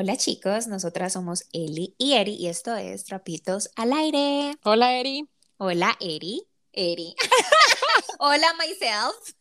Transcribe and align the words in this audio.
Hola 0.00 0.16
chicos, 0.16 0.66
nosotras 0.66 1.12
somos 1.12 1.44
Eli 1.52 1.94
y 1.98 2.14
Eri 2.14 2.32
y 2.32 2.46
esto 2.46 2.74
es 2.74 3.04
Trapitos 3.04 3.68
al 3.76 3.92
Aire. 3.92 4.56
Hola 4.64 4.98
Eri. 4.98 5.28
Hola 5.58 5.94
Eri. 6.00 6.42
Eri. 6.72 7.14
Hola 8.18 8.46
myself. 8.54 9.34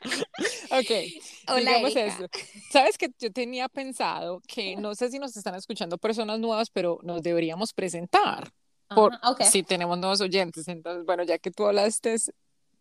ok, 0.70 0.90
Hola, 1.48 1.72
digamos 1.72 1.94
eso. 1.94 2.26
Sabes 2.70 2.96
que 2.96 3.10
yo 3.18 3.30
tenía 3.30 3.68
pensado 3.68 4.40
que 4.48 4.76
no 4.76 4.94
sé 4.94 5.10
si 5.10 5.18
nos 5.18 5.36
están 5.36 5.56
escuchando 5.56 5.98
personas 5.98 6.38
nuevas, 6.38 6.70
pero 6.70 6.98
nos 7.02 7.22
deberíamos 7.22 7.74
presentar. 7.74 8.50
Por, 8.88 9.12
Si 9.44 9.62
tenemos 9.62 9.98
nuevos 9.98 10.22
oyentes, 10.22 10.68
entonces, 10.68 11.04
bueno, 11.04 11.22
ya 11.22 11.36
que 11.36 11.50
tú 11.50 11.66
hablaste 11.66 12.16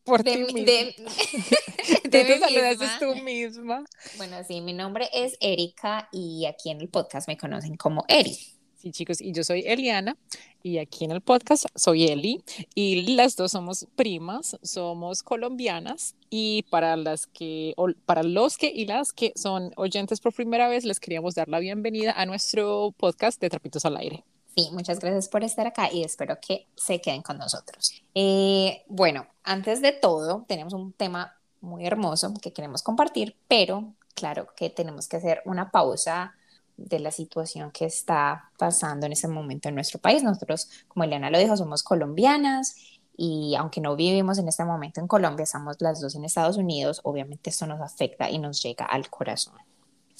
por 0.05 0.23
de, 0.23 0.45
ti 0.45 0.63
De, 0.63 0.95
te 2.11 2.77
tú 2.99 3.15
misma. 3.23 3.83
Bueno, 4.17 4.37
sí, 4.47 4.61
mi 4.61 4.73
nombre 4.73 5.09
es 5.13 5.37
Erika 5.39 6.09
y 6.11 6.45
aquí 6.45 6.69
en 6.69 6.81
el 6.81 6.89
podcast 6.89 7.27
me 7.27 7.37
conocen 7.37 7.77
como 7.77 8.05
Eri. 8.07 8.37
Sí, 8.81 8.91
chicos, 8.91 9.21
y 9.21 9.31
yo 9.31 9.43
soy 9.43 9.61
Eliana 9.67 10.17
y 10.63 10.79
aquí 10.79 11.05
en 11.05 11.11
el 11.11 11.21
podcast 11.21 11.65
soy 11.75 12.05
Eli 12.07 12.43
y 12.73 13.15
las 13.15 13.35
dos 13.35 13.51
somos 13.51 13.85
primas, 13.95 14.57
somos 14.63 15.21
colombianas 15.21 16.15
y 16.31 16.63
para 16.63 16.95
las 16.95 17.27
que 17.27 17.75
para 18.05 18.23
los 18.23 18.57
que 18.57 18.71
y 18.73 18.85
las 18.85 19.13
que 19.13 19.33
son 19.35 19.71
oyentes 19.75 20.19
por 20.19 20.33
primera 20.33 20.67
vez 20.67 20.83
les 20.83 20.99
queríamos 20.99 21.35
dar 21.35 21.47
la 21.47 21.59
bienvenida 21.59 22.13
a 22.13 22.25
nuestro 22.25 22.91
podcast 22.97 23.39
de 23.39 23.49
Trapitos 23.51 23.85
al 23.85 23.97
Aire. 23.97 24.23
Sí, 24.55 24.69
muchas 24.73 24.99
gracias 24.99 25.29
por 25.29 25.43
estar 25.43 25.67
acá 25.67 25.91
y 25.93 26.03
espero 26.03 26.39
que 26.41 26.67
se 26.75 26.99
queden 26.99 27.21
con 27.21 27.37
nosotros. 27.37 28.01
Eh, 28.15 28.83
bueno, 28.87 29.27
antes 29.43 29.81
de 29.81 29.91
todo, 29.91 30.43
tenemos 30.47 30.73
un 30.73 30.91
tema 30.91 31.39
muy 31.61 31.85
hermoso 31.85 32.33
que 32.41 32.53
queremos 32.53 32.83
compartir, 32.83 33.37
pero 33.47 33.93
claro 34.15 34.47
que 34.55 34.69
tenemos 34.69 35.07
que 35.07 35.17
hacer 35.17 35.41
una 35.45 35.71
pausa 35.71 36.33
de 36.77 36.99
la 36.99 37.11
situación 37.11 37.71
que 37.71 37.85
está 37.85 38.51
pasando 38.57 39.05
en 39.05 39.13
ese 39.13 39.27
momento 39.27 39.69
en 39.69 39.75
nuestro 39.75 39.99
país. 39.99 40.23
Nosotros, 40.23 40.69
como 40.87 41.03
Eliana 41.03 41.29
lo 41.29 41.39
dijo, 41.39 41.55
somos 41.55 41.83
colombianas 41.83 42.75
y 43.15 43.55
aunque 43.55 43.81
no 43.81 43.95
vivimos 43.95 44.37
en 44.39 44.47
este 44.47 44.65
momento 44.65 44.99
en 44.99 45.07
Colombia, 45.07 45.43
estamos 45.43 45.77
las 45.79 46.01
dos 46.01 46.15
en 46.15 46.25
Estados 46.25 46.57
Unidos, 46.57 47.01
obviamente 47.03 47.49
esto 47.49 47.67
nos 47.67 47.81
afecta 47.81 48.29
y 48.29 48.39
nos 48.39 48.61
llega 48.63 48.85
al 48.85 49.09
corazón. 49.09 49.55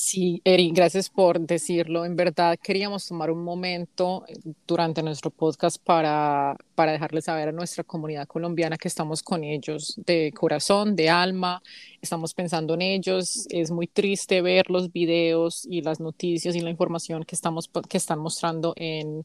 Sí, 0.04 0.42
Eri, 0.46 0.72
gracias 0.72 1.12
por 1.12 1.40
decirlo. 1.40 2.06
En 2.06 2.16
verdad, 2.16 2.58
queríamos 2.62 3.08
tomar 3.08 3.30
un 3.30 3.44
momento 3.44 4.26
eh, 4.28 4.34
durante 4.66 5.04
nuestro 5.04 5.30
podcast 5.30 5.78
para, 5.78 6.58
para 6.74 6.94
dejarles 6.94 7.26
saber 7.26 7.50
a 7.50 7.52
nuestra 7.52 7.84
comunidad 7.84 8.28
colombiana 8.28 8.78
que 8.78 8.88
estamos 8.88 9.22
con 9.22 9.44
ellos 9.44 9.94
de 10.04 10.34
corazón, 10.36 10.96
de 10.96 11.12
alma, 11.12 11.62
estamos 12.02 12.34
pensando 12.34 12.74
en 12.74 12.82
ellos. 12.82 13.46
Es 13.52 13.70
muy 13.70 13.86
triste 13.86 14.42
ver 14.42 14.72
los 14.72 14.92
videos 14.92 15.68
y 15.70 15.84
las 15.84 16.00
noticias 16.00 16.56
y 16.56 16.62
la 16.62 16.72
información 16.72 17.24
que, 17.24 17.36
estamos, 17.36 17.70
que 17.88 17.98
están 17.98 18.18
mostrando 18.18 18.74
en, 18.78 19.24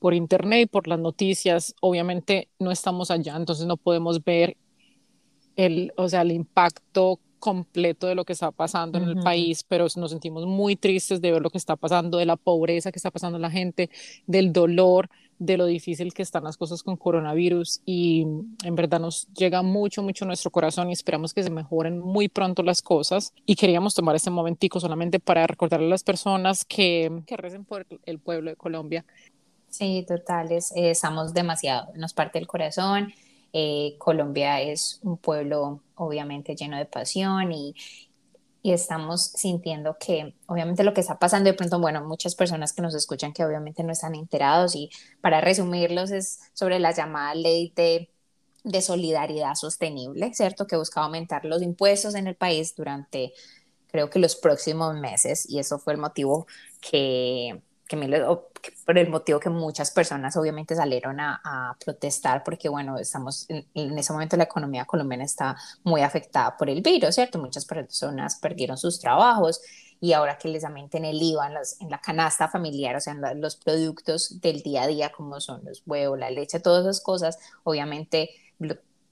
por 0.00 0.12
internet 0.12 0.62
y 0.62 0.66
por 0.66 0.88
las 0.88 0.98
noticias. 0.98 1.72
Obviamente 1.80 2.48
no 2.58 2.72
estamos 2.72 3.12
allá, 3.12 3.36
entonces 3.36 3.66
no 3.66 3.76
podemos 3.76 4.24
ver 4.24 4.56
el, 5.54 5.92
o 5.96 6.08
sea, 6.08 6.22
el 6.22 6.32
impacto 6.32 7.20
completo 7.38 8.06
de 8.06 8.14
lo 8.14 8.24
que 8.24 8.32
está 8.32 8.50
pasando 8.50 8.98
en 8.98 9.04
el 9.04 9.16
país, 9.20 9.64
pero 9.64 9.86
nos 9.96 10.10
sentimos 10.10 10.46
muy 10.46 10.76
tristes 10.76 11.20
de 11.20 11.32
ver 11.32 11.42
lo 11.42 11.50
que 11.50 11.58
está 11.58 11.76
pasando, 11.76 12.18
de 12.18 12.26
la 12.26 12.36
pobreza 12.36 12.92
que 12.92 12.98
está 12.98 13.10
pasando 13.10 13.38
la 13.38 13.50
gente, 13.50 13.90
del 14.26 14.52
dolor, 14.52 15.08
de 15.38 15.56
lo 15.56 15.66
difícil 15.66 16.14
que 16.14 16.22
están 16.22 16.44
las 16.44 16.56
cosas 16.56 16.82
con 16.82 16.96
coronavirus 16.96 17.80
y 17.84 18.22
en 18.64 18.74
verdad 18.74 19.00
nos 19.00 19.28
llega 19.34 19.62
mucho, 19.62 20.02
mucho 20.02 20.24
a 20.24 20.28
nuestro 20.28 20.50
corazón 20.50 20.88
y 20.90 20.94
esperamos 20.94 21.34
que 21.34 21.42
se 21.42 21.50
mejoren 21.50 21.98
muy 21.98 22.28
pronto 22.28 22.62
las 22.62 22.80
cosas 22.80 23.32
y 23.44 23.56
queríamos 23.56 23.94
tomar 23.94 24.16
este 24.16 24.30
momentico 24.30 24.80
solamente 24.80 25.20
para 25.20 25.46
recordarle 25.46 25.86
a 25.86 25.90
las 25.90 26.04
personas 26.04 26.64
que, 26.64 27.22
que 27.26 27.36
recen 27.36 27.64
por 27.64 27.86
el 28.06 28.18
pueblo 28.18 28.50
de 28.50 28.56
Colombia. 28.56 29.04
Sí, 29.68 30.04
totales, 30.08 30.72
eh, 30.74 30.90
estamos 30.90 31.34
demasiado, 31.34 31.92
nos 31.96 32.14
parte 32.14 32.38
el 32.38 32.46
corazón 32.46 33.12
eh, 33.58 33.96
Colombia 33.96 34.60
es 34.60 35.00
un 35.02 35.16
pueblo 35.16 35.80
obviamente 35.94 36.54
lleno 36.54 36.76
de 36.76 36.84
pasión 36.84 37.52
y, 37.52 37.74
estamos 38.62 39.22
sintiendo 39.22 39.96
que 39.96 40.34
obviamente 40.46 40.82
lo 40.82 40.92
que 40.92 41.00
está 41.00 41.20
pasando 41.20 41.48
de 41.48 41.54
pronto, 41.54 41.78
bueno, 41.78 42.04
muchas 42.04 42.34
personas 42.34 42.72
que 42.72 42.82
nos 42.82 42.96
escuchan 42.96 43.32
que 43.32 43.44
obviamente 43.44 43.84
no 43.84 43.92
están 43.92 44.16
enterados 44.16 44.74
y 44.74 44.90
para 45.20 45.40
resumirlos 45.40 46.10
es 46.10 46.40
sobre 46.52 46.80
la 46.80 46.90
llamada 46.90 47.36
ley 47.36 47.72
de, 47.76 48.10
de 48.64 48.82
solidaridad 48.82 49.54
sostenible, 49.54 50.34
¿cierto? 50.34 50.66
Que 50.66 50.76
busca 50.76 51.00
aumentar 51.02 51.44
los 51.44 51.62
impuestos 51.62 52.16
en 52.16 52.26
el 52.26 52.34
país 52.34 52.74
durante 52.74 53.32
creo 53.92 54.10
que 54.10 54.18
los 54.18 54.34
próximos 54.34 54.96
meses 54.96 55.48
y 55.48 55.60
eso 55.60 55.78
fue 55.78 55.92
el 55.92 56.00
motivo 56.00 56.48
que 56.80 57.62
que 57.88 57.96
me 57.96 58.08
por 58.84 58.98
el 58.98 59.08
motivo 59.08 59.38
que 59.38 59.50
muchas 59.50 59.90
personas 59.90 60.36
obviamente 60.36 60.74
salieron 60.74 61.20
a, 61.20 61.76
protestar 61.84 62.42
porque 62.42 62.68
bueno, 62.68 62.98
estamos 62.98 63.46
en, 63.48 63.98
ese 63.98 64.12
momento 64.12 64.36
la 64.36 64.44
economía 64.44 64.84
colombiana 64.84 65.24
está 65.24 65.56
muy 65.84 66.02
afectada 66.02 66.56
por 66.56 66.68
el 66.68 66.82
virus, 66.82 67.14
¿cierto? 67.14 67.38
Muchas 67.38 67.64
personas 67.64 68.36
perdieron 68.36 68.76
sus 68.76 68.98
trabajos 68.98 69.60
y 70.00 70.12
ahora 70.12 70.36
que 70.36 70.48
les 70.48 70.64
aumenten 70.64 71.04
el 71.04 71.22
IVA 71.22 71.46
en, 71.46 71.54
en 71.80 71.90
la 71.90 72.00
canasta 72.00 72.48
familiar, 72.48 72.96
o 72.96 73.00
sea, 73.00 73.14
en 73.14 73.40
los 73.40 73.56
productos 73.56 74.40
del 74.40 74.62
día 74.62 74.82
a 74.82 74.86
día 74.86 75.12
como 75.12 75.40
son 75.40 75.64
los 75.64 75.82
huevos, 75.86 76.18
la 76.18 76.30
leche, 76.30 76.60
todas 76.60 76.82
esas 76.84 77.00
cosas, 77.00 77.38
obviamente 77.64 78.30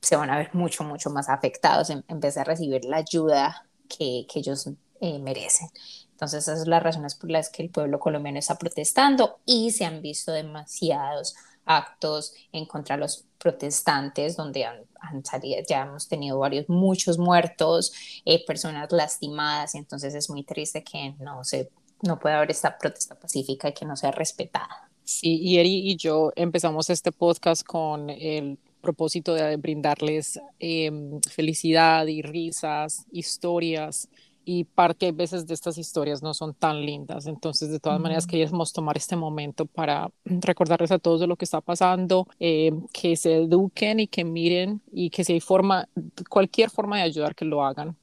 se 0.01 0.17
van 0.17 0.31
a 0.31 0.37
ver 0.37 0.51
mucho, 0.53 0.85
mucho 0.85 1.11
más 1.11 1.29
afectados 1.29 1.91
en, 1.91 2.05
vez 2.21 2.35
de 2.35 2.45
recibir 2.45 2.85
la 2.85 2.99
ayuda 2.99 3.67
que, 3.89 4.27
que 4.31 4.41
ellos 4.41 4.69
eh, 5.01 5.19
merecen. 5.19 5.69
Entonces, 6.15 6.45
esas 6.45 6.61
son 6.61 6.71
las 6.71 6.83
razones 6.83 7.17
por 7.17 7.29
las 7.29 7.51
que 7.51 7.63
el 7.65 7.71
pueblo 7.71 7.99
colombiano 7.99 8.39
está 8.39 8.57
protestando 8.57 9.41
y 9.45 9.73
se 9.73 9.85
han 9.85 10.01
visto 10.01 10.31
demasiados 10.31 11.35
actos 11.65 12.35
en 12.53 12.67
contra 12.67 12.97
de 12.97 13.01
los 13.01 13.25
protestantes, 13.39 14.37
donde 14.37 14.65
han, 14.65 15.25
salido, 15.25 15.61
ya 15.69 15.83
hemos 15.83 16.07
tenido 16.09 16.39
varios, 16.39 16.69
muchos 16.69 17.19
muertos, 17.19 17.93
eh, 18.25 18.45
personas 18.47 18.93
lastimadas, 18.93 19.75
y 19.75 19.79
entonces 19.79 20.15
es 20.15 20.31
muy 20.31 20.45
triste 20.45 20.85
que 20.85 21.15
no, 21.19 21.43
se, 21.43 21.71
no 22.03 22.19
pueda 22.19 22.37
haber 22.37 22.53
esta 22.53 22.79
protesta 22.79 23.15
pacífica 23.17 23.69
y 23.69 23.75
que 23.75 23.85
no 23.85 23.97
sea 23.97 24.13
respetada. 24.13 24.89
Sí, 25.03 25.39
y 25.43 25.59
Eri 25.59 25.91
y 25.91 25.97
yo 25.97 26.33
empezamos 26.37 26.89
este 26.91 27.13
podcast 27.13 27.65
con 27.65 28.09
el 28.09 28.59
propósito 28.81 29.35
de 29.35 29.57
brindarles 29.57 30.39
em, 30.61 31.21
felicidad 31.23 32.07
y 32.07 32.23
risas, 32.23 33.05
historias 33.11 34.09
y 34.45 34.65
parte 34.65 35.09
a 35.09 35.13
veces 35.13 35.47
de 35.47 35.55
estas 35.55 35.79
historias 35.79 36.23
no 36.23 36.35
son 36.35 36.55
tan 36.55 36.85
lindas. 36.85 37.27
Entonces, 37.27 37.71
de 37.71 37.81
todas 37.81 38.01
maneras, 38.01 38.27
queríamos 38.27 38.73
tomar 38.73 38.97
este 38.97 39.17
momento 39.17 39.67
para 39.67 40.11
recordarles 40.25 40.91
a 40.91 40.99
todos 40.99 41.21
de 41.21 41.27
lo 41.27 41.37
que 41.37 41.45
está 41.45 41.61
pasando, 41.61 42.27
eh, 42.39 42.73
que 42.93 43.17
se 43.17 43.43
eduquen 43.43 44.01
y 44.01 44.07
que 44.07 44.25
miren 44.25 44.83
y 44.93 45.11
que 45.11 45.25
si 45.25 45.35
hay 45.35 45.41
forma, 45.41 45.89
cualquier 46.29 46.71
forma 46.71 46.99
de 46.99 47.03
ayudar, 47.03 47.35
que 47.35 47.45
lo 47.45 47.65
hagan. 47.65 47.97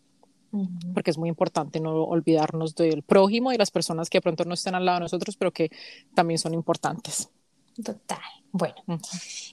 Porque 0.93 1.11
es 1.11 1.17
muy 1.17 1.29
importante 1.29 1.79
no 1.79 2.03
olvidarnos 2.03 2.75
del 2.75 3.03
prójimo 3.03 3.53
y 3.53 3.57
las 3.57 3.71
personas 3.71 4.09
que 4.09 4.17
de 4.17 4.21
pronto 4.21 4.43
no 4.43 4.53
estén 4.53 4.75
al 4.75 4.83
lado 4.83 4.97
de 4.97 5.03
nosotros, 5.03 5.37
pero 5.37 5.51
que 5.51 5.71
también 6.13 6.39
son 6.39 6.53
importantes. 6.53 7.29
Total. 7.83 8.19
Bueno, 8.53 8.75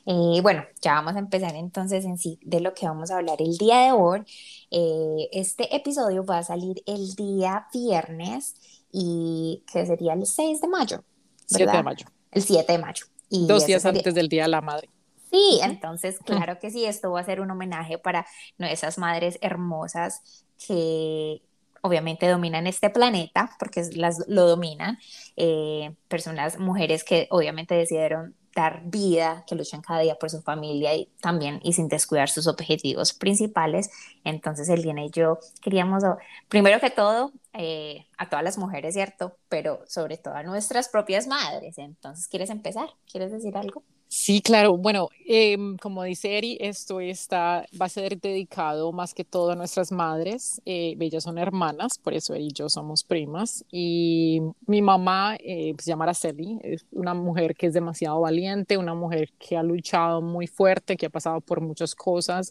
eh, 0.07 0.41
bueno, 0.43 0.65
ya 0.81 0.95
vamos 0.95 1.15
a 1.15 1.21
empezar 1.21 1.55
entonces 1.55 2.05
en 2.05 2.19
sí 2.19 2.39
de 2.43 2.61
lo 2.61 2.75
que 2.75 2.87
vamos 2.87 3.11
a 3.11 3.19
hablar 3.19 3.41
el 3.41 3.57
día 3.57 3.79
de 3.85 3.93
hoy. 3.93 4.25
Eh, 4.71 5.29
este 5.33 5.75
episodio 5.75 6.25
va 6.25 6.39
a 6.39 6.43
salir 6.43 6.83
el 6.87 7.15
día 7.15 7.69
viernes 7.73 8.57
y 8.91 9.63
que 9.73 9.87
sería 9.87 10.15
el 10.15 10.27
6 10.27 10.61
de 10.61 10.69
mayo. 10.69 11.05
7 11.47 11.77
de 11.77 11.83
mayo. 11.83 12.07
El 12.33 12.43
7 12.43 12.73
de 12.73 12.79
mayo. 12.79 13.07
Y 13.31 13.47
Dos 13.47 13.67
días 13.67 13.85
antes 13.85 14.15
del 14.15 14.29
Día 14.29 14.45
de 14.45 14.49
la 14.49 14.61
Madre. 14.61 14.89
Sí, 15.31 15.61
entonces 15.63 16.19
claro 16.25 16.59
que 16.59 16.71
sí, 16.71 16.87
esto 16.87 17.13
va 17.13 17.21
a 17.21 17.25
ser 17.25 17.41
un 17.41 17.51
homenaje 17.51 17.99
para 17.99 18.27
esas 18.59 18.97
madres 18.97 19.39
hermosas 19.43 20.23
que 20.67 21.43
obviamente 21.89 22.29
dominan 22.29 22.67
este 22.67 22.91
planeta, 22.91 23.51
porque 23.59 23.83
las, 23.95 24.25
lo 24.29 24.47
dominan, 24.47 24.99
eh, 25.37 25.95
personas, 26.09 26.59
mujeres 26.59 27.05
que 27.05 27.27
obviamente 27.31 27.75
decidieron 27.75 28.35
dar 28.55 28.83
vida, 28.85 29.45
que 29.47 29.55
luchan 29.55 29.83
cada 29.83 30.01
día 30.01 30.17
por 30.17 30.31
su 30.31 30.43
familia 30.43 30.95
y 30.95 31.07
también 31.21 31.61
y 31.63 31.75
sin 31.75 31.89
descuidar 31.89 32.29
sus 32.29 32.47
objetivos 32.49 33.13
principales. 33.13 33.91
Entonces, 34.25 34.69
el 34.69 34.85
y 34.85 35.11
yo 35.11 35.39
queríamos, 35.61 36.03
primero 36.49 36.81
que 36.81 36.91
todo, 36.91 37.33
eh, 37.53 38.07
a 38.17 38.29
todas 38.29 38.45
las 38.45 38.59
mujeres, 38.59 38.95
¿cierto? 38.95 39.37
Pero 39.49 39.81
sobre 39.87 40.17
todo 40.17 40.35
a 40.35 40.43
nuestras 40.43 40.89
propias 40.89 41.27
madres. 41.27 41.79
Entonces, 41.79 42.27
¿quieres 42.29 42.51
empezar? 42.51 42.89
¿Quieres 43.11 43.31
decir 43.31 43.57
algo? 43.57 43.85
Sí, 44.11 44.41
claro. 44.41 44.77
Bueno, 44.79 45.11
em, 45.27 45.77
como 45.77 46.03
dice 46.03 46.39
Eri, 46.39 46.57
esto 46.61 46.99
está, 47.01 47.67
va 47.81 47.87
a 47.87 47.89
ser 47.91 48.19
dedicado 48.19 48.91
más 48.91 49.13
que 49.13 49.23
todo 49.25 49.51
a 49.51 49.55
nuestras 49.55 49.93
madres. 49.93 50.63
Eh, 50.65 50.97
ellas 50.99 51.25
son 51.25 51.37
hermanas, 51.37 51.99
por 51.99 52.15
eso 52.15 52.35
Eri 52.35 52.47
y 52.47 52.53
yo 52.55 52.71
somos 52.71 53.05
primas. 53.05 53.65
Y 53.71 54.41
mi 54.67 54.81
mamá 54.81 55.37
eh, 55.41 55.75
se 55.79 55.91
llama 55.91 56.05
Araceli, 56.05 56.59
es 56.63 56.87
una 56.91 57.13
mujer 57.13 57.55
que 57.55 57.67
es 57.67 57.75
demasiado 57.75 58.21
valiente, 58.21 58.79
una 58.79 58.95
mujer 58.95 59.31
que 59.39 59.59
ha 59.59 59.63
luchado 59.63 60.23
muy 60.23 60.47
fuerte, 60.47 60.97
que 60.97 61.07
ha 61.07 61.11
pasado 61.11 61.43
por 61.43 61.61
muchas 61.61 61.95
cosas 61.95 62.51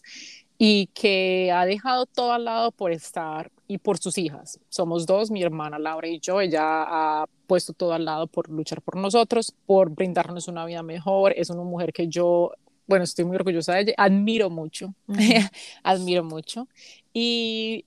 y 0.58 0.86
que 0.94 1.50
ha 1.52 1.66
dejado 1.66 2.06
todo 2.06 2.32
al 2.32 2.44
lado 2.44 2.70
por 2.72 2.92
estar 2.92 3.50
y 3.68 3.78
por 3.78 3.98
sus 3.98 4.16
hijas. 4.16 4.58
Somos 4.70 5.06
dos, 5.06 5.30
mi 5.30 5.42
hermana 5.42 5.78
Laura 5.78 6.08
y 6.08 6.18
yo. 6.18 6.40
Ella 6.40 6.62
ha 6.62 7.26
puesto 7.46 7.74
todo 7.74 7.92
al 7.92 8.06
lado 8.06 8.26
por 8.26 8.48
luchar 8.48 8.80
por 8.80 8.96
nosotros, 8.96 9.54
por 9.66 9.90
brindarnos 9.90 10.48
una 10.48 10.64
vida 10.64 10.82
mejor. 10.82 11.34
Es 11.36 11.50
una 11.50 11.62
mujer 11.62 11.92
que 11.92 12.08
yo, 12.08 12.52
bueno, 12.86 13.04
estoy 13.04 13.26
muy 13.26 13.36
orgullosa 13.36 13.74
de 13.74 13.82
ella, 13.82 13.94
admiro 13.98 14.48
mucho, 14.48 14.94
admiro 15.84 16.24
mucho. 16.24 16.66
Y, 17.12 17.84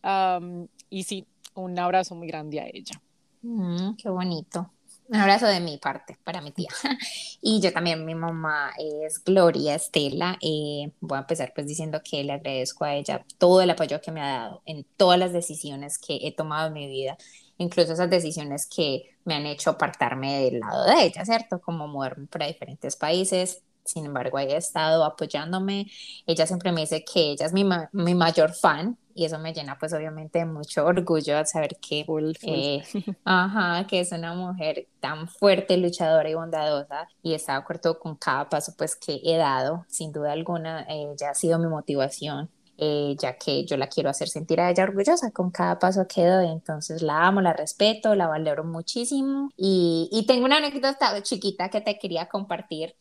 y 0.90 1.04
sí, 1.04 1.26
un 1.56 1.78
abrazo 1.78 2.14
muy 2.16 2.28
grande 2.28 2.60
a 2.60 2.68
ella. 2.72 3.02
Mm, 3.42 3.96
qué 3.96 4.10
bonito. 4.10 4.70
Un 5.12 5.18
abrazo 5.18 5.46
de 5.46 5.60
mi 5.60 5.78
parte 5.78 6.18
para 6.24 6.40
mi 6.42 6.52
tía. 6.52 6.70
Y 7.42 7.60
yo 7.60 7.74
también, 7.74 8.06
mi 8.06 8.16
mamá 8.16 8.72
es 8.78 9.22
Gloria 9.24 9.76
Estela. 9.76 10.38
Eh, 10.42 10.94
voy 11.02 11.18
a 11.18 11.22
empezar 11.22 11.52
pues 11.54 11.68
diciendo 11.68 12.00
que 12.02 12.24
le 12.24 12.32
agradezco 12.34 12.86
a 12.86 12.96
ella 12.96 13.26
todo 13.38 13.62
el 13.62 13.70
apoyo 13.72 14.00
que 14.00 14.12
me 14.12 14.22
ha 14.22 14.28
dado 14.28 14.62
en 14.66 14.86
todas 14.96 15.20
las 15.20 15.34
decisiones 15.34 15.98
que 16.00 16.20
he 16.22 16.34
tomado 16.34 16.68
en 16.68 16.74
mi 16.74 16.88
vida, 16.88 17.18
incluso 17.58 17.92
esas 17.92 18.10
decisiones 18.10 18.68
que 18.74 19.18
me 19.26 19.36
han 19.36 19.46
hecho 19.48 19.72
apartarme 19.72 20.44
del 20.44 20.62
lado 20.62 20.86
de 20.86 21.04
ella, 21.04 21.26
¿cierto? 21.26 21.60
Como 21.60 21.88
moverme 21.90 22.28
para 22.28 22.48
diferentes 22.48 22.96
países, 22.96 23.64
sin 23.92 24.06
embargo, 24.06 24.40
ella 24.40 24.56
ha 24.56 24.58
estado 24.58 25.04
apoyándome. 25.04 25.88
Ella 26.26 26.48
siempre 26.48 26.72
me 26.72 26.82
dice 26.82 27.04
que 27.04 27.32
ella 27.32 27.46
es 27.46 27.54
mi, 27.54 27.66
mi 27.92 28.16
mayor 28.16 28.54
fan 28.54 28.98
y 29.16 29.26
eso 29.26 29.40
me 29.40 29.54
llena 29.54 29.78
pues 29.78 29.94
obviamente 29.94 30.40
de 30.40 30.46
mucho 30.46 30.86
orgullo 30.86 31.38
al 31.38 31.48
saber 31.48 31.78
que, 31.78 32.06
eh, 32.44 32.84
ajá, 33.26 33.86
que 33.88 34.00
es 34.00 34.12
una 34.12 34.34
mujer 34.34 34.88
tan 35.00 35.28
fuerte, 35.28 35.78
luchadora 35.78 36.30
y 36.30 36.34
bondadosa 36.36 37.08
y 37.22 37.34
está 37.34 37.54
de 37.54 37.60
acuerdo 37.60 38.00
con 38.00 38.16
cada 38.16 38.50
paso 38.50 38.74
pues 38.78 38.96
que 38.96 39.22
he 39.24 39.38
dado. 39.38 39.86
Sin 39.88 40.12
duda 40.12 40.32
alguna, 40.32 40.86
ella 40.90 41.32
ha 41.32 41.36
sido 41.36 41.60
mi 41.60 41.68
motivación. 41.68 42.50
Eh, 42.84 43.16
ya 43.20 43.38
que 43.38 43.64
yo 43.66 43.78
la 43.78 43.86
quiero 43.86 44.10
hacer 44.10 44.28
sentir 44.28 44.60
a 44.60 44.72
ella 44.72 44.86
orgullosa 44.86 45.30
con 45.32 45.52
cada 45.52 45.78
paso 45.78 46.08
que 46.08 46.26
doy. 46.26 46.48
Entonces 46.48 47.04
la 47.04 47.28
amo, 47.28 47.40
la 47.42 47.54
respeto, 47.54 48.16
la 48.16 48.28
valoro 48.28 48.64
muchísimo. 48.64 49.50
Y, 49.56 50.10
y 50.12 50.26
tengo 50.26 50.46
una 50.46 50.58
anécdota 50.58 51.22
chiquita 51.22 51.70
que 51.70 51.82
te 51.82 52.00
quería 52.00 52.28
compartir 52.28 52.96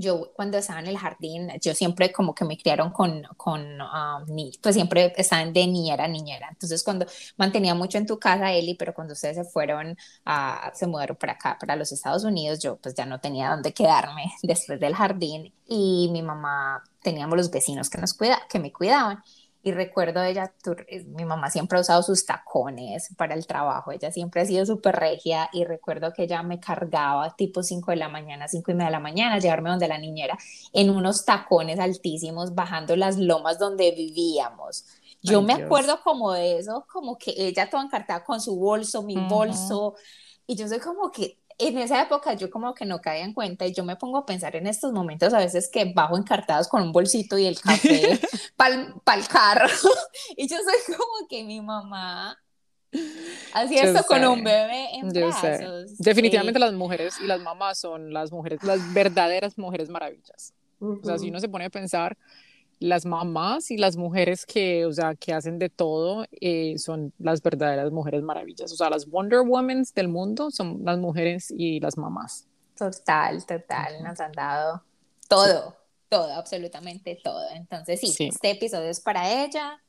yo 0.00 0.32
cuando 0.34 0.58
estaba 0.58 0.80
en 0.80 0.86
el 0.86 0.98
jardín, 0.98 1.50
yo 1.60 1.74
siempre 1.74 2.12
como 2.12 2.34
que 2.34 2.44
me 2.44 2.56
criaron 2.56 2.90
con, 2.90 3.22
con 3.36 3.80
um, 3.80 4.24
ni, 4.28 4.52
pues 4.62 4.74
siempre 4.74 5.12
estaban 5.16 5.52
de 5.52 5.66
niñera 5.66 6.08
niñera. 6.08 6.48
Entonces 6.50 6.82
cuando 6.82 7.06
mantenía 7.36 7.74
mucho 7.74 7.98
en 7.98 8.06
tu 8.06 8.18
casa, 8.18 8.52
Eli, 8.52 8.74
pero 8.74 8.94
cuando 8.94 9.12
ustedes 9.14 9.36
se 9.36 9.44
fueron, 9.44 9.96
a, 10.24 10.70
se 10.74 10.86
mudaron 10.86 11.16
para 11.16 11.34
acá, 11.34 11.56
para 11.58 11.76
los 11.76 11.92
Estados 11.92 12.24
Unidos, 12.24 12.58
yo 12.60 12.76
pues 12.78 12.94
ya 12.94 13.06
no 13.06 13.20
tenía 13.20 13.50
dónde 13.50 13.72
quedarme 13.72 14.32
después 14.42 14.80
del 14.80 14.94
jardín 14.94 15.52
y 15.66 16.08
mi 16.12 16.22
mamá, 16.22 16.82
teníamos 17.02 17.36
los 17.36 17.50
vecinos 17.50 17.90
que 17.90 17.98
nos 17.98 18.14
cuida, 18.14 18.40
que 18.48 18.58
me 18.58 18.72
cuidaban. 18.72 19.22
Y 19.66 19.72
recuerdo 19.72 20.22
ella, 20.22 20.52
eh, 20.88 21.04
mi 21.04 21.24
mamá 21.24 21.48
siempre 21.48 21.78
ha 21.78 21.80
usado 21.80 22.02
sus 22.02 22.26
tacones 22.26 23.08
para 23.16 23.34
el 23.34 23.46
trabajo, 23.46 23.92
ella 23.92 24.12
siempre 24.12 24.42
ha 24.42 24.44
sido 24.44 24.66
súper 24.66 24.94
regia 24.94 25.48
y 25.54 25.64
recuerdo 25.64 26.12
que 26.12 26.24
ella 26.24 26.42
me 26.42 26.60
cargaba 26.60 27.34
tipo 27.34 27.62
5 27.62 27.90
de 27.92 27.96
la 27.96 28.10
mañana, 28.10 28.46
5 28.46 28.70
y 28.70 28.74
media 28.74 28.88
de 28.88 28.92
la 28.92 29.00
mañana, 29.00 29.38
llevarme 29.38 29.70
donde 29.70 29.88
la 29.88 29.96
niñera 29.96 30.36
en 30.74 30.90
unos 30.90 31.24
tacones 31.24 31.78
altísimos 31.78 32.54
bajando 32.54 32.94
las 32.94 33.16
lomas 33.16 33.58
donde 33.58 33.90
vivíamos. 33.92 34.84
Yo 35.22 35.40
me 35.40 35.54
acuerdo 35.54 35.98
como 36.04 36.32
de 36.32 36.58
eso, 36.58 36.86
como 36.92 37.16
que 37.16 37.32
ella 37.34 37.70
toda 37.70 37.84
encartada 37.84 38.22
con 38.22 38.42
su 38.42 38.56
bolso, 38.56 39.02
mi 39.02 39.16
bolso, 39.16 39.94
y 40.46 40.56
yo 40.56 40.68
soy 40.68 40.78
como 40.78 41.10
que 41.10 41.38
en 41.58 41.78
esa 41.78 42.02
época 42.02 42.34
yo 42.34 42.50
como 42.50 42.74
que 42.74 42.84
no 42.84 43.00
caía 43.00 43.24
en 43.24 43.32
cuenta 43.32 43.66
y 43.66 43.72
yo 43.72 43.84
me 43.84 43.96
pongo 43.96 44.18
a 44.18 44.26
pensar 44.26 44.56
en 44.56 44.66
estos 44.66 44.92
momentos 44.92 45.32
a 45.32 45.38
veces 45.38 45.68
que 45.70 45.92
bajo 45.92 46.16
encartados 46.16 46.68
con 46.68 46.82
un 46.82 46.92
bolsito 46.92 47.38
y 47.38 47.46
el 47.46 47.60
café 47.60 48.20
para 48.56 48.74
el 48.74 49.28
carro 49.28 49.68
y 50.36 50.48
yo 50.48 50.56
soy 50.56 50.96
como 50.96 51.28
que 51.28 51.44
mi 51.44 51.60
mamá 51.60 52.38
hacía 53.52 53.82
esto 53.82 54.04
con 54.04 54.24
un 54.24 54.44
bebé 54.44 54.94
en 54.94 55.08
brazos. 55.08 55.98
Definitivamente 55.98 56.58
las 56.58 56.72
mujeres 56.72 57.16
y 57.20 57.26
las 57.26 57.40
mamás 57.40 57.78
son 57.78 58.12
las 58.12 58.32
mujeres, 58.32 58.62
las 58.62 58.92
verdaderas 58.92 59.58
mujeres 59.58 59.88
maravillas. 59.88 60.54
O 60.80 61.00
sea, 61.02 61.18
si 61.18 61.30
uno 61.30 61.40
se 61.40 61.48
pone 61.48 61.64
a 61.64 61.70
pensar, 61.70 62.16
las 62.78 63.06
mamás 63.06 63.70
y 63.70 63.76
las 63.76 63.96
mujeres 63.96 64.46
que, 64.46 64.86
o 64.86 64.92
sea, 64.92 65.14
que 65.14 65.32
hacen 65.32 65.58
de 65.58 65.68
todo 65.68 66.26
eh, 66.40 66.76
son 66.78 67.12
las 67.18 67.42
verdaderas 67.42 67.90
mujeres 67.92 68.22
maravillas. 68.22 68.72
O 68.72 68.76
sea, 68.76 68.90
las 68.90 69.08
Wonder 69.08 69.40
Women 69.40 69.84
del 69.94 70.08
mundo 70.08 70.50
son 70.50 70.80
las 70.84 70.98
mujeres 70.98 71.52
y 71.56 71.80
las 71.80 71.96
mamás. 71.96 72.46
Total, 72.76 73.44
total. 73.46 74.02
Nos 74.02 74.20
han 74.20 74.32
dado 74.32 74.82
todo, 75.28 75.76
todo, 76.08 76.32
absolutamente 76.32 77.18
todo. 77.22 77.46
Entonces, 77.54 78.00
sí, 78.00 78.28
este 78.28 78.50
episodio 78.50 78.88
es 78.88 79.00
para 79.00 79.44
ella, 79.44 79.80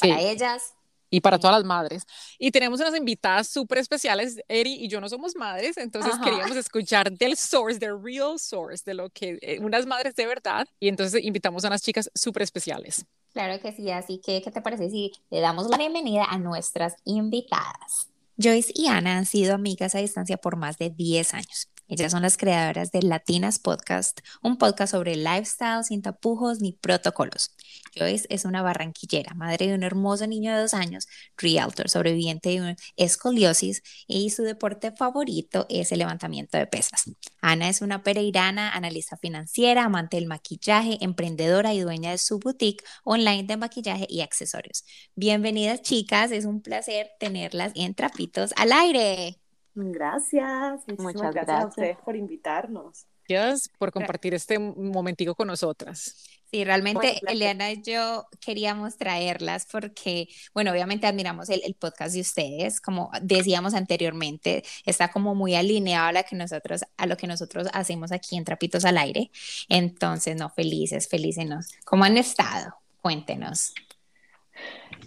para 0.00 0.20
ellas, 0.20 0.74
y 1.14 1.20
para 1.20 1.38
todas 1.38 1.56
las 1.56 1.64
madres. 1.64 2.04
Y 2.38 2.50
tenemos 2.50 2.80
unas 2.80 2.96
invitadas 2.96 3.46
súper 3.46 3.78
especiales. 3.78 4.40
Eri 4.48 4.74
y 4.74 4.88
yo 4.88 5.00
no 5.00 5.08
somos 5.08 5.36
madres, 5.36 5.76
entonces 5.76 6.14
queríamos 6.22 6.56
escuchar 6.56 7.12
del 7.12 7.36
source, 7.36 7.78
del 7.78 8.02
real 8.02 8.36
source, 8.38 8.82
de 8.84 8.94
lo 8.94 9.10
que 9.10 9.38
eh, 9.40 9.60
unas 9.60 9.86
madres 9.86 10.16
de 10.16 10.26
verdad. 10.26 10.66
Y 10.80 10.88
entonces 10.88 11.22
invitamos 11.22 11.64
a 11.64 11.68
unas 11.68 11.82
chicas 11.82 12.10
súper 12.14 12.42
especiales. 12.42 13.06
Claro 13.32 13.60
que 13.60 13.72
sí, 13.72 13.90
así 13.90 14.20
que, 14.24 14.42
¿qué 14.42 14.50
te 14.50 14.60
parece 14.60 14.90
si 14.90 15.12
le 15.30 15.40
damos 15.40 15.68
la 15.68 15.76
bienvenida 15.76 16.24
a 16.24 16.38
nuestras 16.38 16.96
invitadas? 17.04 18.08
Joyce 18.36 18.72
y 18.74 18.88
Ana 18.88 19.18
han 19.18 19.26
sido 19.26 19.54
amigas 19.54 19.94
a 19.94 19.98
distancia 19.98 20.36
por 20.36 20.56
más 20.56 20.78
de 20.78 20.90
10 20.90 21.34
años. 21.34 21.68
Ellas 21.94 22.10
son 22.10 22.22
las 22.22 22.36
creadoras 22.36 22.90
de 22.90 23.02
Latinas 23.02 23.60
Podcast, 23.60 24.18
un 24.42 24.58
podcast 24.58 24.90
sobre 24.90 25.14
lifestyle 25.14 25.84
sin 25.84 26.02
tapujos 26.02 26.60
ni 26.60 26.72
protocolos. 26.72 27.54
Joyce 27.96 28.26
es 28.30 28.44
una 28.44 28.62
barranquillera, 28.62 29.34
madre 29.34 29.68
de 29.68 29.74
un 29.74 29.84
hermoso 29.84 30.26
niño 30.26 30.52
de 30.52 30.62
dos 30.62 30.74
años, 30.74 31.06
realtor, 31.36 31.88
sobreviviente 31.88 32.60
de 32.60 32.76
escoliosis 32.96 33.84
y 34.08 34.30
su 34.30 34.42
deporte 34.42 34.90
favorito 34.90 35.66
es 35.68 35.92
el 35.92 36.00
levantamiento 36.00 36.58
de 36.58 36.66
pesas. 36.66 37.04
Ana 37.40 37.68
es 37.68 37.80
una 37.80 38.02
pereirana, 38.02 38.72
analista 38.72 39.16
financiera, 39.16 39.84
amante 39.84 40.16
del 40.16 40.26
maquillaje, 40.26 40.98
emprendedora 41.00 41.74
y 41.74 41.80
dueña 41.82 42.10
de 42.10 42.18
su 42.18 42.40
boutique 42.40 42.82
online 43.04 43.44
de 43.44 43.56
maquillaje 43.56 44.08
y 44.08 44.22
accesorios. 44.22 44.84
Bienvenidas 45.14 45.82
chicas, 45.82 46.32
es 46.32 46.44
un 46.44 46.60
placer 46.60 47.12
tenerlas 47.20 47.70
en 47.76 47.94
Trapitos 47.94 48.52
al 48.56 48.72
aire. 48.72 49.43
Gracias, 49.74 50.82
muchas 50.98 51.34
gracias, 51.34 51.62
a 51.62 51.66
ustedes 51.66 51.96
por 51.98 52.16
invitarnos. 52.16 53.06
Gracias 53.28 53.70
por 53.78 53.90
compartir 53.90 54.34
este 54.34 54.58
momentico 54.58 55.34
con 55.34 55.48
nosotras. 55.48 56.28
Sí, 56.50 56.62
realmente 56.62 57.20
Eliana 57.26 57.72
y 57.72 57.82
yo 57.82 58.26
queríamos 58.38 58.96
traerlas 58.96 59.66
porque, 59.70 60.28
bueno, 60.52 60.70
obviamente 60.70 61.06
admiramos 61.06 61.48
el, 61.48 61.74
podcast 61.74 62.14
de 62.14 62.20
ustedes, 62.20 62.80
como 62.80 63.10
decíamos 63.22 63.74
anteriormente, 63.74 64.62
está 64.84 65.10
como 65.10 65.34
muy 65.34 65.56
alineado 65.56 66.08
a, 66.08 66.12
la 66.12 66.22
que 66.22 66.36
nosotros, 66.36 66.84
a 66.96 67.06
lo 67.06 67.16
que 67.16 67.26
nosotros 67.26 67.66
hacemos 67.72 68.12
aquí 68.12 68.36
en 68.36 68.44
Trapitos 68.44 68.84
al 68.84 68.98
Aire. 68.98 69.32
Entonces, 69.68 70.36
no, 70.36 70.50
felices, 70.50 71.08
felices. 71.08 71.48
¿Cómo 71.84 72.04
han 72.04 72.18
estado? 72.18 72.74
Cuéntenos. 73.00 73.74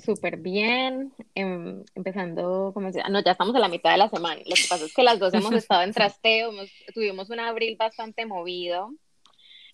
Súper 0.04 0.38
bien, 0.38 1.14
em, 1.36 1.84
empezando, 1.96 2.72
como 2.74 2.88
decía, 2.88 3.08
no, 3.10 3.22
ya 3.22 3.32
estamos 3.32 3.56
a 3.56 3.60
la 3.60 3.68
mitad 3.68 3.92
de 3.92 3.98
la 3.98 4.10
semana. 4.10 4.42
Lo 4.46 4.56
que 4.56 4.66
pasa 4.70 4.86
es 4.86 4.94
que 4.94 5.04
las 5.04 5.20
dos 5.20 5.34
hemos 5.34 5.52
estado 5.54 5.84
en 5.84 5.94
trasteo, 5.94 6.52
tuvimos 6.94 7.30
un 7.30 7.40
abril 7.40 7.76
bastante 7.78 8.26
movido, 8.26 8.92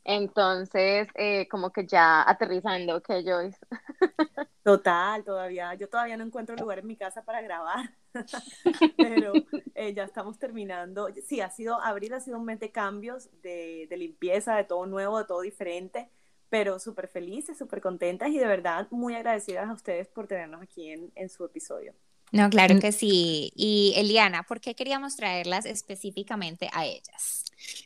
entonces, 0.06 1.08
eh, 1.16 1.48
como 1.48 1.72
que 1.72 1.86
ya 1.88 2.30
aterrizando, 2.30 3.02
¿qué, 3.02 3.24
Joyce? 3.24 3.58
Total, 4.64 5.24
todavía, 5.24 5.74
yo 5.76 5.90
todavía 5.90 6.18
no 6.18 6.26
encuentro 6.26 6.56
lugar 6.56 6.80
en 6.80 6.88
mi 6.88 6.98
casa 6.98 7.24
para 7.24 7.42
grabar, 7.42 7.94
pero 8.98 9.34
eh, 9.76 9.94
ya 9.94 10.04
estamos 10.04 10.38
terminando. 10.38 11.08
Sí, 11.26 11.40
ha 11.40 11.50
sido, 11.50 11.80
abril 11.82 12.14
ha 12.14 12.20
sido 12.20 12.38
un 12.38 12.46
mes 12.46 12.60
de 12.60 12.72
cambios, 12.72 13.30
de, 13.42 13.88
de 13.90 13.98
limpieza, 13.98 14.56
de 14.56 14.66
todo 14.66 14.86
nuevo, 14.86 15.20
de 15.20 15.26
todo 15.26 15.42
diferente 15.42 16.10
pero 16.54 16.78
súper 16.78 17.08
felices, 17.08 17.58
súper 17.58 17.82
contentas 17.82 18.30
y 18.30 18.38
de 18.38 18.46
verdad 18.46 18.88
muy 18.92 19.16
agradecidas 19.16 19.68
a 19.68 19.74
ustedes 19.74 20.08
por 20.08 20.28
tenernos 20.28 20.62
aquí 20.62 20.92
en, 20.92 21.12
en 21.16 21.28
su 21.30 21.44
episodio. 21.46 21.96
No, 22.34 22.50
claro 22.50 22.80
que 22.80 22.92
sí. 22.92 23.52
Y 23.56 23.94
Eliana, 23.96 24.42
¿por 24.42 24.60
qué 24.60 24.74
queríamos 24.74 25.16
traerlas 25.16 25.68
específicamente 25.68 26.68
a 26.74 26.84
ellas? 26.84 27.46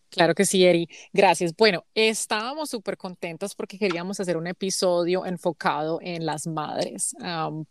Claro 0.09 0.33
que 0.35 0.45
sí, 0.45 0.65
Eri. 0.65 0.87
Gracias. 1.11 1.53
Bueno, 1.55 1.85
estábamos 1.93 2.69
súper 2.69 2.95
contentas 2.97 3.53
porque 3.55 3.77
queríamos 3.77 4.21
hacer 4.21 4.37
un 4.37 4.47
episodio 4.47 5.25
enfocado 5.25 5.99
en 6.01 6.25
las 6.25 6.47
madres. 6.47 7.13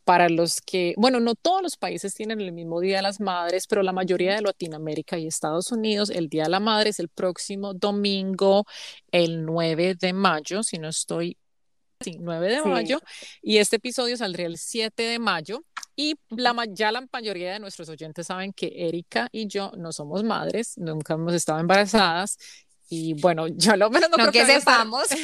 para 0.04 0.28
los 0.28 0.60
que, 0.60 0.92
bueno, 0.98 1.18
no 1.18 1.34
todos 1.34 1.62
los 1.62 1.78
países 1.78 2.14
tienen 2.14 2.42
el 2.42 2.52
mismo 2.52 2.80
Día 2.80 2.96
de 2.96 3.02
las 3.02 3.20
Madres, 3.20 3.66
pero 3.66 3.82
la 3.82 3.92
mayoría 3.92 4.34
de 4.34 4.42
Latinoamérica 4.42 5.16
y 5.18 5.26
Estados 5.26 5.72
Unidos, 5.72 6.10
el 6.10 6.28
Día 6.28 6.44
de 6.44 6.50
la 6.50 6.60
Madre 6.60 6.90
es 6.90 7.00
el 7.00 7.08
próximo 7.08 7.72
domingo, 7.72 8.66
el 9.10 9.46
9 9.46 9.94
de 9.94 10.12
mayo, 10.12 10.62
si 10.62 10.76
no 10.78 10.88
estoy 10.88 11.38
Sí, 12.00 12.18
9 12.20 12.48
de 12.48 12.62
mayo. 12.62 13.00
Y 13.42 13.58
este 13.58 13.76
episodio 13.76 14.16
saldría 14.16 14.46
el 14.46 14.58
7 14.58 15.02
de 15.02 15.18
mayo. 15.18 15.64
Y 15.96 16.16
la, 16.28 16.54
ya 16.68 16.92
la 16.92 17.06
mayoría 17.10 17.54
de 17.54 17.58
nuestros 17.58 17.88
oyentes 17.88 18.26
saben 18.26 18.52
que 18.52 18.70
Erika 18.74 19.28
y 19.32 19.46
yo 19.46 19.72
no 19.78 19.92
somos 19.92 20.22
madres, 20.24 20.76
nunca 20.76 21.14
hemos 21.14 21.32
estado 21.32 21.58
embarazadas. 21.58 22.36
Y 22.88 23.14
bueno, 23.14 23.46
yo 23.56 23.76
lo 23.76 23.90
menos 23.90 24.10
no, 24.10 24.24
no 24.24 24.32
que 24.32 24.44
sepamos. 24.44 25.08
que 25.08 25.16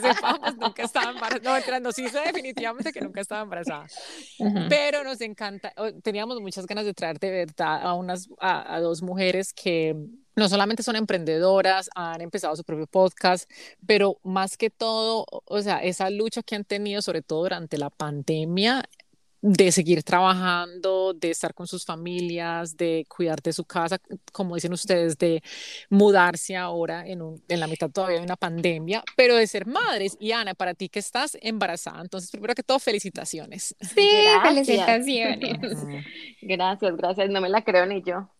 sepamos, 0.00 0.56
nunca 0.56 0.82
estaba 0.82 1.10
embarazada. 1.10 1.60
No, 1.60 1.80
no, 1.80 1.92
sí 1.92 2.08
sé 2.08 2.20
definitivamente 2.20 2.92
que 2.92 3.00
nunca 3.00 3.20
estaba 3.20 3.42
embarazada. 3.42 3.86
Pero 4.68 5.04
nos 5.04 5.20
encanta, 5.20 5.72
teníamos 6.02 6.40
muchas 6.40 6.66
ganas 6.66 6.84
de 6.84 6.94
traer 6.94 7.18
de 7.18 7.30
verdad 7.30 7.80
a, 7.82 7.94
unas, 7.94 8.28
a, 8.40 8.74
a 8.74 8.80
dos 8.80 9.02
mujeres 9.02 9.52
que 9.52 9.96
no 10.36 10.48
solamente 10.48 10.82
son 10.82 10.96
emprendedoras, 10.96 11.90
han 11.94 12.20
empezado 12.20 12.56
su 12.56 12.64
propio 12.64 12.86
podcast, 12.86 13.48
pero 13.86 14.18
más 14.24 14.56
que 14.56 14.70
todo, 14.70 15.26
o 15.28 15.62
sea, 15.62 15.78
esa 15.78 16.10
lucha 16.10 16.42
que 16.42 16.56
han 16.56 16.64
tenido, 16.64 17.02
sobre 17.02 17.22
todo 17.22 17.42
durante 17.42 17.78
la 17.78 17.90
pandemia, 17.90 18.84
de 19.46 19.70
seguir 19.72 20.02
trabajando, 20.02 21.12
de 21.12 21.30
estar 21.30 21.52
con 21.52 21.66
sus 21.66 21.84
familias, 21.84 22.78
de 22.78 23.04
cuidar 23.14 23.42
de 23.42 23.52
su 23.52 23.66
casa, 23.66 23.98
como 24.32 24.54
dicen 24.54 24.72
ustedes, 24.72 25.18
de 25.18 25.42
mudarse 25.90 26.56
ahora 26.56 27.06
en, 27.06 27.20
un, 27.20 27.42
en 27.48 27.60
la 27.60 27.66
mitad 27.66 27.90
todavía 27.90 28.16
de 28.16 28.24
una 28.24 28.36
pandemia, 28.36 29.04
pero 29.16 29.36
de 29.36 29.46
ser 29.46 29.66
madres. 29.66 30.16
Y 30.18 30.32
Ana, 30.32 30.54
para 30.54 30.72
ti 30.72 30.88
que 30.88 30.98
estás 30.98 31.36
embarazada, 31.42 32.00
entonces 32.00 32.30
primero 32.30 32.54
que 32.54 32.62
todo, 32.62 32.78
felicitaciones. 32.78 33.76
Sí, 33.94 34.08
felicitaciones. 34.42 35.58
gracias, 36.40 36.96
gracias, 36.96 37.28
no 37.28 37.40
me 37.42 37.50
la 37.50 37.62
creo 37.62 37.84
ni 37.84 38.02
yo. 38.02 38.30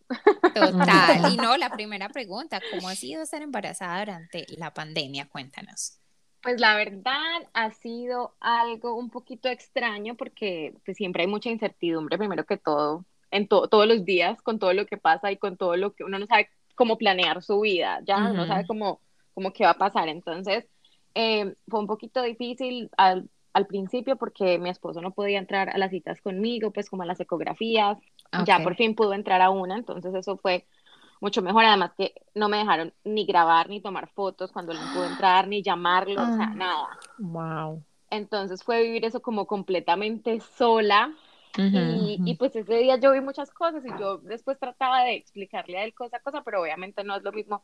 Total. 0.55 1.33
Y 1.35 1.37
no, 1.37 1.59
la 1.59 1.71
primera 1.71 2.09
pregunta, 2.09 2.63
¿cómo 2.71 2.89
ha 2.89 2.95
sido 2.95 3.23
estar 3.23 3.43
embarazada 3.43 4.01
durante 4.01 4.47
la 4.57 4.73
pandemia? 4.73 5.29
Cuéntanos. 5.29 5.99
Pues 6.45 6.61
la 6.61 6.77
verdad 6.77 7.49
ha 7.55 7.71
sido 7.71 8.35
algo 8.39 8.95
un 8.97 9.09
poquito 9.09 9.49
extraño 9.49 10.15
porque 10.15 10.75
pues, 10.85 10.95
siempre 10.99 11.23
hay 11.23 11.27
mucha 11.27 11.49
incertidumbre, 11.49 12.19
primero 12.19 12.45
que 12.45 12.59
todo, 12.59 13.07
en 13.31 13.49
todos 13.49 13.89
los 13.89 14.05
días, 14.05 14.43
con 14.43 14.59
todo 14.59 14.75
lo 14.75 14.85
que 14.85 14.99
pasa 14.99 15.33
y 15.33 15.39
con 15.39 15.57
todo 15.57 15.75
lo 15.79 15.95
que 15.95 16.05
uno 16.05 16.19
no 16.19 16.27
sabe 16.27 16.51
cómo 16.75 16.99
planear 16.99 17.43
su 17.43 17.61
vida, 17.61 18.01
ya 18.05 18.29
no 18.29 18.47
sabe 18.47 18.67
cómo, 18.67 19.01
cómo 19.33 19.55
qué 19.55 19.65
va 19.65 19.71
a 19.71 19.79
pasar. 19.79 20.11
Entonces, 20.11 20.67
eh, 21.15 21.55
fue 21.67 21.81
un 21.81 21.87
poquito 21.87 22.21
difícil 22.21 22.91
al, 22.99 23.31
al, 23.55 23.67
principio 23.67 24.17
porque 24.17 24.59
mi 24.59 24.69
esposo 24.69 25.01
no 25.01 25.13
podía 25.13 25.39
entrar 25.39 25.71
a 25.71 25.79
las 25.79 25.93
citas 25.93 26.21
conmigo, 26.21 26.73
pues 26.73 26.91
como 26.91 27.05
a 27.05 27.07
las 27.07 27.21
ecografías, 27.21 27.97
ya 28.45 28.63
por 28.63 28.77
fin 28.77 28.95
pudo 28.95 29.15
entrar 29.15 29.41
a 29.41 29.49
una, 29.49 29.77
entonces 29.79 30.15
eso 30.15 30.37
fue 30.37 30.67
mucho 31.25 31.43
mejor. 31.43 31.65
Además 31.65 31.93
que 31.97 32.15
no 32.35 32.49
me 32.49 32.59
dejaron 32.59 32.93
ni 33.03 33.25
grabar 33.25 33.69
ni 33.69 33.81
tomar 33.81 34.09
fotos 34.09 34.53
cuando 34.53 34.73
él 34.73 34.79
no 34.79 34.93
pudo 34.93 35.07
entrar, 35.07 35.49
ni 35.49 35.63
llamarlo, 35.63 36.23
o 36.23 36.37
sea, 36.37 36.51
ah. 36.51 36.55
nada. 36.55 36.89
Wow. 37.19 37.83
Entonces 38.11 38.63
fue 38.63 38.83
vivir 38.83 39.05
eso 39.05 39.21
como 39.21 39.47
completamente 39.47 40.41
sola. 40.57 41.13
y, 41.57 42.21
y, 42.25 42.35
pues 42.35 42.55
ese 42.57 42.79
día 42.79 42.97
yo 42.97 43.13
vi 43.13 43.21
muchas 43.21 43.51
cosas 43.53 43.85
y 43.87 43.89
yo 43.99 44.19
después 44.19 44.59
trataba 44.59 45.05
de 45.05 45.15
explicarle 45.15 45.79
a 45.79 45.85
él 45.85 45.95
cosa 45.95 46.17
a 46.17 46.21
cosa, 46.21 46.43
pero 46.43 46.61
obviamente 46.61 47.05
no 47.05 47.17
es 47.17 47.23
lo 47.23 47.33
mismo. 47.33 47.63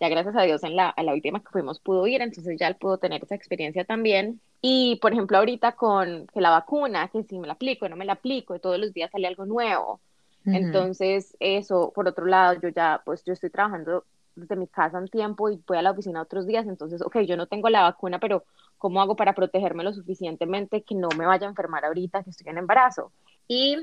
Ya 0.00 0.08
gracias 0.08 0.34
a 0.36 0.42
Dios 0.42 0.62
en 0.64 0.74
la, 0.74 0.94
la 0.96 1.12
última 1.12 1.40
que 1.40 1.50
fuimos 1.50 1.80
pudo 1.80 2.06
ir, 2.06 2.22
entonces 2.22 2.56
ya 2.58 2.66
él 2.68 2.76
pudo 2.76 2.98
tener 2.98 3.22
esa 3.22 3.34
experiencia 3.34 3.84
también. 3.84 4.40
Y 4.60 4.96
por 5.02 5.12
ejemplo 5.12 5.38
ahorita 5.38 5.72
con 5.72 6.26
que 6.32 6.40
la 6.40 6.50
vacuna, 6.50 7.08
que 7.08 7.24
si 7.24 7.38
me 7.38 7.48
la 7.48 7.54
aplico, 7.54 7.88
no 7.88 7.96
me 7.96 8.04
la 8.04 8.14
aplico, 8.14 8.54
y 8.54 8.60
todos 8.60 8.78
los 8.78 8.92
días 8.92 9.10
sale 9.10 9.26
algo 9.26 9.44
nuevo. 9.44 10.00
Entonces, 10.44 11.36
eso, 11.40 11.92
por 11.94 12.08
otro 12.08 12.26
lado, 12.26 12.60
yo 12.60 12.68
ya, 12.68 13.02
pues 13.04 13.24
yo 13.24 13.32
estoy 13.32 13.50
trabajando 13.50 14.04
desde 14.34 14.56
mi 14.56 14.66
casa 14.66 14.98
un 14.98 15.08
tiempo 15.08 15.50
y 15.50 15.62
voy 15.66 15.78
a 15.78 15.82
la 15.82 15.90
oficina 15.90 16.22
otros 16.22 16.46
días, 16.46 16.66
entonces, 16.66 17.02
ok, 17.02 17.18
yo 17.20 17.36
no 17.36 17.46
tengo 17.46 17.68
la 17.68 17.82
vacuna, 17.82 18.18
pero 18.18 18.44
¿cómo 18.78 19.00
hago 19.00 19.14
para 19.16 19.34
protegerme 19.34 19.84
lo 19.84 19.92
suficientemente 19.92 20.82
que 20.82 20.94
no 20.94 21.08
me 21.16 21.26
vaya 21.26 21.46
a 21.46 21.50
enfermar 21.50 21.84
ahorita 21.84 22.22
que 22.22 22.30
estoy 22.30 22.48
en 22.48 22.58
embarazo? 22.58 23.12
Y 23.46 23.76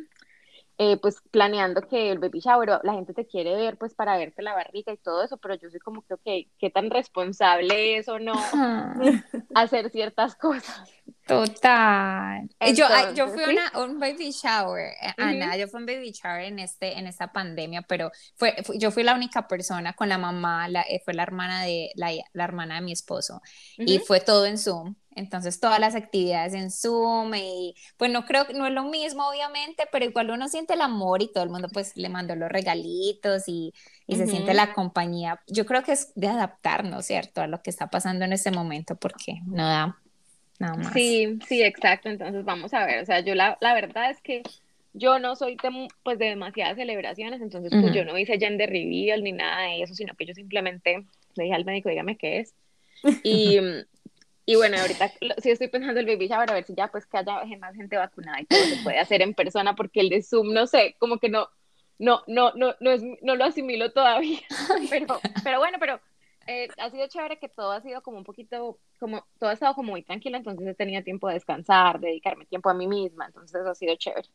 eh, 0.82 0.96
pues 0.96 1.18
planeando 1.30 1.82
que 1.82 2.10
el 2.10 2.20
baby 2.20 2.40
shower, 2.40 2.80
la 2.84 2.94
gente 2.94 3.14
te 3.14 3.28
quiere 3.28 3.54
ver 3.54 3.78
pues 3.78 3.94
para 3.94 4.16
verte 4.18 4.42
la 4.42 4.54
barriga 4.54 4.94
y 4.94 4.98
todo 4.98 5.22
eso, 5.22 5.36
pero 5.36 5.56
yo 5.56 5.70
soy 5.70 5.82
como 5.82 6.04
que, 6.04 6.14
ok, 6.14 6.48
¿qué 6.58 6.70
tan 6.74 6.90
responsable 6.90 7.98
es 7.98 8.08
o 8.08 8.18
no 8.18 8.32
hacer 9.56 9.90
ciertas 9.90 10.36
cosas? 10.36 10.90
Total. 11.28 12.48
yo, 12.74 12.86
yo 13.14 13.28
fui 13.28 13.58
a 13.74 13.84
un 13.84 14.00
baby 14.00 14.32
shower, 14.32 14.94
eh, 15.02 15.14
Ana, 15.18 15.58
yo 15.58 15.68
fui 15.68 15.80
a 15.80 15.82
un 15.82 15.86
baby 15.86 16.14
shower 16.14 16.46
en, 16.46 16.60
este, 16.60 16.98
en 16.98 17.08
esta 17.08 17.34
pandemia, 17.34 17.82
pero 17.82 18.10
fue, 18.38 18.56
yo 18.76 18.90
fui 18.92 19.04
la 19.04 19.16
única 19.16 19.50
persona 19.50 19.92
con 19.92 20.08
la 20.08 20.18
mamá, 20.18 20.70
la, 20.70 20.84
eh, 20.84 21.02
fue 21.04 21.14
la 21.14 21.24
hermana 21.24 21.62
de, 21.66 21.92
la, 21.96 22.12
la 22.32 22.44
hermana 22.46 22.76
de 22.76 22.82
mi 22.82 22.94
esposo, 22.94 23.42
y 23.78 24.00
fue 24.00 24.22
todo 24.22 24.46
en 24.46 24.58
Zoom. 24.58 24.96
Entonces 25.16 25.60
todas 25.60 25.80
las 25.80 25.96
actividades 25.96 26.54
en 26.54 26.72
Zoom 26.72 27.34
y 27.36 27.76
pues 27.98 28.12
no 28.12 28.26
creo 28.26 28.46
que 28.46 28.54
no 28.54 28.68
es 28.68 28.74
lo 28.74 28.84
mismo 28.84 29.28
obviamente, 29.28 29.86
pero 29.92 30.06
igual 30.06 30.32
uno 30.32 30.48
siente 30.48 30.74
el 30.74 30.82
amor 30.82 31.22
y 31.22 31.32
todo 31.32 31.44
el 31.44 31.50
mundo 31.50 31.68
pues 31.72 31.96
le 31.96 32.10
mandó 32.10 32.36
los 32.36 32.50
regalitos 32.50 33.48
y, 33.48 33.74
y 34.08 34.16
se 34.16 34.28
siente 34.28 34.54
la 34.54 34.74
compañía. 34.74 35.42
Yo 35.48 35.66
creo 35.66 35.84
que 35.84 35.94
es 35.94 36.12
de 36.16 36.28
adaptarnos, 36.28 37.06
¿cierto? 37.06 37.42
A 37.42 37.48
lo 37.48 37.62
que 37.62 37.70
está 37.70 37.90
pasando 37.90 38.26
en 38.26 38.34
este 38.34 38.52
momento 38.52 38.96
porque 38.96 39.42
no 39.46 39.68
da 39.68 39.98
nada 40.60 40.76
más. 40.76 40.94
Sí, 40.94 41.40
sí, 41.48 41.64
exacto. 41.64 42.10
Entonces 42.10 42.46
vamos 42.46 42.74
a 42.74 42.86
ver, 42.86 43.02
o 43.02 43.06
sea, 43.06 43.22
yo 43.22 43.36
la, 43.36 43.58
la 43.62 43.74
verdad 43.74 44.12
es 44.12 44.22
que 44.22 44.44
yo 44.94 45.20
no 45.20 45.36
soy 45.36 45.56
de, 45.56 45.88
pues 46.04 46.20
de 46.20 46.26
demasiadas 46.26 46.76
celebraciones, 46.76 47.42
entonces 47.42 47.72
pues 47.80 47.94
yo 47.94 48.06
no 48.06 48.18
hice 48.18 48.40
gender 48.40 48.70
reveal 48.70 49.24
ni 49.24 49.32
nada 49.32 49.64
de 49.64 49.84
eso, 49.84 49.94
sino 49.94 50.16
que 50.16 50.26
yo 50.26 50.34
simplemente 50.34 51.06
le 51.36 51.44
dije 51.44 51.56
al 51.56 51.66
médico, 51.66 51.90
dígame 51.90 52.18
qué 52.18 52.40
es. 52.40 52.56
Y, 53.24 53.60
y 54.50 54.56
bueno, 54.56 54.78
ahorita 54.80 55.14
sí 55.44 55.52
estoy 55.52 55.68
pensando 55.68 56.00
el 56.00 56.08
baby 56.08 56.28
shower, 56.28 56.50
a 56.50 56.56
ver 56.56 56.64
si 56.64 56.74
ya 56.74 56.88
pues 56.88 57.06
que 57.06 57.20
haya 57.20 57.46
más 57.60 57.76
gente 57.76 57.96
vacunada 57.98 58.42
y 58.42 58.46
todo 58.46 58.60
se 58.60 58.82
puede 58.84 58.98
hacer 58.98 59.22
en 59.22 59.36
persona, 59.36 59.76
porque 59.76 60.00
el 60.00 60.10
de 60.10 60.24
Zoom, 60.24 60.54
no 60.54 60.66
sé, 60.66 60.96
como 60.98 61.20
que 61.20 61.30
no, 61.30 61.50
no, 62.00 62.24
no, 62.26 62.52
no, 62.56 62.74
no, 62.80 62.90
es, 62.90 63.04
no 63.22 63.36
lo 63.36 63.46
asimilo 63.46 63.92
todavía, 63.92 64.40
pero, 64.90 65.20
pero 65.44 65.60
bueno, 65.60 65.78
pero 65.80 66.02
eh, 66.48 66.68
ha 66.80 66.90
sido 66.90 67.08
chévere 67.08 67.38
que 67.38 67.48
todo 67.48 67.74
ha 67.74 67.82
sido 67.82 68.02
como 68.02 68.18
un 68.18 68.24
poquito, 68.24 68.80
como, 69.00 69.24
todo 69.38 69.52
ha 69.52 69.54
estado 69.54 69.76
como 69.76 69.92
muy 69.92 70.02
tranquilo, 70.02 70.38
entonces 70.38 70.66
he 70.66 70.74
tenido 70.74 71.04
tiempo 71.04 71.28
de 71.28 71.36
descansar, 71.36 72.00
dedicarme 72.00 72.48
tiempo 72.48 72.72
a 72.72 72.74
mí 72.74 72.88
misma, 72.88 73.28
entonces 73.28 73.64
ha 73.68 73.76
sido 73.76 73.96
chévere. 73.98 74.30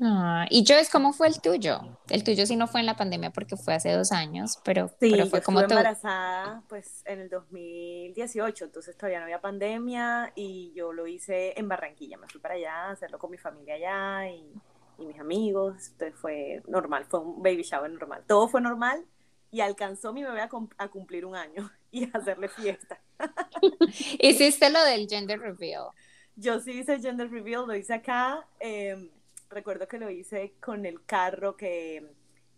Ah, 0.00 0.46
y 0.50 0.64
Joyce, 0.66 0.90
¿cómo 0.90 1.12
fue 1.12 1.28
el 1.28 1.40
tuyo? 1.40 1.98
El 2.08 2.24
tuyo 2.24 2.46
sí 2.46 2.56
no 2.56 2.66
fue 2.66 2.80
en 2.80 2.86
la 2.86 2.96
pandemia 2.96 3.30
porque 3.30 3.56
fue 3.56 3.74
hace 3.74 3.92
dos 3.92 4.10
años, 4.10 4.58
pero, 4.64 4.88
sí, 4.88 5.10
pero 5.10 5.26
fue 5.26 5.42
como 5.42 5.60
embarazada 5.60 6.62
pues 6.68 7.02
en 7.04 7.20
el 7.20 7.28
2018, 7.28 8.64
entonces 8.64 8.96
todavía 8.96 9.18
no 9.18 9.24
había 9.24 9.40
pandemia 9.40 10.32
y 10.34 10.72
yo 10.74 10.92
lo 10.92 11.06
hice 11.06 11.58
en 11.58 11.68
Barranquilla, 11.68 12.16
me 12.16 12.26
fui 12.26 12.40
para 12.40 12.54
allá 12.54 12.74
a 12.74 12.90
hacerlo 12.92 13.18
con 13.18 13.30
mi 13.30 13.38
familia 13.38 13.74
allá 13.74 14.30
y, 14.30 14.52
y 14.98 15.06
mis 15.06 15.20
amigos, 15.20 15.88
entonces 15.92 16.18
fue 16.18 16.62
normal, 16.66 17.04
fue 17.04 17.20
un 17.20 17.42
baby 17.42 17.62
shower 17.62 17.90
normal, 17.90 18.24
todo 18.26 18.48
fue 18.48 18.60
normal 18.60 19.04
y 19.52 19.60
alcanzó 19.60 20.12
mi 20.12 20.24
bebé 20.24 20.40
a, 20.40 20.48
a 20.78 20.88
cumplir 20.88 21.26
un 21.26 21.36
año 21.36 21.70
y 21.92 22.04
a 22.04 22.18
hacerle 22.18 22.48
fiesta. 22.48 22.98
¿Hiciste 24.18 24.70
lo 24.70 24.82
del 24.84 25.06
gender 25.06 25.38
reveal? 25.38 25.88
Yo 26.34 26.58
sí 26.60 26.72
hice 26.72 26.94
el 26.94 27.02
gender 27.02 27.30
reveal, 27.30 27.66
lo 27.66 27.76
hice 27.76 27.92
acá. 27.92 28.46
Eh, 28.58 29.10
recuerdo 29.52 29.86
que 29.86 29.98
lo 29.98 30.10
hice 30.10 30.54
con 30.60 30.84
el 30.86 31.04
carro 31.04 31.56
que 31.56 32.14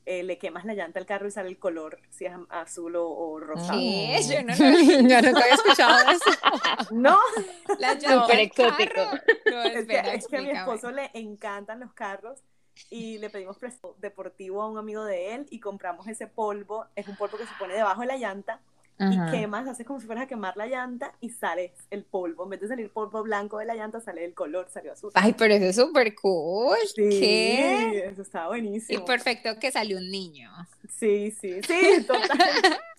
eh, 0.07 0.23
le 0.23 0.39
quemas 0.39 0.65
la 0.65 0.75
llanta 0.75 0.99
al 0.99 1.07
carro 1.07 1.27
y 1.27 1.31
sale 1.31 1.49
el 1.49 1.59
color, 1.59 1.99
si 2.11 2.27
es 2.27 2.33
azul 2.51 2.97
o, 2.97 3.09
o 3.09 3.41
rosa. 3.41 3.73
¿Qué? 3.73 4.21
Yo 4.29 4.43
no, 4.43 4.55
yo 4.55 5.23
no 5.23 5.39
había 5.39 5.55
escuchado 5.55 6.11
eso. 6.11 6.91
no. 6.93 7.19
La 7.79 7.99
Súper 7.99 8.41
exótico. 8.41 9.01
No, 9.51 9.63
es, 9.63 9.87
que, 9.87 9.99
es 10.15 10.29
que 10.29 10.37
a 10.37 10.43
mi 10.43 10.51
esposo 10.51 10.91
le 10.91 11.11
encantan 11.15 11.81
los 11.81 11.93
carros 11.95 12.43
y 12.91 13.19
le 13.19 13.31
pedimos 13.31 13.57
presto 13.59 13.97
deportivo 13.99 14.63
a 14.63 14.69
un 14.69 14.77
amigo 14.77 15.05
de 15.05 15.35
él 15.35 15.47
y 15.51 15.61
compramos 15.61 16.07
ese 16.09 16.27
polvo. 16.27 16.87
Es 16.97 17.09
un 17.09 17.17
polvo 17.17 17.39
que 17.39 17.47
se 17.47 17.55
pone 17.59 17.75
debajo 17.75 18.03
de 18.03 18.07
la 18.09 18.17
llanta 18.17 18.61
y 18.99 19.31
quemas, 19.31 19.67
haces 19.67 19.87
como 19.87 20.01
si 20.01 20.07
fueras 20.07 20.25
a 20.25 20.29
quemar 20.29 20.57
la 20.57 20.67
llanta 20.67 21.13
y 21.21 21.31
sale 21.31 21.73
el 21.91 22.05
polvo. 22.05 22.45
En 22.45 22.51
vez 22.51 22.61
de 22.61 22.69
salir 22.69 22.91
polvo 22.91 23.23
blanco 23.23 23.59
de 23.59 23.65
la 23.65 23.75
llanta, 23.75 24.01
sale 24.01 24.25
el 24.25 24.35
color, 24.35 24.69
salió 24.71 24.93
azul. 24.93 25.11
Ay, 25.15 25.35
pero 25.37 25.55
eso 25.55 25.65
es 25.67 25.77
súper 25.77 26.15
cool. 26.15 26.77
Sí, 26.95 27.09
¿Qué? 27.09 28.07
eso 28.07 28.23
está 28.23 28.47
buenísimo. 28.47 29.01
Y 29.01 29.05
perfecto 29.05 29.59
que 29.59 29.73
salió 29.73 29.99
un 29.99 30.11
niño. 30.11 30.51
Sí, 30.89 31.33
sí, 31.33 31.61
sí, 31.63 32.05
total. 32.07 32.39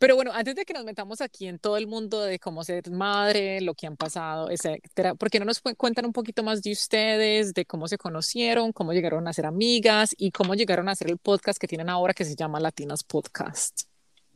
Pero 0.00 0.16
bueno, 0.16 0.32
antes 0.32 0.54
de 0.54 0.64
que 0.64 0.72
nos 0.72 0.86
metamos 0.86 1.20
aquí 1.20 1.46
en 1.46 1.58
todo 1.58 1.76
el 1.76 1.86
mundo 1.86 2.22
de 2.22 2.38
cómo 2.38 2.64
ser 2.64 2.90
madre, 2.90 3.60
lo 3.60 3.74
que 3.74 3.86
han 3.86 3.98
pasado, 3.98 4.50
etcétera, 4.50 5.14
¿por 5.14 5.28
qué 5.28 5.38
no 5.38 5.44
nos 5.44 5.60
cuentan 5.60 6.06
un 6.06 6.14
poquito 6.14 6.42
más 6.42 6.62
de 6.62 6.72
ustedes, 6.72 7.52
de 7.52 7.66
cómo 7.66 7.86
se 7.86 7.98
conocieron, 7.98 8.72
cómo 8.72 8.94
llegaron 8.94 9.28
a 9.28 9.34
ser 9.34 9.44
amigas 9.44 10.14
y 10.16 10.30
cómo 10.30 10.54
llegaron 10.54 10.88
a 10.88 10.92
hacer 10.92 11.10
el 11.10 11.18
podcast 11.18 11.58
que 11.58 11.68
tienen 11.68 11.90
ahora 11.90 12.14
que 12.14 12.24
se 12.24 12.34
llama 12.34 12.60
Latinas 12.60 13.04
Podcast? 13.04 13.89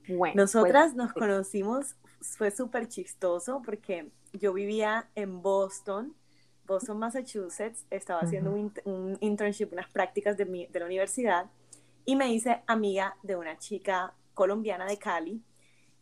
Bueno, 0.08 0.42
Nosotras 0.42 0.92
pues, 0.92 0.96
nos 0.96 1.12
conocimos, 1.12 1.96
fue 2.20 2.50
súper 2.50 2.88
chistoso 2.88 3.62
porque 3.64 4.11
yo 4.32 4.52
vivía 4.52 5.08
en 5.14 5.42
Boston, 5.42 6.14
Boston, 6.66 6.99
Massachusetts, 6.99 7.84
estaba 7.90 8.20
haciendo 8.20 8.52
un, 8.52 9.18
internship, 9.20 9.68
unas 9.73 9.88
prácticas 9.90 10.37
de, 10.37 10.44
de 10.44 10.78
la 10.80 10.87
universidad. 10.87 11.46
Y 12.06 12.16
me 12.16 12.32
hice 12.32 12.62
amiga 12.66 13.16
de 13.23 13.37
una 13.37 13.58
chica 13.58 14.14
colombiana 14.34 14.87
de 14.87 14.99
Cali 14.99 15.42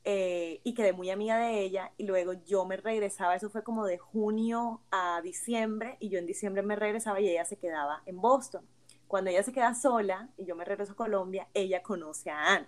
eh, 0.05 0.61
y 0.65 0.75
quedé 0.75 0.93
muy 0.93 1.11
amiga 1.11 1.39
de 1.39 1.61
ella. 1.61 1.93
Y 1.97 2.05
luego 2.05 2.33
yo 2.45 2.65
me 2.65 2.77
regresaba, 2.77 3.37
eso 3.37 3.51
fue 3.51 3.63
como 3.63 3.87
de 3.87 3.99
junio 3.99 4.81
a 4.91 5.21
diciembre 5.23 5.97
y 6.01 6.09
yo 6.09 6.19
en 6.19 6.27
diciembre 6.27 6.63
me 6.63 6.77
regresaba 6.77 7.21
y 7.21 7.29
ella 7.29 7.45
se 7.45 7.57
quedaba 7.57 8.03
en 8.07 8.21
Boston. 8.21 8.65
Cuando 9.07 9.31
ella 9.31 9.43
se 9.43 9.53
queda 9.53 9.75
sola 9.75 10.29
y 10.37 10.45
yo 10.45 10.57
me 10.57 10.65
regreso 10.65 10.93
a 10.93 10.97
Colombia, 10.97 11.47
ella 11.55 11.83
conoce 11.83 12.31
a 12.31 12.55
Anne 12.55 12.67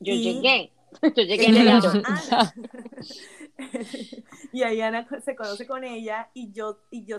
Yo 0.00 0.12
Y- 0.12 0.22
llegué. 0.34 0.72
Yo 1.02 1.22
llegué 1.22 1.46
en 1.48 1.56
enero. 1.56 1.80
llama 1.92 2.02
Ana. 2.30 2.54
y 4.52 4.62
ahí 4.62 4.80
Ana 4.80 5.06
se 5.24 5.34
conoce 5.36 5.66
con 5.66 5.84
ella 5.84 6.30
y 6.34 6.52
yo, 6.52 6.78
y 6.90 7.04
yo, 7.04 7.16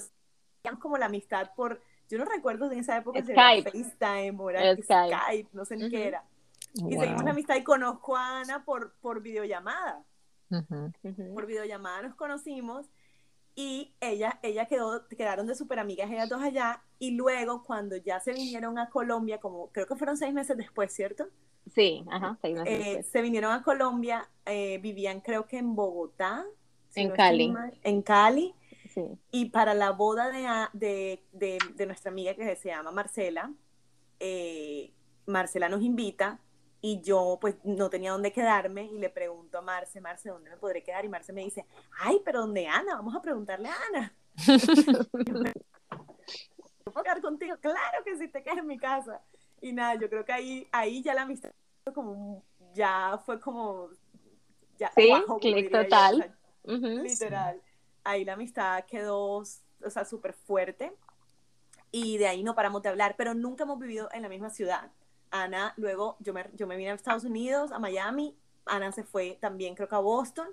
como 0.80 0.98
la 0.98 1.08
amistad 1.08 1.52
por, 1.56 1.82
yo 2.10 2.18
no 2.18 2.26
recuerdo 2.26 2.72
en 2.72 2.80
esa 2.80 2.98
época 2.98 3.24
si 3.24 3.32
era 3.32 3.42
Skype. 3.62 3.72
FaceTime 3.72 4.36
o 4.42 4.50
era 4.50 4.76
Skype. 4.82 5.16
Skype, 5.16 5.50
no 5.54 5.66
sé 5.66 5.76
ni 5.78 5.90
qué 5.90 5.98
Ujú. 5.98 6.08
era. 6.08 6.24
Y 6.76 6.82
Wow. 6.96 7.00
seguimos 7.02 7.24
la 7.24 7.32
amistad 7.32 7.56
y 7.56 7.64
conozco 7.64 8.16
a 8.18 8.40
Ana 8.42 8.64
por, 8.66 8.96
por 9.02 9.22
videollamada. 9.22 10.04
Ujú. 10.50 10.92
Ujú. 11.04 11.34
Por 11.34 11.46
videollamada 11.46 12.02
nos 12.04 12.16
conocimos 12.16 12.88
y 13.56 13.94
ella, 14.02 14.40
ella 14.44 14.66
quedó, 14.68 15.08
quedaron 15.08 15.48
de 15.48 15.56
súper 15.56 15.80
amigas 15.80 16.10
ellas 16.12 16.30
dos 16.30 16.42
allá 16.42 16.84
y 17.00 17.12
luego 17.12 17.64
cuando 17.64 17.96
ya 17.98 18.20
se 18.20 18.34
vinieron 18.34 18.78
a 18.78 18.90
Colombia, 18.90 19.40
como 19.40 19.72
creo 19.72 19.88
que 19.88 19.96
fueron 19.96 20.18
seis 20.18 20.34
meses 20.34 20.56
después, 20.58 20.94
¿cierto? 20.94 21.28
Sí, 21.74 22.06
ajá, 22.10 22.38
Eh, 22.44 22.50
después. 22.96 23.08
se 23.08 23.22
vinieron 23.22 23.52
a 23.52 23.64
Colombia, 23.64 24.30
eh, 24.46 24.78
vivían 24.80 25.22
creo 25.22 25.46
que 25.48 25.58
en 25.58 25.76
Bogotá. 25.76 26.46
si 26.90 27.02
En 27.02 27.10
no 27.10 27.16
Cali. 27.16 27.50
mal, 27.50 27.78
en 27.84 28.02
Cali. 28.02 28.54
Sí. 28.94 29.04
Y 29.32 29.46
para 29.50 29.74
la 29.74 29.92
boda 29.92 30.30
de, 30.30 30.48
de, 30.74 31.26
de- 31.34 31.58
de 31.76 31.86
nuestra 31.86 32.12
amiga 32.12 32.34
que 32.36 32.56
se 32.56 32.70
llama 32.70 32.92
Marcela, 32.92 33.52
eh, 34.20 34.94
Marcela 35.26 35.68
nos 35.70 35.82
invita 35.82 36.40
y 36.82 37.02
yo 37.02 37.38
pues 37.42 37.56
no 37.66 37.90
tenía 37.90 38.12
dónde 38.12 38.32
quedarme 38.32 38.86
y 38.86 38.98
le 39.00 39.10
pregunto 39.10 39.58
a 39.58 39.62
Marce, 39.62 40.00
Marce, 40.00 40.30
¿dónde 40.30 40.52
me 40.52 40.58
podré 40.58 40.84
quedar? 40.84 41.04
Y 41.04 41.10
Marce 41.10 41.34
me 41.34 41.44
dice, 41.44 41.66
ay, 42.00 42.22
pero 42.24 42.42
¿dónde 42.42 42.68
Ana? 42.68 42.96
Vamos 42.96 43.16
a 43.16 43.22
preguntarle 43.22 43.70
a 43.70 43.76
Ana. 43.92 44.16
¿Puedo 46.84 47.04
quedar 47.04 47.22
contigo? 47.22 47.58
Claro 47.60 48.04
que 48.06 48.18
sí, 48.18 48.28
te 48.28 48.44
quedas 48.44 48.60
en 48.60 48.68
mi 48.68 48.78
casa. 48.78 49.22
Y 49.62 49.74
nada, 49.74 49.96
yo 49.96 50.10
creo 50.10 50.26
que 50.26 50.34
ahí, 50.34 50.68
ahí 50.72 51.02
ya 51.02 51.14
la 51.14 51.24
amistad 51.24 51.52
fue 51.84 51.94
como, 51.94 52.44
ya 52.74 53.20
fue 53.26 53.40
como, 53.40 53.90
ya 54.78 54.92
Sí, 54.92 55.10
yo, 55.42 55.70
total. 55.70 56.16
o 56.16 56.18
sea, 56.18 56.38
Ujú. 56.64 57.04
literal. 57.04 57.62
Ahí 58.04 58.26
la 58.26 58.34
amistad 58.34 58.86
quedó, 58.86 59.38
o 59.38 59.90
sea, 59.90 60.06
súper 60.06 60.34
fuerte. 60.34 60.94
Y 61.92 62.18
de 62.18 62.28
ahí 62.28 62.44
no 62.44 62.56
paramos 62.56 62.82
de 62.82 62.90
hablar, 62.90 63.16
pero 63.18 63.34
nunca 63.34 63.64
hemos 63.64 63.80
vivido 63.80 64.10
en 64.12 64.22
la 64.22 64.30
misma 64.30 64.50
ciudad. 64.50 64.92
Ana, 65.32 65.74
luego 65.78 66.18
yo 66.20 66.34
me, 66.34 66.46
yo 66.54 66.68
me 66.68 66.78
vine 66.78 66.92
a 66.92 66.94
Estados 66.94 67.24
Unidos, 67.24 67.72
a 67.72 67.80
Miami. 67.80 68.38
Ana 68.66 68.92
se 68.92 69.04
fue 69.04 69.38
también, 69.42 69.76
creo 69.76 69.88
que 69.88 69.96
a 69.96 70.00
Boston. 70.00 70.48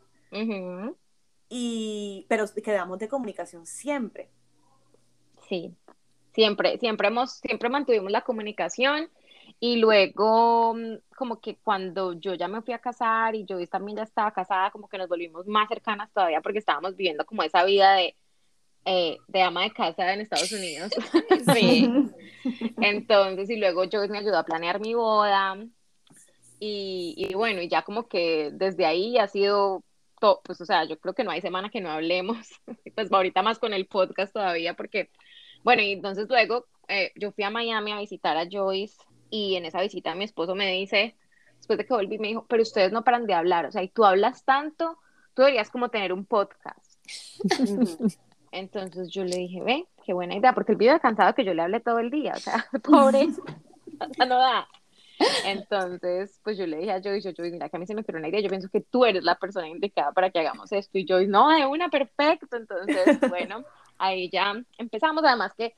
Y, 1.48 2.26
pero 2.28 2.46
quedamos 2.64 2.98
de 2.98 3.08
comunicación 3.08 3.66
siempre. 3.66 4.30
Sí, 5.48 5.76
siempre, 6.32 6.78
siempre 6.78 7.08
hemos, 7.08 7.32
siempre 7.32 7.68
mantuvimos 7.68 8.10
la 8.10 8.22
comunicación 8.22 9.08
y 9.60 9.76
luego 9.76 10.74
mm, 10.74 10.94
como 11.16 11.40
que 11.40 11.56
cuando 11.56 12.14
yo 12.14 12.34
ya 12.34 12.48
me 12.48 12.62
fui 12.62 12.74
a 12.74 12.78
casar 12.78 13.34
y 13.34 13.44
yo 13.44 13.64
también 13.68 13.98
ya 13.98 14.02
estaba 14.04 14.32
casada, 14.32 14.70
como 14.70 14.88
que 14.88 14.98
nos 14.98 15.08
volvimos 15.08 15.46
más 15.46 15.68
cercanas 15.68 16.10
todavía 16.12 16.40
porque 16.40 16.58
estábamos 16.58 16.96
viviendo 16.96 17.24
como 17.24 17.42
esa 17.42 17.64
vida 17.64 17.94
de, 17.94 18.16
eh, 18.84 19.18
de 19.28 19.42
ama 19.42 19.62
de 19.62 19.72
casa 19.72 20.12
en 20.12 20.20
Estados 20.20 20.52
Unidos. 20.52 20.90
Sí. 21.54 21.88
Entonces, 22.80 23.50
y 23.50 23.56
luego 23.56 23.82
Joyce 23.90 24.08
me 24.12 24.18
ayudó 24.18 24.38
a 24.38 24.44
planear 24.44 24.80
mi 24.80 24.94
boda. 24.94 25.56
Y, 26.58 27.14
y 27.16 27.34
bueno, 27.34 27.60
y 27.60 27.68
ya 27.68 27.82
como 27.82 28.06
que 28.06 28.50
desde 28.52 28.86
ahí 28.86 29.18
ha 29.18 29.26
sido, 29.26 29.82
to- 30.20 30.40
pues 30.44 30.60
o 30.60 30.64
sea, 30.64 30.84
yo 30.84 30.98
creo 30.98 31.12
que 31.14 31.24
no 31.24 31.32
hay 31.32 31.40
semana 31.40 31.70
que 31.70 31.80
no 31.80 31.90
hablemos, 31.90 32.48
pues 32.94 33.12
ahorita 33.12 33.42
más 33.42 33.58
con 33.58 33.72
el 33.74 33.86
podcast 33.86 34.32
todavía, 34.32 34.74
porque, 34.74 35.10
bueno, 35.64 35.82
y 35.82 35.92
entonces 35.92 36.28
luego 36.28 36.66
eh, 36.88 37.12
yo 37.16 37.32
fui 37.32 37.44
a 37.44 37.50
Miami 37.50 37.92
a 37.92 37.98
visitar 37.98 38.36
a 38.36 38.48
Joyce 38.50 38.96
y 39.30 39.56
en 39.56 39.64
esa 39.64 39.80
visita 39.80 40.14
mi 40.14 40.24
esposo 40.24 40.54
me 40.54 40.70
dice, 40.70 41.16
después 41.56 41.78
de 41.78 41.86
que 41.86 41.94
volví, 41.94 42.18
me 42.18 42.28
dijo, 42.28 42.46
pero 42.48 42.62
ustedes 42.62 42.92
no 42.92 43.04
paran 43.04 43.26
de 43.26 43.34
hablar, 43.34 43.66
o 43.66 43.72
sea, 43.72 43.82
y 43.82 43.88
tú 43.88 44.04
hablas 44.04 44.44
tanto, 44.44 44.98
tú 45.34 45.42
deberías 45.42 45.70
como 45.70 45.88
tener 45.88 46.12
un 46.12 46.24
podcast. 46.24 47.00
Entonces 48.52 49.08
yo 49.10 49.24
le 49.24 49.36
dije, 49.36 49.62
ve, 49.62 49.86
qué 50.04 50.12
buena 50.12 50.36
idea, 50.36 50.52
porque 50.52 50.72
él 50.72 50.78
vive 50.78 51.00
cansado 51.00 51.34
que 51.34 51.44
yo 51.44 51.54
le 51.54 51.62
hable 51.62 51.80
todo 51.80 51.98
el 51.98 52.10
día, 52.10 52.34
o 52.36 52.40
sea, 52.40 52.66
pobre, 52.82 53.28
o 53.28 54.14
sea, 54.14 54.26
no 54.26 54.38
da. 54.38 54.68
Entonces, 55.44 56.40
pues 56.42 56.58
yo 56.58 56.66
le 56.66 56.78
dije 56.78 56.92
a 56.92 57.00
Joyce, 57.00 57.30
yo, 57.30 57.34
Joyce, 57.36 57.52
mira 57.52 57.68
que 57.68 57.76
a 57.76 57.80
mí 57.80 57.86
se 57.86 57.94
me 57.94 58.00
ocurrió 58.00 58.18
una 58.18 58.28
idea, 58.28 58.40
yo 58.40 58.48
pienso 58.48 58.68
que 58.68 58.80
tú 58.80 59.04
eres 59.04 59.22
la 59.22 59.36
persona 59.36 59.68
indicada 59.68 60.10
para 60.12 60.30
que 60.30 60.40
hagamos 60.40 60.72
esto, 60.72 60.98
y 60.98 61.06
Joyce, 61.08 61.30
no, 61.30 61.48
de 61.48 61.64
una, 61.64 61.88
perfecto, 61.88 62.56
entonces, 62.56 63.20
bueno, 63.30 63.64
ahí 64.02 64.28
ya 64.30 64.54
empezamos, 64.78 65.24
además 65.24 65.52
que 65.56 65.74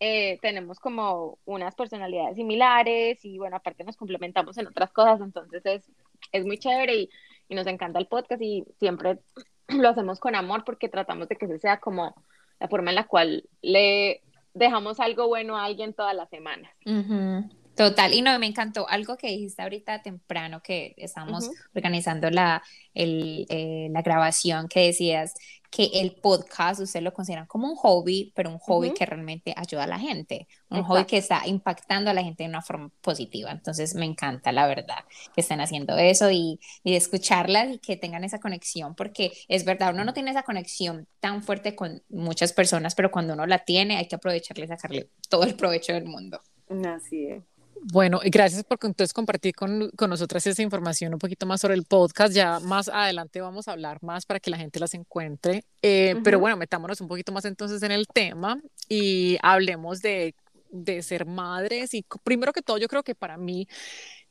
eh, 0.00 0.38
tenemos 0.42 0.78
como 0.78 1.38
unas 1.44 1.74
personalidades 1.74 2.36
similares, 2.36 3.24
y 3.24 3.38
bueno, 3.38 3.56
aparte 3.56 3.84
nos 3.84 3.96
complementamos 3.96 4.58
en 4.58 4.66
otras 4.66 4.92
cosas, 4.92 5.20
entonces 5.20 5.64
es, 5.64 5.90
es 6.32 6.44
muy 6.44 6.58
chévere, 6.58 6.94
y, 6.94 7.10
y 7.48 7.54
nos 7.54 7.66
encanta 7.66 7.98
el 7.98 8.06
podcast, 8.06 8.42
y 8.42 8.64
siempre 8.78 9.18
lo 9.68 9.88
hacemos 9.88 10.20
con 10.20 10.34
amor, 10.34 10.64
porque 10.64 10.88
tratamos 10.88 11.28
de 11.28 11.36
que 11.36 11.46
ese 11.46 11.58
sea 11.58 11.80
como 11.80 12.14
la 12.60 12.68
forma 12.68 12.90
en 12.90 12.96
la 12.96 13.06
cual 13.06 13.44
le 13.62 14.22
dejamos 14.54 14.98
algo 14.98 15.28
bueno 15.28 15.56
a 15.56 15.64
alguien 15.64 15.94
todas 15.94 16.14
las 16.14 16.28
semanas. 16.30 16.72
Ujú, 16.84 17.48
Total, 17.78 18.12
y 18.12 18.22
no, 18.22 18.36
me 18.40 18.46
encantó 18.46 18.88
algo 18.88 19.16
que 19.16 19.28
dijiste 19.28 19.62
ahorita 19.62 20.02
temprano 20.02 20.60
que 20.64 20.94
estamos 20.96 21.44
Ujú. 21.44 21.54
organizando 21.76 22.28
la, 22.28 22.60
el, 22.92 23.46
eh, 23.50 23.86
la 23.92 24.02
grabación, 24.02 24.66
que 24.66 24.80
decías 24.80 25.34
que 25.70 25.90
el 25.94 26.16
podcast 26.16 26.80
ustedes 26.80 27.02
lo 27.02 27.12
consideran 27.12 27.46
como 27.46 27.68
un 27.68 27.76
hobby, 27.76 28.32
pero 28.34 28.50
un 28.50 28.58
hobby 28.58 28.92
que 28.94 29.04
realmente 29.04 29.52
ayuda 29.56 29.84
a 29.84 29.86
la 29.86 29.98
gente, 29.98 30.48
un 30.70 30.82
hobby 30.82 31.04
que 31.04 31.18
está 31.18 31.46
impactando 31.46 32.10
a 32.10 32.14
la 32.14 32.22
gente 32.22 32.42
de 32.42 32.48
una 32.48 32.62
forma 32.62 32.90
positiva. 33.00 33.50
Entonces 33.50 33.94
me 33.94 34.06
encanta, 34.06 34.50
la 34.52 34.66
verdad, 34.66 35.04
que 35.34 35.42
estén 35.42 35.60
haciendo 35.60 35.96
eso 35.98 36.30
y, 36.30 36.58
y 36.84 36.94
escucharlas 36.94 37.74
y 37.74 37.78
que 37.78 37.96
tengan 37.96 38.24
esa 38.24 38.40
conexión, 38.40 38.94
porque 38.94 39.32
es 39.48 39.64
verdad, 39.64 39.92
uno 39.92 40.04
no 40.04 40.14
tiene 40.14 40.30
esa 40.30 40.42
conexión 40.42 41.06
tan 41.20 41.42
fuerte 41.42 41.74
con 41.74 42.02
muchas 42.08 42.52
personas, 42.52 42.94
pero 42.94 43.10
cuando 43.10 43.34
uno 43.34 43.46
la 43.46 43.58
tiene 43.58 43.96
hay 43.96 44.08
que 44.08 44.16
aprovecharle 44.16 44.64
y 44.64 44.68
sacarle 44.68 45.10
todo 45.28 45.44
el 45.44 45.54
provecho 45.54 45.92
del 45.92 46.06
mundo. 46.06 46.40
Así 46.86 47.26
es. 47.26 47.57
Bueno, 47.82 48.20
y 48.22 48.30
gracias 48.30 48.64
por 48.64 48.78
entonces 48.82 49.12
compartir 49.12 49.54
con, 49.54 49.90
con 49.90 50.10
nosotras 50.10 50.46
esa 50.46 50.62
información 50.62 51.12
un 51.14 51.18
poquito 51.18 51.46
más 51.46 51.60
sobre 51.60 51.74
el 51.74 51.84
podcast. 51.84 52.34
Ya 52.34 52.60
más 52.60 52.88
adelante 52.88 53.40
vamos 53.40 53.68
a 53.68 53.72
hablar 53.72 54.02
más 54.02 54.26
para 54.26 54.40
que 54.40 54.50
la 54.50 54.58
gente 54.58 54.80
las 54.80 54.94
encuentre. 54.94 55.64
Eh, 55.82 56.16
Pero 56.24 56.40
bueno, 56.40 56.56
metámonos 56.56 57.00
un 57.00 57.08
poquito 57.08 57.32
más 57.32 57.44
entonces 57.44 57.82
en 57.82 57.92
el 57.92 58.06
tema 58.06 58.60
y 58.88 59.38
hablemos 59.42 60.02
de, 60.02 60.34
de 60.70 61.02
ser 61.02 61.24
madres. 61.24 61.94
Y 61.94 62.04
primero 62.24 62.52
que 62.52 62.62
todo, 62.62 62.78
yo 62.78 62.88
creo 62.88 63.02
que 63.02 63.14
para 63.14 63.36
mí, 63.36 63.66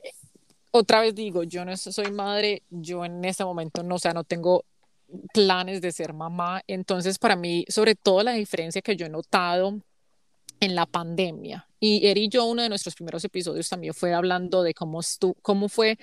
eh, 0.04 0.12
otra 0.72 1.02
vez 1.02 1.16
digo, 1.16 1.44
yo 1.44 1.66
no 1.66 1.76
soy 1.78 2.12
madre, 2.12 2.64
yo 2.70 3.06
en 3.06 3.24
este 3.26 3.44
momento 3.46 3.82
no, 3.84 3.96
o 3.96 4.00
sea, 4.00 4.14
no 4.14 4.24
tengo 4.24 4.66
planes 5.34 5.82
de 5.82 5.92
ser 5.92 6.14
mamá. 6.14 6.62
Entonces, 6.68 7.18
para 7.18 7.36
mí, 7.36 7.66
sobre 7.70 7.96
todo 7.96 8.24
la 8.24 8.34
diferencia 8.34 8.82
que 8.82 8.96
yo 8.96 9.06
he 9.06 9.10
notado 9.10 9.82
en 10.60 10.76
la 10.76 10.86
pandemia. 10.86 11.67
Y 11.80 12.08
Eri 12.08 12.26
y 12.26 12.30
yo, 12.30 12.46
uno 12.46 12.63
de 12.63 12.70
nuestros 12.70 12.96
primeros 12.96 13.24
episodios 13.24 13.70
también 13.70 13.94
fue 13.94 14.13
hablando 14.13 14.63
de 14.63 14.74
cómo, 14.74 15.00
estu 15.00 15.36
cómo 15.42 15.70
fue 15.70 15.98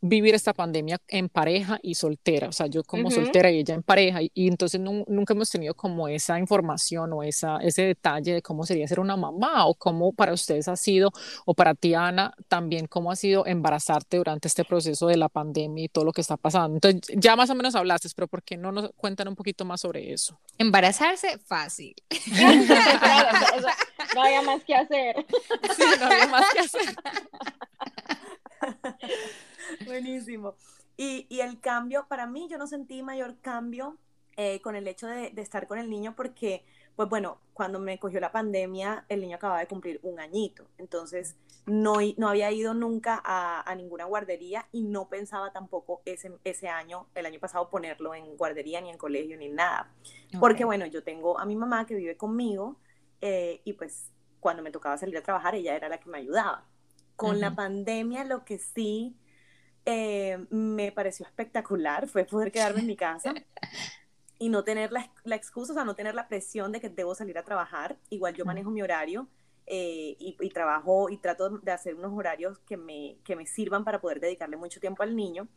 vivir 0.00 0.34
esta 0.34 0.52
pandemia 0.52 1.00
en 1.08 1.28
pareja 1.28 1.78
y 1.82 1.94
soltera, 1.94 2.48
o 2.48 2.52
sea, 2.52 2.66
yo 2.66 2.84
como 2.84 3.10
soltera 3.10 3.50
y 3.50 3.58
ella 3.60 3.74
en 3.74 3.82
pareja, 3.82 4.22
y, 4.22 4.30
y 4.34 4.48
entonces 4.48 4.80
nu- 4.80 5.04
nunca 5.08 5.34
hemos 5.34 5.50
tenido 5.50 5.74
como 5.74 6.06
esa 6.08 6.38
información 6.38 7.12
o 7.12 7.22
esa, 7.22 7.58
ese 7.58 7.82
detalle 7.82 8.34
de 8.34 8.42
cómo 8.42 8.64
sería 8.66 8.86
ser 8.86 9.00
una 9.00 9.16
mamá 9.16 9.66
o 9.66 9.74
cómo 9.74 10.12
para 10.12 10.32
ustedes 10.32 10.68
ha 10.68 10.76
sido, 10.76 11.10
o 11.44 11.54
para 11.54 11.74
ti, 11.74 11.94
Ana, 11.94 12.34
también 12.48 12.86
cómo 12.86 13.10
ha 13.10 13.16
sido 13.16 13.46
embarazarte 13.46 14.16
durante 14.18 14.48
este 14.48 14.64
proceso 14.64 15.06
de 15.06 15.16
la 15.16 15.28
pandemia 15.28 15.84
y 15.84 15.88
todo 15.88 16.04
lo 16.04 16.12
que 16.12 16.20
está 16.20 16.36
pasando. 16.36 16.76
Entonces, 16.76 17.16
ya 17.18 17.34
más 17.36 17.50
o 17.50 17.54
menos 17.54 17.74
hablaste, 17.74 18.08
pero 18.14 18.28
¿por 18.28 18.42
qué 18.42 18.56
no 18.56 18.72
nos 18.72 18.90
cuentan 18.96 19.28
un 19.28 19.34
poquito 19.36 19.64
más 19.64 19.80
sobre 19.80 20.12
eso? 20.12 20.38
Embarazarse, 20.58 21.38
fácil. 21.38 21.94
Claro, 22.08 22.58
o 22.58 23.38
sea, 23.38 23.58
eso- 23.58 23.68
no 24.14 24.22
había 24.22 24.42
más 24.42 24.62
que 24.64 24.74
hacer. 24.74 25.26
Sí, 25.76 25.82
no 26.00 26.06
había 26.06 26.26
más 26.28 26.44
que 26.52 26.60
hacer. 26.60 26.96
Buenísimo. 29.86 30.54
Y, 30.96 31.26
y 31.28 31.40
el 31.40 31.60
cambio, 31.60 32.06
para 32.08 32.26
mí, 32.26 32.48
yo 32.50 32.58
no 32.58 32.66
sentí 32.66 33.02
mayor 33.02 33.38
cambio 33.40 33.98
eh, 34.36 34.60
con 34.60 34.76
el 34.76 34.86
hecho 34.88 35.06
de, 35.06 35.30
de 35.30 35.42
estar 35.42 35.66
con 35.66 35.78
el 35.78 35.88
niño 35.90 36.14
porque, 36.14 36.64
pues 36.94 37.08
bueno, 37.08 37.38
cuando 37.54 37.78
me 37.78 37.98
cogió 37.98 38.20
la 38.20 38.32
pandemia, 38.32 39.04
el 39.08 39.20
niño 39.20 39.36
acababa 39.36 39.60
de 39.60 39.66
cumplir 39.66 40.00
un 40.02 40.20
añito. 40.20 40.66
Entonces, 40.78 41.36
no, 41.66 41.96
no 42.16 42.28
había 42.28 42.50
ido 42.52 42.74
nunca 42.74 43.20
a, 43.24 43.60
a 43.68 43.74
ninguna 43.74 44.04
guardería 44.04 44.68
y 44.72 44.82
no 44.82 45.08
pensaba 45.08 45.52
tampoco 45.52 46.00
ese, 46.04 46.32
ese 46.44 46.68
año, 46.68 47.08
el 47.14 47.26
año 47.26 47.40
pasado, 47.40 47.70
ponerlo 47.70 48.14
en 48.14 48.36
guardería, 48.36 48.80
ni 48.80 48.90
en 48.90 48.98
colegio, 48.98 49.36
ni 49.36 49.46
en 49.46 49.56
nada. 49.56 49.92
Porque 50.38 50.64
bueno, 50.64 50.86
yo 50.86 51.02
tengo 51.02 51.38
a 51.38 51.44
mi 51.44 51.56
mamá 51.56 51.86
que 51.86 51.94
vive 51.94 52.16
conmigo 52.16 52.76
eh, 53.20 53.60
y 53.64 53.72
pues 53.72 54.12
cuando 54.38 54.62
me 54.62 54.70
tocaba 54.70 54.96
salir 54.96 55.16
a 55.16 55.22
trabajar 55.22 55.54
ella 55.54 55.74
era 55.74 55.88
la 55.88 55.98
que 55.98 56.08
me 56.08 56.18
ayudaba. 56.18 56.64
Con 57.16 57.40
la 57.40 57.54
pandemia 57.56 58.24
lo 58.24 58.44
que 58.44 58.58
sí 58.58 59.16
eh, 59.86 60.44
me 60.50 60.90
pareció 60.90 61.24
espectacular 61.24 62.08
fue 62.08 62.24
poder 62.24 62.50
quedarme 62.50 62.80
en 62.80 62.86
mi 62.86 62.96
casa 62.96 63.32
y 64.38 64.48
no 64.48 64.64
tener 64.64 64.90
la, 64.90 65.10
la 65.22 65.36
excusa, 65.36 65.72
o 65.72 65.74
sea, 65.74 65.84
no 65.84 65.94
tener 65.94 66.14
la 66.14 66.28
presión 66.28 66.72
de 66.72 66.80
que 66.80 66.90
debo 66.90 67.14
salir 67.14 67.38
a 67.38 67.44
trabajar. 67.44 67.96
Igual 68.10 68.34
yo 68.34 68.44
manejo 68.44 68.70
mi 68.70 68.82
horario 68.82 69.28
eh, 69.66 70.16
y, 70.18 70.36
y, 70.40 70.50
trabajo 70.50 71.08
y 71.08 71.18
trato 71.18 71.58
de 71.58 71.72
hacer 71.72 71.94
unos 71.94 72.12
horarios 72.12 72.58
que 72.60 72.76
me, 72.76 73.18
que 73.24 73.36
me 73.36 73.46
sirvan 73.46 73.84
para 73.84 74.00
poder 74.00 74.20
dedicarle 74.20 74.56
mucho 74.56 74.80
tiempo 74.80 75.04
al 75.04 75.14
niño, 75.14 75.48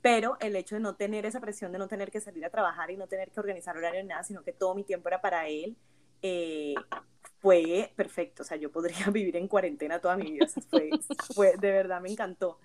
pero 0.00 0.36
el 0.40 0.54
hecho 0.54 0.76
de 0.76 0.80
no 0.80 0.94
tener 0.94 1.26
esa 1.26 1.40
presión 1.40 1.72
de 1.72 1.78
no 1.78 1.88
tener 1.88 2.10
que 2.10 2.20
salir 2.20 2.44
a 2.44 2.50
trabajar 2.50 2.90
y 2.92 2.96
no 2.96 3.08
tener 3.08 3.30
que 3.32 3.40
organizar 3.40 3.76
horario 3.76 4.00
ni 4.02 4.08
nada, 4.08 4.22
sino 4.22 4.42
que 4.44 4.52
todo 4.52 4.74
mi 4.76 4.84
tiempo 4.84 5.08
era 5.08 5.20
para 5.20 5.48
él, 5.48 5.76
eh, 6.22 6.74
fue 7.40 7.92
perfecto. 7.96 8.42
O 8.42 8.46
sea, 8.46 8.56
yo 8.56 8.70
podría 8.70 9.06
vivir 9.12 9.36
en 9.36 9.48
cuarentena 9.48 10.00
toda 10.00 10.16
mi 10.16 10.30
vida. 10.30 10.46
Fue, 10.70 10.90
fue 11.34 11.56
de 11.56 11.70
verdad, 11.72 12.00
me 12.00 12.10
encantó. 12.10 12.58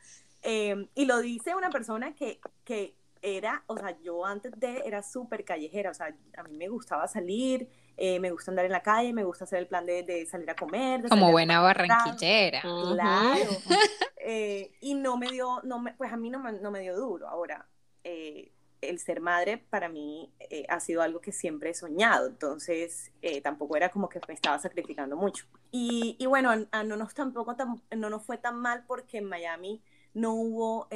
Eh, 0.50 0.88
y 0.96 1.04
lo 1.04 1.20
dice 1.20 1.56
una 1.56 1.70
persona 1.70 2.16
que, 2.16 2.40
que 2.64 2.96
era, 3.22 3.64
o 3.68 3.78
sea, 3.78 4.00
yo 4.02 4.26
antes 4.26 4.58
de 4.58 4.82
era 4.86 5.04
súper 5.04 5.44
callejera, 5.44 5.92
o 5.92 5.94
sea, 5.94 6.16
a 6.38 6.44
mí 6.44 6.58
me 6.58 6.70
gustaba 6.70 7.06
salir, 7.10 7.68
eh, 7.98 8.20
me 8.22 8.32
gusta 8.32 8.52
andar 8.52 8.66
en 8.66 8.72
la 8.72 8.82
calle, 8.82 9.12
me 9.12 9.26
gusta 9.26 9.44
hacer 9.44 9.60
el 9.60 9.68
plan 9.68 9.86
de, 9.86 10.04
de 10.04 10.26
salir 10.26 10.50
a 10.50 10.56
comer. 10.56 11.08
Como 11.10 11.32
buena 11.32 11.60
barranquillera. 11.60 12.62
Claro. 12.62 13.50
Eh, 14.30 14.74
y 14.82 14.94
no 14.94 15.16
me 15.16 15.32
dio, 15.32 15.62
no 15.64 15.80
me, 15.80 15.94
pues 15.94 16.12
a 16.12 16.18
mí 16.18 16.30
no 16.30 16.38
me, 16.40 16.52
no 16.52 16.70
me 16.70 16.82
dio 16.82 16.98
duro. 16.98 17.30
Ahora, 17.30 17.66
eh, 18.04 18.52
el 18.82 19.00
ser 19.00 19.22
madre 19.22 19.58
para 19.58 19.88
mí 19.88 20.34
ha 20.68 20.82
sido 20.82 21.02
algo 21.02 21.22
que 21.22 21.32
siempre 21.32 21.70
he 21.70 21.74
soñado, 21.74 22.28
entonces 22.28 23.14
tampoco 23.42 23.78
era 23.78 23.88
como 23.88 24.10
que 24.10 24.20
me 24.28 24.34
estaba 24.34 24.60
sacrificando 24.60 25.16
mucho. 25.16 25.46
Y, 25.72 26.18
y 26.20 26.26
bueno, 26.26 26.52
a, 26.52 26.84
no 26.84 26.98
nos 26.98 27.14
tampoco 27.14 27.56
no 27.96 28.10
nos 28.10 28.26
fue 28.26 28.38
tan 28.38 28.60
mal 28.60 28.84
porque 28.86 29.20
en 29.20 29.30
Miami 29.30 29.82
no 30.18 30.34
hubo 30.34 30.88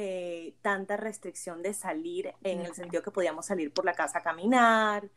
tanta 0.62 0.96
restricción 0.96 1.62
de 1.62 1.74
salir 1.74 2.34
en 2.42 2.60
el 2.60 2.74
sentido 2.74 3.02
que 3.02 3.10
podíamos 3.10 3.46
salir 3.46 3.72
por 3.72 3.84
la 3.84 3.94
casa 3.94 4.18
a 4.18 4.22
caminar, 4.22 5.08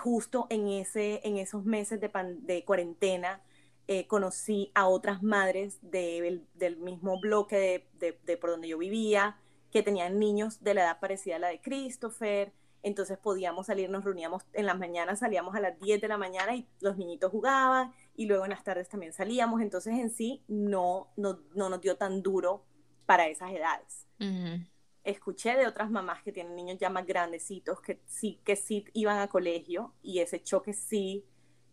justo 0.00 0.46
en, 0.50 0.68
ese, 0.68 1.20
en 1.24 1.38
esos 1.38 1.64
meses 1.64 2.00
de, 2.00 2.10
de 2.42 2.64
cuarentena 2.64 3.42
eh, 3.86 4.06
conocí 4.06 4.70
a 4.74 4.88
otras 4.88 5.22
madres 5.22 5.78
del 5.82 6.76
mismo 6.78 7.20
bloque 7.20 7.84
de, 7.98 8.18
de, 8.24 8.36
por 8.38 8.50
donde 8.50 8.68
yo 8.68 8.78
vivía, 8.78 9.36
que 9.70 9.82
tenían 9.82 10.18
niños 10.18 10.62
de 10.62 10.72
la 10.72 10.84
edad 10.84 11.00
parecida 11.00 11.36
a 11.36 11.38
la 11.38 11.48
de 11.48 11.60
Christopher. 11.60 12.54
Entonces 12.82 13.18
podíamos 13.18 13.66
salir, 13.66 13.90
nos 13.90 14.04
reuníamos 14.04 14.42
en 14.54 14.64
las 14.66 14.78
mañanas, 14.78 15.18
salíamos 15.18 15.54
a 15.54 15.60
las 15.60 15.78
10 15.80 16.00
de 16.00 16.08
la 16.08 16.16
mañana 16.16 16.54
y 16.54 16.66
los 16.80 16.96
niñitos 16.96 17.30
jugaban 17.30 17.92
y 18.16 18.24
luego 18.24 18.44
en 18.44 18.50
las 18.50 18.64
tardes 18.64 18.88
también 18.88 19.12
salíamos. 19.12 19.60
Entonces 19.60 19.92
en 19.98 20.10
sí 20.10 20.42
no, 20.48 21.08
no, 21.16 21.40
no 21.54 21.68
nos 21.68 21.80
dio 21.82 21.96
tan 21.96 22.22
duro 22.22 22.64
para 23.06 23.28
esas 23.28 23.50
edades 23.52 24.06
escuché 25.04 25.54
de 25.56 25.66
otras 25.66 25.90
mamás 25.90 26.22
que 26.22 26.32
tienen 26.32 26.56
niños 26.56 26.78
ya 26.78 26.88
más 26.88 27.06
grandecitos 27.06 27.80
que 27.80 28.00
sí, 28.06 28.40
que 28.44 28.56
sí 28.56 28.86
iban 28.94 29.18
a 29.18 29.28
colegio 29.28 29.92
y 30.02 30.20
ese 30.20 30.42
choque 30.42 30.72
sí 30.72 31.24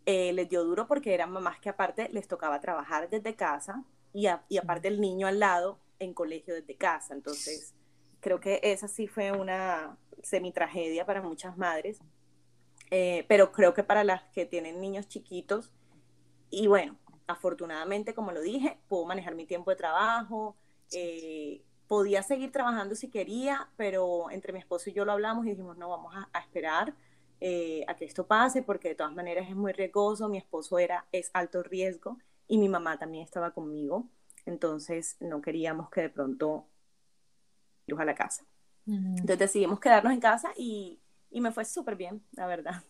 eh, 0.06 0.34
les 0.34 0.50
dio 0.50 0.64
duro 0.64 0.86
porque 0.88 1.14
eran 1.14 1.32
mamás 1.32 1.60
que 1.60 1.70
aparte 1.70 2.10
les 2.10 2.28
tocaba 2.28 2.60
trabajar 2.60 3.10
desde 3.10 3.36
casa 3.36 3.86
y, 4.14 4.28
y 4.50 4.58
aparte 4.58 4.90
el 4.90 5.00
niño 5.00 5.28
al 5.28 5.40
lado 5.40 5.80
en 6.00 6.14
colegio 6.14 6.54
desde 6.54 6.76
casa. 6.76 7.14
Entonces, 7.14 7.74
creo 8.20 8.40
que 8.40 8.60
esa 8.64 8.88
sí 8.88 9.08
fue 9.08 9.32
una 9.32 9.98
semi-tragedia 10.22 11.06
para 11.06 11.22
muchas 11.22 11.58
madres, 11.58 12.00
eh, 12.90 13.26
pero 13.30 13.52
creo 13.52 13.74
que 13.74 13.84
para 13.84 14.04
las 14.04 14.24
que 14.34 14.46
tienen 14.46 14.82
niños 14.82 15.08
chiquitos, 15.08 15.72
y 16.50 16.68
bueno, 16.68 16.98
afortunadamente, 17.28 18.14
como 18.14 18.34
lo 18.34 18.42
dije, 18.42 18.78
puedo 18.90 19.06
manejar 19.06 19.36
mi 19.36 19.46
tiempo 19.46 19.72
de 19.72 19.78
trabajo. 19.78 20.58
Eh, 20.92 21.64
podía 21.88 22.24
seguir 22.24 22.52
trabajando 22.52 22.96
si 22.96 23.10
quería, 23.10 23.68
pero 23.76 24.32
entre 24.32 24.54
mi 24.54 24.60
esposo 24.60 24.90
y 24.90 24.94
yo 24.94 25.04
lo 25.04 25.12
hablamos 25.12 25.46
y 25.46 25.50
dijimos, 25.50 25.78
no, 25.78 25.90
vamos 25.90 26.14
a, 26.16 26.40
esperar 26.40 26.94
eh, 27.42 27.84
a 27.88 27.96
que 27.96 28.06
esto 28.06 28.26
pase, 28.28 28.64
porque 28.64 28.90
de 28.90 28.96
todas 28.96 29.14
maneras 29.14 29.50
es 29.50 29.56
muy 29.56 29.74
riesgoso, 29.74 30.30
mi 30.30 30.38
esposo 30.38 30.80
era, 30.80 31.06
es 31.12 31.30
alto 31.34 31.64
riesgo 31.64 32.18
y 32.48 32.58
mi 32.58 32.70
mamá 32.70 32.98
también 32.98 33.26
estaba 33.26 33.52
conmigo, 33.52 34.08
entonces 34.46 35.18
no 35.20 35.42
queríamos 35.42 35.90
que 35.90 36.02
de 36.02 36.10
pronto 36.10 36.66
luz 37.88 38.00
a 38.00 38.06
la 38.06 38.16
casa. 38.16 38.46
Entonces 38.86 39.40
decidimos 39.40 39.80
quedarnos 39.80 40.14
en 40.14 40.22
casa 40.22 40.54
y, 40.58 41.02
y 41.30 41.42
me 41.42 41.52
fue 41.52 41.66
súper 41.66 41.98
bien, 41.98 42.24
la 42.32 42.48
verdad. 42.48 42.84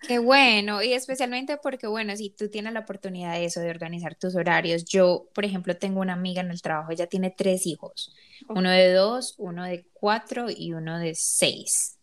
Qué 0.00 0.18
bueno, 0.18 0.82
y 0.82 0.92
especialmente 0.92 1.56
porque, 1.56 1.86
bueno, 1.86 2.16
si 2.16 2.30
tú 2.30 2.48
tienes 2.48 2.72
la 2.72 2.80
oportunidad 2.80 3.32
de 3.32 3.46
eso, 3.46 3.60
de 3.60 3.70
organizar 3.70 4.14
tus 4.14 4.36
horarios, 4.36 4.84
yo, 4.84 5.28
por 5.34 5.44
ejemplo, 5.44 5.76
tengo 5.76 6.00
una 6.00 6.12
amiga 6.12 6.42
en 6.42 6.50
el 6.50 6.62
trabajo, 6.62 6.92
ella 6.92 7.06
tiene 7.06 7.30
tres 7.30 7.66
hijos, 7.66 8.14
uno 8.48 8.70
de 8.70 8.92
dos, 8.92 9.34
uno 9.38 9.64
de 9.64 9.86
cuatro 9.92 10.46
y 10.48 10.74
uno 10.74 10.98
de 10.98 11.14
seis. 11.14 11.96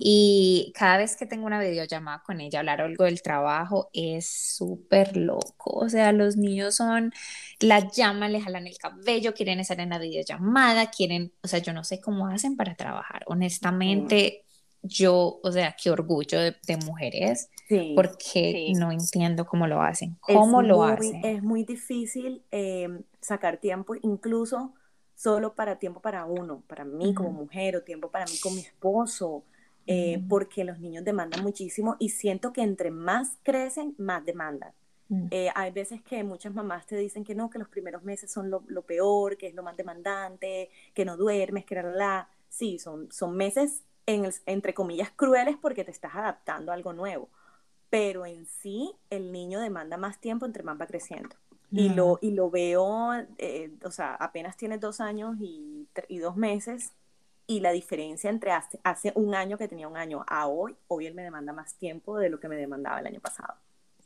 Y 0.00 0.72
cada 0.74 0.98
vez 0.98 1.16
que 1.16 1.26
tengo 1.26 1.46
una 1.46 1.60
videollamada 1.60 2.22
con 2.24 2.40
ella, 2.40 2.58
hablar 2.58 2.80
algo 2.80 3.04
del 3.04 3.22
trabajo 3.22 3.88
es 3.92 4.28
súper 4.56 5.16
loco. 5.16 5.70
O 5.70 5.88
sea, 5.88 6.12
los 6.12 6.36
niños 6.36 6.76
son, 6.76 7.12
la 7.60 7.88
llaman, 7.90 8.32
le 8.32 8.40
jalan 8.40 8.66
el 8.66 8.76
cabello, 8.78 9.34
quieren 9.34 9.60
estar 9.60 9.80
en 9.80 9.90
la 9.90 9.98
videollamada, 9.98 10.90
quieren, 10.90 11.32
o 11.42 11.48
sea, 11.48 11.60
yo 11.60 11.72
no 11.72 11.84
sé 11.84 12.00
cómo 12.00 12.26
hacen 12.26 12.56
para 12.56 12.74
trabajar. 12.74 13.22
Honestamente, 13.26 14.44
yo, 14.82 15.40
o 15.42 15.52
sea, 15.52 15.76
qué 15.80 15.90
orgullo 15.90 16.40
de, 16.40 16.76
mujeres, 16.84 17.50
porque 17.94 18.72
no 18.76 18.90
entiendo 18.90 19.46
cómo 19.46 19.66
lo 19.66 19.80
hacen, 19.80 20.16
cómo 20.20 20.62
lo 20.62 20.82
hacen. 20.82 21.24
Es 21.24 21.42
muy 21.42 21.64
difícil 21.64 22.42
eh, 22.50 22.88
sacar 23.20 23.58
tiempo, 23.58 23.94
incluso 24.02 24.74
solo 25.14 25.54
para 25.54 25.78
tiempo 25.78 26.00
para 26.00 26.24
uno, 26.26 26.62
para 26.66 26.84
mí 26.84 27.14
como 27.14 27.30
mujer 27.30 27.76
o 27.76 27.82
tiempo 27.82 28.10
para 28.10 28.24
mí 28.26 28.38
con 28.42 28.54
mi 28.54 28.60
esposo, 28.60 29.44
eh, 29.86 30.22
porque 30.28 30.64
los 30.64 30.80
niños 30.80 31.04
demandan 31.04 31.42
muchísimo 31.42 31.96
y 31.98 32.08
siento 32.08 32.52
que 32.52 32.62
entre 32.62 32.90
más 32.90 33.38
crecen, 33.42 33.94
más 33.98 34.24
demandan. 34.24 34.72
Mm. 35.08 35.26
Eh, 35.30 35.50
hay 35.54 35.70
veces 35.70 36.02
que 36.02 36.24
muchas 36.24 36.54
mamás 36.54 36.86
te 36.86 36.96
dicen 36.96 37.22
que 37.22 37.34
no, 37.34 37.50
que 37.50 37.58
los 37.58 37.68
primeros 37.68 38.02
meses 38.02 38.32
son 38.32 38.50
lo, 38.50 38.82
peor, 38.82 39.36
que 39.36 39.46
es 39.46 39.54
lo 39.54 39.62
más 39.62 39.76
demandante, 39.76 40.70
que 40.94 41.04
no 41.04 41.16
duermes, 41.16 41.64
que 41.64 41.76
la, 41.76 41.82
la. 41.82 42.28
Sí, 42.48 42.78
son, 42.78 43.10
son 43.10 43.36
meses 43.36 43.82
en 44.06 44.30
entre 44.46 44.74
comillas, 44.74 45.10
crueles 45.10 45.56
porque 45.60 45.84
te 45.84 45.90
estás 45.90 46.14
adaptando 46.14 46.72
a 46.72 46.74
algo 46.74 46.92
nuevo. 46.92 47.28
Pero 47.90 48.24
en 48.26 48.46
sí, 48.46 48.94
el 49.10 49.32
niño 49.32 49.60
demanda 49.60 49.96
más 49.96 50.18
tiempo 50.18 50.46
entre 50.46 50.62
más 50.62 50.80
va 50.80 50.86
creciendo. 50.86 51.36
Y, 51.70 51.88
lo, 51.88 52.18
y 52.20 52.32
lo 52.32 52.50
veo, 52.50 53.14
eh, 53.38 53.72
o 53.84 53.90
sea, 53.90 54.14
apenas 54.16 54.58
tiene 54.58 54.76
dos 54.76 55.00
años 55.00 55.36
y, 55.40 55.88
y, 56.08 56.18
dos 56.18 56.36
meses. 56.36 56.92
Y 57.46 57.60
la 57.60 57.72
diferencia 57.72 58.28
entre 58.28 58.52
hace, 58.52 58.78
hace 58.84 59.12
un 59.14 59.34
año 59.34 59.56
que 59.56 59.68
tenía 59.68 59.88
un 59.88 59.96
año 59.96 60.22
a 60.28 60.48
hoy, 60.48 60.76
hoy 60.88 61.06
él 61.06 61.14
me 61.14 61.22
demanda 61.22 61.54
más 61.54 61.74
tiempo 61.74 62.18
de 62.18 62.28
lo 62.28 62.38
que 62.40 62.48
me 62.48 62.56
demandaba 62.56 63.00
el 63.00 63.06
año 63.06 63.20
pasado. 63.20 63.54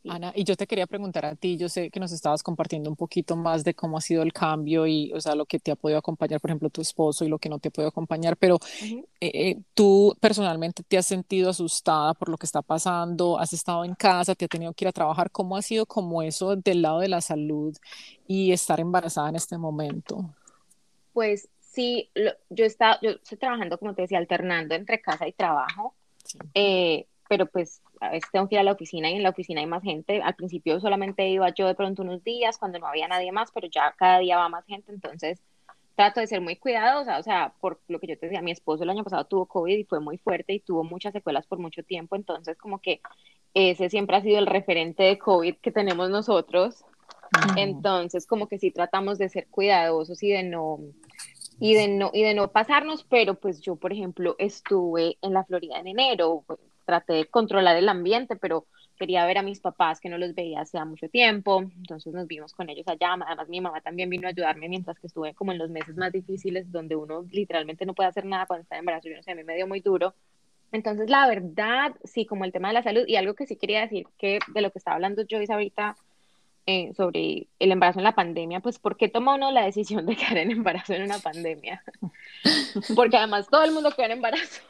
Ana, 0.09 0.33
y 0.35 0.45
yo 0.45 0.57
te 0.57 0.66
quería 0.66 0.87
preguntar 0.87 1.25
a 1.25 1.35
ti, 1.35 1.57
yo 1.57 1.69
sé 1.69 1.90
que 1.90 2.01
nos 2.01 2.12
estabas 2.12 2.42
compartiendo 2.42 2.90
un 2.90 2.97
poquito 2.97 3.37
más 3.37 3.64
de 3.64 3.75
cómo 3.75 3.99
ha 3.99 4.01
sido 4.01 4.23
el 4.23 4.33
cambio 4.33 4.87
y, 4.87 5.12
o 5.12 5.21
sea, 5.21 5.35
lo 5.35 5.47
que 5.47 5.59
te 5.59 5.71
ha 5.71 5.77
podido 5.77 5.99
acompañar, 5.99 6.40
por 6.40 6.51
ejemplo, 6.51 6.71
tu 6.71 6.81
esposo 6.81 7.25
y 7.25 7.29
lo 7.29 7.38
que 7.38 7.49
no 7.49 7.59
te 7.59 7.69
ha 7.69 7.71
podido 7.71 7.88
acompañar, 7.88 8.37
pero 8.37 8.59
eh, 8.83 9.01
eh, 9.21 9.57
tú 9.75 10.16
personalmente 10.21 10.83
te 10.83 10.99
has 10.99 11.07
sentido 11.07 11.51
asustada 11.51 12.14
por 12.14 12.29
lo 12.29 12.37
que 12.37 12.47
está 12.47 12.62
pasando, 12.62 13.38
has 13.38 13.53
estado 13.53 13.85
en 13.85 13.95
casa, 13.95 14.35
te 14.35 14.45
ha 14.45 14.49
tenido 14.49 14.73
que 14.73 14.85
ir 14.85 14.88
a 14.88 14.92
trabajar, 14.92 15.31
¿cómo 15.31 15.57
ha 15.57 15.62
sido 15.62 15.87
como 15.87 16.23
eso 16.23 16.57
del 16.57 16.83
lado 16.83 17.01
de 17.01 17.09
la 17.09 17.21
salud 17.21 17.77
y 18.27 18.53
estar 18.53 18.81
embarazada 18.81 19.29
en 19.29 19.37
este 19.37 19.59
momento? 19.59 20.35
Pues 21.12 21.49
sí, 21.61 22.11
yo, 22.14 22.64
está, 22.64 22.99
yo 23.03 23.11
estoy 23.11 23.38
trabajando, 23.38 23.79
como 23.79 23.95
te 23.95 24.03
decía, 24.03 24.19
alternando 24.19 24.75
entre 24.75 25.01
casa 25.01 25.27
y 25.27 25.33
trabajo. 25.33 25.95
Eh, 26.55 27.07
pero 27.29 27.47
pues 27.47 27.81
a 28.00 28.11
veces 28.11 28.30
tengo 28.30 28.48
que 28.48 28.56
ir 28.56 28.61
a 28.61 28.64
la 28.64 28.72
oficina 28.72 29.11
y 29.11 29.14
en 29.14 29.22
la 29.22 29.30
oficina 29.30 29.61
hay 29.61 29.66
más 29.66 29.82
gente. 29.82 30.22
Al 30.22 30.35
principio 30.35 30.80
solamente 30.80 31.28
iba 31.28 31.48
yo 31.50 31.66
de 31.66 31.74
pronto 31.74 32.02
unos 32.02 32.22
días 32.24 32.59
cuando 32.59 32.78
no 32.78 32.87
había 32.87 33.09
nadie 33.09 33.32
más, 33.32 33.50
pero 33.52 33.68
ya 33.68 33.94
cada 33.96 34.18
día 34.18 34.37
va 34.37 34.48
más 34.48 34.64
gente, 34.66 34.92
entonces 34.92 35.40
trato 35.94 36.20
de 36.20 36.26
ser 36.26 36.42
muy 36.42 36.56
cuidadosa, 36.56 37.18
o 37.18 37.22
sea, 37.22 37.54
por 37.59 37.80
lo 37.88 37.98
que 37.98 38.06
yo 38.06 38.18
te 38.18 38.26
decía, 38.26 38.42
mi 38.42 38.50
esposo 38.50 38.85
el 38.85 38.90
año 38.90 39.02
pasado 39.02 39.24
tuvo 39.24 39.46
COVID 39.46 39.78
y 39.78 39.85
fue 39.85 39.98
muy 39.98 40.18
fuerte 40.18 40.52
y 40.52 40.61
tuvo 40.61 40.85
muchas 40.85 41.14
secuelas 41.14 41.46
por 41.46 41.59
mucho 41.59 41.82
tiempo, 41.82 42.16
entonces 42.16 42.59
como 42.59 42.80
que 42.80 43.00
ese 43.54 43.88
siempre 43.88 44.16
ha 44.16 44.20
sido 44.20 44.38
el 44.38 44.46
referente 44.46 45.04
de 45.04 45.18
COVID 45.18 45.56
que 45.56 45.72
tenemos 45.72 46.11
nosotros. 46.11 46.85
Entonces, 47.56 48.26
como 48.26 48.48
que 48.48 48.59
sí 48.59 48.70
tratamos 48.70 49.18
de 49.18 49.28
ser 49.28 49.48
cuidadosos 49.48 50.22
y 50.22 50.30
de 50.30 50.42
no 50.42 50.78
y 51.59 51.74
de 51.74 51.88
no 51.88 52.11
y 52.12 52.22
de 52.22 52.35
no 52.35 52.48
pasarnos, 52.48 53.04
pero 53.04 53.35
pues 53.35 53.61
yo, 53.61 53.76
por 53.76 53.92
ejemplo, 53.92 54.37
estuve 54.38 55.16
en 55.22 55.32
la 55.32 55.44
Florida 55.44 55.78
en 55.78 55.88
enero, 55.88 56.44
traté 56.87 57.12
de 57.12 57.27
controlar 57.27 57.77
el 57.77 57.88
ambiente, 57.88 58.37
pero 58.37 58.66
quería 58.96 59.27
ver 59.27 59.38
a 59.38 59.42
mis 59.42 59.61
papás 59.61 60.01
que 60.01 60.09
no 60.09 60.16
los 60.16 60.35
veía 60.35 60.61
hace 60.61 60.83
mucho 60.85 61.09
tiempo, 61.09 61.61
entonces 61.77 62.14
nos 62.14 62.27
vimos 62.27 62.55
con 62.55 62.70
ellos 62.70 62.88
allá, 62.88 63.12
además 63.12 63.49
mi 63.49 63.61
mamá 63.61 63.81
también 63.83 64.09
vino 64.09 64.27
a 64.27 64.31
ayudarme 64.31 64.68
mientras 64.68 64.99
que 64.99 65.07
estuve 65.07 65.35
como 65.35 65.53
en 65.53 65.59
los 65.59 65.68
meses 65.68 65.96
más 65.96 66.12
difíciles 66.12 66.72
donde 66.72 66.96
uno 66.96 67.27
literalmente 67.31 67.85
no 67.85 67.94
puede 67.94 68.09
hacer 68.09 68.25
nada 68.25 68.46
cuando 68.46 68.62
está 68.62 68.77
en 68.77 68.81
embarazo, 68.81 69.09
yo 69.09 69.16
no 69.16 69.22
sé, 69.22 69.33
a 69.33 69.35
mí 69.35 69.44
me 69.44 69.57
dio 69.57 69.66
muy 69.66 69.81
duro. 69.81 70.14
Entonces, 70.72 71.09
la 71.09 71.29
verdad, 71.29 71.94
sí, 72.05 72.27
como 72.27 72.44
el 72.44 72.53
tema 72.53 72.68
de 72.68 72.75
la 72.75 72.83
salud 72.83 73.05
y 73.07 73.16
algo 73.16 73.35
que 73.35 73.46
sí 73.46 73.57
quería 73.57 73.83
decir 73.83 74.07
que 74.18 74.38
de 74.53 74.61
lo 74.61 74.70
que 74.70 74.79
estaba 74.79 74.96
hablando 74.96 75.22
Joyce 75.29 75.53
ahorita 75.53 75.96
eh, 76.66 76.92
sobre 76.96 77.46
el 77.61 77.70
embarazo 77.70 78.01
en 78.01 78.05
la 78.05 78.16
pandemia, 78.16 78.59
pues 78.59 78.81
¿por 78.81 78.96
qué 78.96 79.09
toma 79.09 79.37
uno 79.37 79.53
la 79.53 79.64
decisión 79.64 80.05
de 80.07 80.16
quedar 80.16 80.38
en 80.38 80.51
embarazo 80.51 80.94
en 80.94 81.03
una 81.03 81.18
pandemia? 81.18 81.83
Porque 82.96 83.16
además 83.16 83.46
todo 83.49 83.62
el 83.62 83.72
mundo 83.72 83.92
queda 83.92 84.07
en 84.07 84.12
embarazo. 84.12 84.62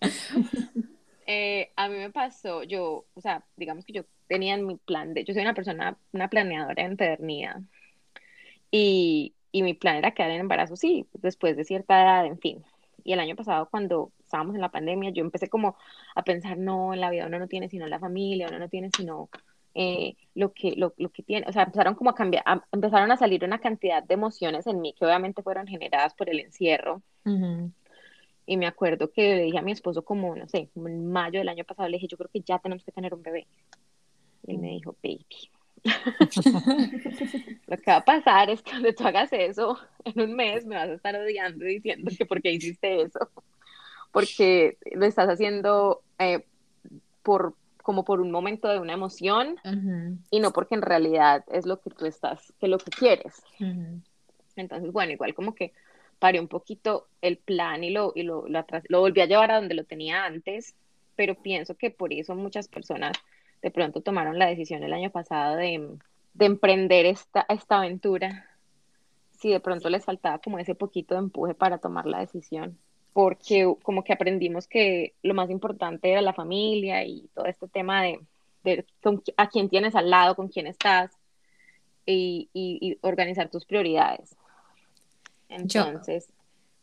Eh, 1.26 1.72
a 1.76 1.88
mí 1.88 1.96
me 1.96 2.10
pasó, 2.10 2.62
yo, 2.62 3.06
o 3.14 3.20
sea, 3.20 3.44
digamos 3.56 3.84
que 3.84 3.92
yo 3.92 4.04
tenía 4.28 4.54
en 4.54 4.66
mi 4.66 4.76
plan 4.76 5.12
de, 5.12 5.24
yo 5.24 5.34
soy 5.34 5.42
una 5.42 5.54
persona, 5.54 5.98
una 6.12 6.28
planeadora 6.28 6.84
en 6.84 6.92
eternidad 6.92 7.60
y, 8.70 9.34
y 9.50 9.62
mi 9.62 9.74
plan 9.74 9.96
era 9.96 10.12
quedar 10.12 10.30
en 10.30 10.40
embarazo, 10.40 10.76
sí, 10.76 11.06
después 11.14 11.56
de 11.56 11.64
cierta 11.64 12.00
edad, 12.00 12.26
en 12.26 12.38
fin. 12.38 12.64
Y 13.02 13.12
el 13.12 13.20
año 13.20 13.36
pasado 13.36 13.68
cuando 13.70 14.12
estábamos 14.20 14.54
en 14.54 14.60
la 14.60 14.70
pandemia, 14.70 15.10
yo 15.10 15.22
empecé 15.22 15.48
como 15.48 15.76
a 16.14 16.22
pensar, 16.22 16.58
no, 16.58 16.94
en 16.94 17.00
la 17.00 17.10
vida 17.10 17.26
uno 17.26 17.38
no 17.38 17.48
tiene 17.48 17.68
sino 17.68 17.86
la 17.86 17.98
familia, 17.98 18.46
uno 18.48 18.58
no 18.58 18.68
tiene 18.68 18.90
sino 18.96 19.28
eh, 19.74 20.16
lo, 20.34 20.52
que, 20.52 20.74
lo, 20.76 20.94
lo, 20.96 21.10
que 21.10 21.22
tiene, 21.22 21.46
o 21.48 21.52
sea, 21.52 21.64
empezaron 21.64 21.94
como 21.94 22.10
a 22.10 22.14
cambiar, 22.14 22.44
empezaron 22.72 23.12
a 23.12 23.16
salir 23.16 23.44
una 23.44 23.58
cantidad 23.58 24.02
de 24.02 24.14
emociones 24.14 24.66
en 24.66 24.80
mí 24.80 24.94
que 24.96 25.04
obviamente 25.04 25.42
fueron 25.42 25.66
generadas 25.66 26.14
por 26.14 26.30
el 26.30 26.40
encierro. 26.40 27.02
Y 28.46 28.56
me 28.56 28.66
acuerdo 28.66 29.10
que 29.10 29.34
le 29.34 29.42
dije 29.42 29.58
a 29.58 29.62
mi 29.62 29.72
esposo 29.72 30.04
como, 30.04 30.36
no 30.36 30.48
sé, 30.48 30.68
como 30.72 30.88
en 30.88 31.10
mayo 31.10 31.40
del 31.40 31.48
año 31.48 31.64
pasado, 31.64 31.88
le 31.88 31.96
dije, 31.96 32.06
yo 32.08 32.16
creo 32.16 32.30
que 32.32 32.40
ya 32.40 32.58
tenemos 32.60 32.84
que 32.84 32.92
tener 32.92 33.12
un 33.12 33.22
bebé. 33.22 33.46
Y 34.46 34.52
él 34.52 34.58
me 34.58 34.68
dijo, 34.68 34.96
baby. 35.02 35.26
lo 37.66 37.76
que 37.76 37.90
va 37.90 37.96
a 37.96 38.04
pasar 38.04 38.50
es 38.50 38.62
que 38.62 38.70
cuando 38.70 38.94
tú 38.94 39.04
hagas 39.04 39.32
eso, 39.32 39.78
en 40.04 40.20
un 40.20 40.34
mes 40.34 40.64
me 40.64 40.76
vas 40.76 40.88
a 40.88 40.94
estar 40.94 41.16
odiando 41.16 41.64
diciendo 41.64 42.10
que 42.16 42.24
por 42.24 42.40
qué 42.40 42.52
hiciste 42.52 43.02
eso. 43.02 43.30
Porque 44.12 44.78
lo 44.92 45.04
estás 45.04 45.28
haciendo 45.28 46.02
eh, 46.18 46.44
por, 47.22 47.54
como 47.82 48.04
por 48.04 48.20
un 48.20 48.30
momento 48.30 48.68
de 48.68 48.78
una 48.78 48.92
emoción 48.94 49.56
y 50.30 50.40
no 50.40 50.52
porque 50.52 50.76
en 50.76 50.82
realidad 50.82 51.44
es 51.48 51.66
lo 51.66 51.80
que 51.80 51.90
tú 51.90 52.06
estás, 52.06 52.52
que 52.60 52.68
lo 52.68 52.78
que 52.78 52.90
quieres. 52.90 53.42
Entonces, 54.54 54.92
bueno, 54.92 55.12
igual 55.12 55.34
como 55.34 55.54
que 55.54 55.72
paré 56.18 56.40
un 56.40 56.48
poquito 56.48 57.08
el 57.20 57.38
plan 57.38 57.84
y 57.84 57.90
lo, 57.90 58.12
y 58.14 58.22
lo, 58.22 58.46
lo, 58.48 58.64
lo 58.88 59.00
volví 59.00 59.20
a 59.20 59.26
llevar 59.26 59.50
a 59.50 59.56
donde 59.56 59.74
lo 59.74 59.84
tenía 59.84 60.24
antes, 60.24 60.74
pero 61.14 61.34
pienso 61.34 61.76
que 61.76 61.90
por 61.90 62.12
eso 62.12 62.34
muchas 62.34 62.68
personas 62.68 63.12
de 63.62 63.70
pronto 63.70 64.00
tomaron 64.00 64.38
la 64.38 64.46
decisión 64.46 64.82
el 64.82 64.92
año 64.92 65.10
pasado 65.10 65.56
de, 65.56 65.96
de 66.34 66.46
emprender 66.46 67.06
esta, 67.06 67.46
esta 67.48 67.78
aventura, 67.78 68.48
si 69.38 69.50
de 69.50 69.60
pronto 69.60 69.88
les 69.90 70.04
faltaba 70.04 70.38
como 70.38 70.58
ese 70.58 70.74
poquito 70.74 71.14
de 71.14 71.20
empuje 71.20 71.54
para 71.54 71.78
tomar 71.78 72.06
la 72.06 72.20
decisión 72.20 72.78
porque 73.16 73.74
como 73.82 74.04
que 74.04 74.12
aprendimos 74.12 74.68
que 74.68 75.14
lo 75.22 75.32
más 75.32 75.48
importante 75.48 76.10
era 76.10 76.20
la 76.20 76.34
familia 76.34 77.02
y 77.02 77.30
todo 77.34 77.46
este 77.46 77.66
tema 77.66 78.02
de, 78.02 78.20
de 78.62 78.84
a 79.38 79.48
quién 79.48 79.70
tienes 79.70 79.94
al 79.94 80.10
lado, 80.10 80.36
con 80.36 80.48
quién 80.48 80.66
estás 80.66 81.10
y, 82.04 82.50
y, 82.52 82.98
organizar 83.00 83.48
tus 83.48 83.64
prioridades. 83.64 84.36
Entonces, 85.48 86.28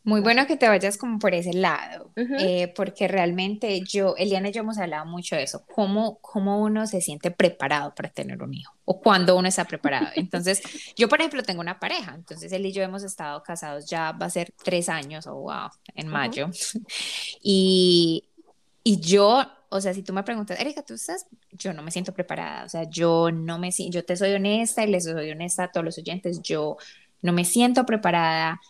muy 0.06 0.20
bueno 0.20 0.46
que 0.48 0.58
te 0.58 0.68
vayas 0.68 0.98
como 0.98 1.18
por 1.18 1.34
ese 1.34 1.54
lado, 1.54 2.12
eh, 2.18 2.68
porque 2.76 3.08
realmente 3.08 3.82
yo, 3.88 4.16
Eliana 4.18 4.50
y 4.50 4.52
yo 4.52 4.60
hemos 4.62 4.78
hablado 4.78 5.06
mucho 5.06 5.38
de 5.38 5.44
eso, 5.44 5.64
cómo, 5.74 6.18
cómo 6.20 6.62
uno 6.62 6.86
se 6.88 7.00
siente 7.00 7.32
preparado 7.32 7.96
para 7.96 8.10
tener 8.10 8.44
un 8.44 8.54
hijo 8.54 8.74
o 8.84 9.00
cuando 9.00 9.38
uno 9.38 9.48
está 9.48 9.64
preparado. 9.64 10.08
Entonces, 10.16 10.62
yo 10.98 11.08
por 11.08 11.22
ejemplo 11.22 11.42
tengo 11.44 11.62
una 11.62 11.80
pareja, 11.80 12.16
entonces 12.16 12.52
él 12.52 12.66
y 12.66 12.74
yo 12.74 12.84
hemos 12.84 13.04
estado 13.04 13.42
casados 13.44 13.86
ya 13.86 14.12
va 14.12 14.26
a 14.26 14.30
ser 14.30 14.54
tres 14.62 14.90
años, 14.90 15.26
o 15.26 15.36
oh, 15.36 15.42
wow, 15.44 15.70
en 15.96 16.08
mayo. 16.10 16.50
y, 17.42 18.26
y 18.84 19.00
yo, 19.00 19.42
o 19.70 19.80
sea, 19.80 19.94
si 19.94 20.04
tú 20.04 20.12
me 20.12 20.24
preguntas, 20.24 20.60
Erika, 20.60 20.82
¿tú 20.82 20.96
estás? 20.96 21.28
Yo 21.54 21.72
no 21.72 21.82
me 21.82 21.92
siento 21.92 22.14
preparada, 22.14 22.66
o 22.66 22.70
sea, 22.70 22.84
yo 22.90 23.32
no 23.32 23.58
me 23.58 23.72
yo 23.72 24.04
te 24.04 24.18
soy 24.18 24.34
honesta 24.34 24.84
y 24.84 24.92
les 24.92 25.06
soy 25.06 25.32
honesta 25.32 25.64
a 25.64 25.72
todos 25.72 25.86
los 25.86 25.98
oyentes, 25.98 26.42
yo 26.42 26.76
no 27.24 27.34
me 27.34 27.46
siento 27.46 27.88
preparada 27.88 28.62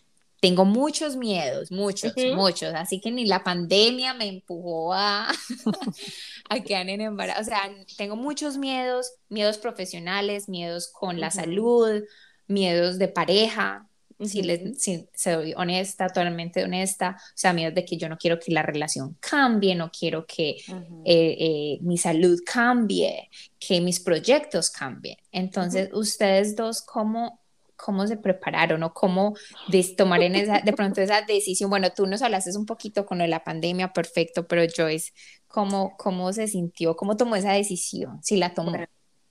tengo 0.44 0.66
muchos 0.66 1.16
miedos, 1.16 1.72
muchos, 1.72 2.14
muchos, 2.36 2.74
así 2.74 3.00
que 3.00 3.12
ni 3.12 3.24
la 3.24 3.46
pandemia 3.46 4.14
me 4.14 4.28
empujó 4.28 4.94
a, 4.94 5.30
a 6.50 6.60
quedar 6.60 6.90
en 6.90 7.00
embarazo, 7.00 7.40
o 7.40 7.44
sea, 7.46 7.62
tengo 7.96 8.18
muchos 8.18 8.58
miedos, 8.58 9.14
miedos 9.30 9.58
profesionales, 9.58 10.50
miedos 10.50 10.92
con 10.92 11.22
la 11.22 11.32
salud, 11.32 12.04
miedos 12.46 13.00
de 13.00 13.08
pareja, 13.08 13.88
si, 14.20 14.44
les, 14.44 14.82
si 14.82 15.08
soy 15.16 15.54
honesta, 15.56 16.08
totalmente 16.08 16.62
honesta, 16.62 17.16
o 17.18 17.32
sea, 17.36 17.54
miedos 17.54 17.74
de 17.74 17.86
que 17.86 17.96
yo 17.96 18.10
no 18.10 18.18
quiero 18.18 18.38
que 18.38 18.52
la 18.52 18.64
relación 18.64 19.16
cambie, 19.22 19.76
no 19.76 19.92
quiero 19.98 20.26
que 20.26 20.58
eh, 20.58 20.66
eh, 21.06 21.78
mi 21.80 21.98
salud 21.98 22.38
cambie, 22.46 23.30
que 23.58 23.80
mis 23.80 24.02
proyectos 24.02 24.70
cambien. 24.70 25.18
Entonces, 25.32 25.90
ustedes 25.94 26.58
dos, 26.58 26.82
¿cómo 26.82 27.43
cómo 27.84 28.08
se 28.08 28.16
prepararon 28.16 28.82
o 28.84 28.94
cómo 28.94 29.34
de 29.68 29.84
tomar 29.98 30.24
en 30.24 30.36
esa, 30.36 30.62
de 30.62 30.72
pronto 30.72 31.02
esa 31.02 31.22
decisión. 31.22 31.70
Bueno, 31.70 31.90
tú 31.92 32.08
nos 32.08 32.22
hablaste 32.22 32.58
un 32.58 32.66
poquito 32.66 33.06
con 33.06 33.18
lo 33.18 33.26
de 33.26 33.28
la 33.28 33.44
pandemia, 33.44 33.92
perfecto, 33.92 34.48
pero 34.48 34.62
Joyce, 34.74 35.12
¿cómo, 35.48 35.98
cómo 35.98 36.32
se 36.32 36.48
sintió? 36.48 36.96
¿Cómo 36.96 37.18
tomó 37.18 37.36
esa 37.36 37.52
decisión? 37.52 38.24
Si 38.24 38.38
la 38.38 38.54
tomó. 38.54 38.72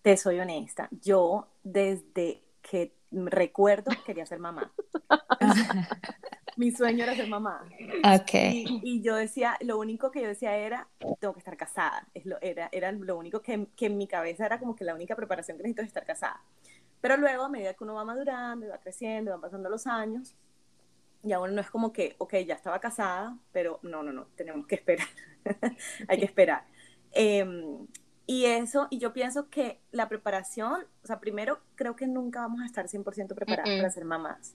te 0.03 0.17
soy 0.19 0.39
honesta, 0.39 0.91
yo 1.01 1.49
desde 1.63 2.43
que 2.61 2.95
recuerdo 3.11 3.91
quería 4.05 4.27
ser 4.27 4.39
mamá. 4.39 4.71
Mi 6.57 6.71
sueño 6.71 7.05
era 7.05 7.17
ser 7.17 7.29
mamá. 7.29 7.67
Okay. 8.21 8.67
Y, 8.69 8.99
y, 8.99 9.03
yo 9.03 9.17
decía, 9.17 9.57
lo 9.63 9.79
único 9.79 10.11
que 10.11 10.21
yo 10.21 10.29
decía 10.29 10.55
era, 10.55 10.87
tengo 11.19 11.33
que 11.33 11.39
estar 11.39 11.57
casada. 11.57 12.07
Es 12.13 12.27
lo, 12.27 12.39
era, 12.43 12.69
era 12.73 12.93
lo 12.93 13.17
único 13.17 13.41
que, 13.41 13.69
que 13.75 13.87
en 13.87 13.97
mi 13.97 14.07
cabeza 14.07 14.45
era 14.45 14.59
como 14.59 14.77
que 14.77 14.85
la 14.85 14.95
única 14.95 15.17
preparación 15.17 15.57
que 15.57 15.63
necesito 15.63 15.81
es 15.81 15.89
estar 15.89 16.05
casada. 16.05 16.43
Pero 17.03 17.17
luego, 17.19 17.45
a 17.45 17.49
medida 17.49 17.75
que 17.75 17.85
uno 17.85 17.95
va 17.95 18.05
madurando 18.05 18.65
y 18.65 18.69
va 18.69 18.79
creciendo, 18.79 19.33
van 19.33 19.41
pasando 19.41 19.69
los 19.69 19.87
años, 19.87 20.37
ya 21.23 21.41
uno 21.41 21.53
no 21.53 21.61
es 21.61 21.69
como 21.69 21.93
que, 21.93 22.15
ok, 22.19 22.37
ya 22.47 22.55
estaba 22.55 22.79
casada, 22.81 23.37
pero 23.51 23.81
no, 23.83 24.05
no, 24.05 24.13
no, 24.13 24.27
tenemos 24.37 24.67
que 24.67 24.77
esperar. 24.77 25.09
Hay 26.09 26.19
que 26.19 26.25
esperar. 26.25 26.65
Em, 27.11 27.89
y 28.27 28.45
eso, 28.45 28.87
y 28.89 28.99
yo 28.99 29.13
pienso 29.13 29.51
que 29.51 29.81
la 29.91 30.09
preparación, 30.09 30.87
o 31.03 31.07
sea, 31.07 31.19
primero 31.19 31.59
creo 31.75 31.97
que 31.97 32.07
nunca 32.07 32.41
vamos 32.41 32.63
a 32.63 32.67
estar 32.67 32.87
100% 32.87 33.35
preparados 33.35 33.75
para 33.77 33.91
ser 33.91 34.05
mamás. 34.05 34.55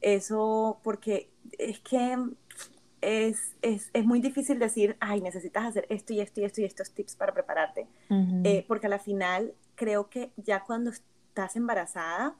Eso, 0.00 0.78
porque 0.84 1.30
es 1.58 1.80
que 1.80 2.16
es, 3.00 3.56
es, 3.60 3.90
es, 3.92 4.04
muy 4.04 4.20
difícil 4.20 4.60
decir, 4.60 4.96
ay, 5.00 5.20
necesitas 5.20 5.64
hacer 5.64 5.86
esto 5.88 6.12
y 6.12 6.20
esto 6.20 6.40
y 6.40 6.44
esto 6.44 6.60
y 6.60 6.64
estos 6.64 6.92
tips 6.92 7.16
para 7.16 7.34
prepararte. 7.34 7.88
Eh, 8.44 8.64
porque 8.68 8.86
a 8.86 8.90
la 8.90 9.00
final 9.00 9.52
creo 9.74 10.08
que 10.08 10.32
ya 10.36 10.64
cuando 10.64 10.90
estás 11.38 11.54
embarazada, 11.54 12.34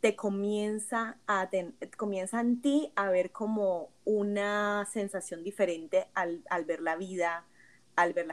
te 0.00 0.14
comienza, 0.14 1.16
a 1.26 1.48
comienza 1.96 2.38
en 2.42 2.60
ti 2.60 2.92
a 2.94 3.08
ver 3.08 3.32
como 3.32 3.88
una 4.04 4.86
sensación 4.92 5.42
diferente 5.42 6.08
al, 6.12 6.44
al 6.50 6.66
ver 6.66 6.82
la 6.82 6.96
vida, 6.96 7.46
al 7.96 8.12
ver 8.12 8.26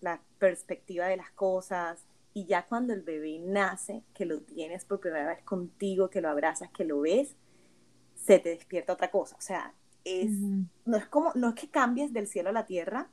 la 0.00 0.20
perspectiva 0.38 1.06
de 1.06 1.16
las 1.16 1.30
cosas. 1.30 2.04
Y 2.34 2.44
ya 2.44 2.66
cuando 2.66 2.92
el 2.92 3.00
bebé 3.00 3.38
nace, 3.38 4.04
que 4.12 4.26
lo 4.26 4.42
tienes 4.42 4.84
por 4.84 5.00
primera 5.00 5.26
vez 5.26 5.42
contigo, 5.42 6.10
que 6.10 6.20
lo 6.20 6.28
abrazas, 6.28 6.68
que 6.70 6.84
lo 6.84 7.00
ves, 7.00 7.34
se 8.14 8.38
te 8.38 8.50
despierta 8.50 8.92
otra 8.92 9.10
cosa. 9.10 9.36
O 9.36 9.40
sea, 9.40 9.72
es, 10.04 10.32
no, 10.84 10.98
es 10.98 11.06
como, 11.06 11.32
no 11.34 11.48
es 11.48 11.54
que 11.54 11.70
cambies 11.70 12.12
del 12.12 12.26
cielo 12.26 12.50
a 12.50 12.52
la 12.52 12.66
tierra, 12.66 13.08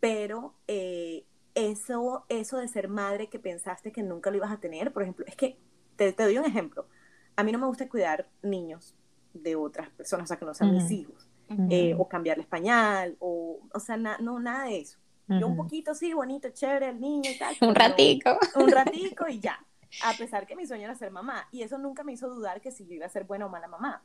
pero 0.00 0.54
eh, 0.66 1.26
eso, 1.54 2.24
eso 2.30 2.56
de 2.56 2.68
ser 2.68 2.88
madre 2.88 3.28
que 3.28 3.38
pensaste 3.38 3.92
que 3.92 4.02
nunca 4.02 4.30
lo 4.30 4.38
ibas 4.38 4.50
a 4.50 4.60
tener, 4.60 4.94
por 4.94 5.02
ejemplo, 5.02 5.26
es 5.28 5.36
que 5.36 5.58
te, 5.96 6.12
doy 6.12 6.38
un 6.38 6.44
ejemplo. 6.44 6.86
A 7.36 7.42
mí 7.42 7.52
no 7.52 7.58
me 7.58 7.66
gusta 7.66 7.88
cuidar 7.88 8.28
niños 8.42 8.94
de 9.32 9.56
otras 9.56 9.88
personas, 9.90 10.24
o 10.24 10.28
sea, 10.28 10.36
que 10.36 10.44
no 10.44 10.54
sean 10.54 10.72
mis 10.72 10.90
hijos, 10.90 11.28
eh, 11.70 11.94
o 11.98 12.08
cambiarle 12.08 12.44
pañal, 12.44 13.16
o, 13.18 13.58
o 13.72 13.80
sea, 13.80 13.96
no, 13.96 14.40
nada 14.40 14.64
de 14.64 14.80
eso. 14.80 14.98
Yo 15.26 15.46
un 15.46 15.56
poquito, 15.56 15.94
sí, 15.94 16.12
bonito, 16.12 16.50
chévere, 16.50 16.90
el 16.90 17.00
niño 17.00 17.30
y 17.30 17.38
tal. 17.38 17.56
un 17.68 17.74
ratico. 17.74 18.38
Un 18.56 18.68
ratico 18.70 19.26
y 19.26 19.40
ya. 19.40 19.58
A 20.04 20.12
pesar 20.12 20.46
que 20.46 20.54
mi 20.54 20.66
sueño 20.66 20.84
era 20.84 20.94
ser 20.94 21.10
mamá. 21.10 21.48
Y 21.50 21.62
eso 21.62 21.78
nunca 21.78 22.04
me 22.04 22.12
hizo 22.12 22.28
dudar 22.28 22.60
que 22.60 22.70
si 22.70 22.84
yo 22.86 22.92
iba 22.92 23.06
a 23.06 23.08
ser 23.08 23.24
buena 23.24 23.46
o 23.46 23.48
mala 23.48 23.66
mamá. 23.66 24.02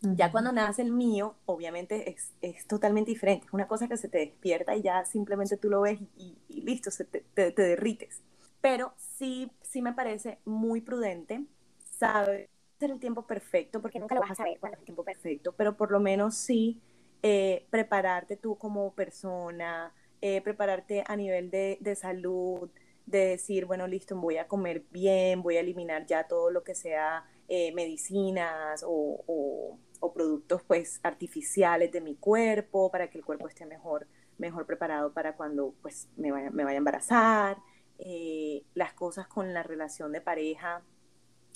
Ya 0.00 0.30
cuando 0.30 0.52
nace 0.52 0.82
el 0.82 0.92
mío, 0.92 1.34
obviamente 1.46 2.10
es, 2.10 2.34
es, 2.42 2.66
totalmente 2.66 3.10
diferente. 3.10 3.46
Es 3.46 3.52
una 3.52 3.66
cosa 3.66 3.88
que 3.88 3.96
se 3.96 4.08
te 4.08 4.18
despierta 4.18 4.76
y 4.76 4.82
ya 4.82 5.04
simplemente 5.06 5.56
tú 5.56 5.70
lo 5.70 5.80
ves 5.80 5.98
y, 6.16 6.36
listo, 6.48 6.90
se 6.90 7.04
te, 7.04 7.24
te, 7.34 7.50
te 7.50 7.62
derrites 7.62 8.22
pero 8.64 8.94
sí, 8.96 9.52
sí 9.60 9.82
me 9.82 9.92
parece 9.92 10.38
muy 10.46 10.80
prudente 10.80 11.44
saber 11.84 12.48
el 12.80 12.98
tiempo 12.98 13.26
perfecto, 13.26 13.82
porque 13.82 14.00
nunca 14.00 14.14
lo 14.14 14.22
vas 14.22 14.30
a 14.30 14.36
saber 14.36 14.58
cuándo 14.58 14.76
es 14.76 14.80
el 14.80 14.84
tiempo 14.86 15.04
perfecto, 15.04 15.52
pero 15.52 15.76
por 15.76 15.90
lo 15.90 16.00
menos 16.00 16.34
sí 16.34 16.80
eh, 17.22 17.66
prepararte 17.68 18.38
tú 18.38 18.56
como 18.56 18.94
persona, 18.94 19.92
eh, 20.22 20.40
prepararte 20.40 21.04
a 21.06 21.14
nivel 21.14 21.50
de, 21.50 21.76
de, 21.82 21.94
salud, 21.94 22.70
de 23.04 23.26
decir, 23.26 23.66
bueno, 23.66 23.86
listo, 23.86 24.16
voy 24.16 24.38
a 24.38 24.48
comer 24.48 24.84
bien, 24.90 25.42
voy 25.42 25.58
a 25.58 25.60
eliminar 25.60 26.06
ya 26.06 26.26
todo 26.26 26.50
lo 26.50 26.64
que 26.64 26.74
sea 26.74 27.26
eh, 27.48 27.70
medicinas 27.74 28.82
o, 28.82 29.24
o, 29.26 29.78
o, 30.00 30.12
productos 30.14 30.62
pues 30.62 31.00
artificiales 31.02 31.92
de 31.92 32.00
mi 32.00 32.16
cuerpo 32.16 32.90
para 32.90 33.10
que 33.10 33.18
el 33.18 33.26
cuerpo 33.26 33.46
esté 33.46 33.66
mejor, 33.66 34.06
mejor 34.38 34.64
preparado 34.64 35.12
para 35.12 35.36
cuando 35.36 35.74
pues 35.82 36.08
me 36.16 36.32
vaya, 36.32 36.50
me 36.50 36.64
vaya 36.64 36.76
a 36.76 36.78
embarazar. 36.78 37.58
Eh, 37.98 38.64
las 38.74 38.92
cosas 38.94 39.26
con 39.28 39.54
la 39.54 39.62
relación 39.62 40.12
de 40.12 40.20
pareja. 40.20 40.82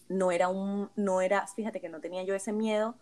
No 0.09 0.33
era 0.33 0.49
un, 0.49 0.91
no 0.97 1.21
era, 1.21 1.47
fíjate 1.47 1.81
que 1.81 1.89
no 1.89 2.01
tenía 2.01 2.23
yo 2.25 2.35
ese 2.35 2.53
miedo, 2.53 2.95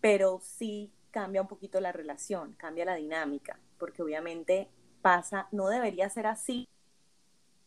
pero 0.00 0.40
sí 0.42 0.92
cambia 1.10 1.42
un 1.42 1.48
poquito 1.48 1.80
la 1.80 1.92
relación, 1.92 2.54
cambia 2.54 2.84
la 2.84 2.94
dinámica, 2.96 3.60
porque 3.78 4.02
obviamente 4.02 4.68
pasa, 5.02 5.48
no 5.52 5.68
debería 5.68 6.08
ser 6.08 6.26
así. 6.26 6.68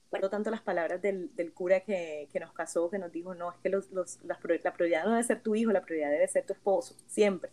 Recuerdo 0.06 0.30
tanto 0.30 0.52
las 0.52 0.62
palabras 0.62 1.02
del, 1.02 1.34
del 1.36 1.54
cura 1.54 1.80
que, 1.82 2.28
que, 2.32 2.39
nos 2.39 2.54
casó, 2.54 2.89
que 2.89 2.99
nos 2.99 3.12
dijo, 3.12 3.34
no, 3.34 3.52
es 3.52 3.58
que 3.60 3.69
los, 3.69 3.89
los, 3.91 4.21
la, 4.23 4.38
la 4.63 4.73
prioridad 4.73 5.06
no 5.06 5.12
debe 5.12 5.23
ser 5.23 5.41
tu 5.41 5.56
hijo, 5.56 5.71
la 5.71 5.82
prioridad 5.82 6.12
debe 6.12 6.28
ser 6.28 6.45
tu 6.45 6.54
esposo, 6.54 6.95
siempre. 7.08 7.52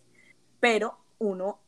Pero 0.59 0.97
uno 1.17 1.59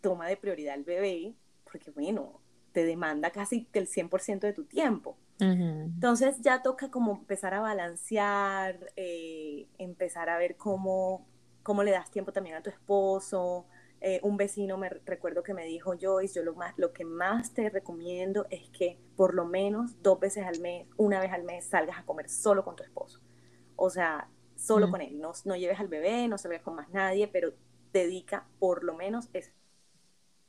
toma 0.00 0.28
de 0.28 0.36
prioridad 0.36 0.74
al 0.74 0.84
bebé, 0.84 1.34
porque 1.70 1.90
bueno, 1.90 2.40
te 2.72 2.84
demanda 2.84 3.30
casi 3.30 3.68
el 3.72 3.88
100% 3.88 4.40
de 4.40 4.52
tu 4.52 4.64
tiempo. 4.64 5.18
Entonces 5.40 6.40
ya 6.40 6.62
toca 6.62 6.90
como 6.90 7.12
empezar 7.12 7.54
a 7.54 7.60
balancear, 7.60 8.92
eh, 8.96 9.68
empezar 9.78 10.28
a 10.28 10.38
ver 10.38 10.56
cómo, 10.56 11.26
cómo 11.62 11.82
le 11.82 11.92
das 11.92 12.10
tiempo 12.10 12.32
también 12.32 12.56
a 12.56 12.62
tu 12.62 12.70
esposo. 12.70 13.66
Eh, 14.00 14.20
un 14.22 14.36
vecino 14.36 14.76
me 14.76 14.88
recuerdo 14.88 15.42
que 15.42 15.54
me 15.54 15.64
dijo, 15.64 15.94
Joyce, 16.00 16.34
yo 16.36 16.44
lo, 16.44 16.54
más, 16.54 16.74
lo 16.76 16.92
que 16.92 17.04
más 17.04 17.52
te 17.52 17.68
recomiendo 17.70 18.46
es 18.50 18.68
que 18.70 18.98
por 19.16 19.34
lo 19.34 19.44
menos 19.44 20.00
dos 20.02 20.20
veces 20.20 20.44
al 20.44 20.60
mes, 20.60 20.86
una 20.96 21.20
vez 21.20 21.32
al 21.32 21.44
mes, 21.44 21.66
salgas 21.66 21.98
a 21.98 22.04
comer 22.04 22.28
solo 22.28 22.64
con 22.64 22.76
tu 22.76 22.82
esposo. 22.82 23.20
O 23.76 23.90
sea, 23.90 24.28
solo 24.56 24.90
con 24.90 25.00
él. 25.00 25.20
No, 25.20 25.32
no 25.44 25.56
lleves 25.56 25.78
al 25.78 25.88
bebé, 25.88 26.26
no 26.28 26.38
salgas 26.38 26.62
con 26.62 26.74
más 26.74 26.90
nadie, 26.90 27.28
pero 27.28 27.52
dedica 27.92 28.46
por 28.58 28.84
lo 28.84 28.94
menos 28.94 29.28
eso. 29.32 29.52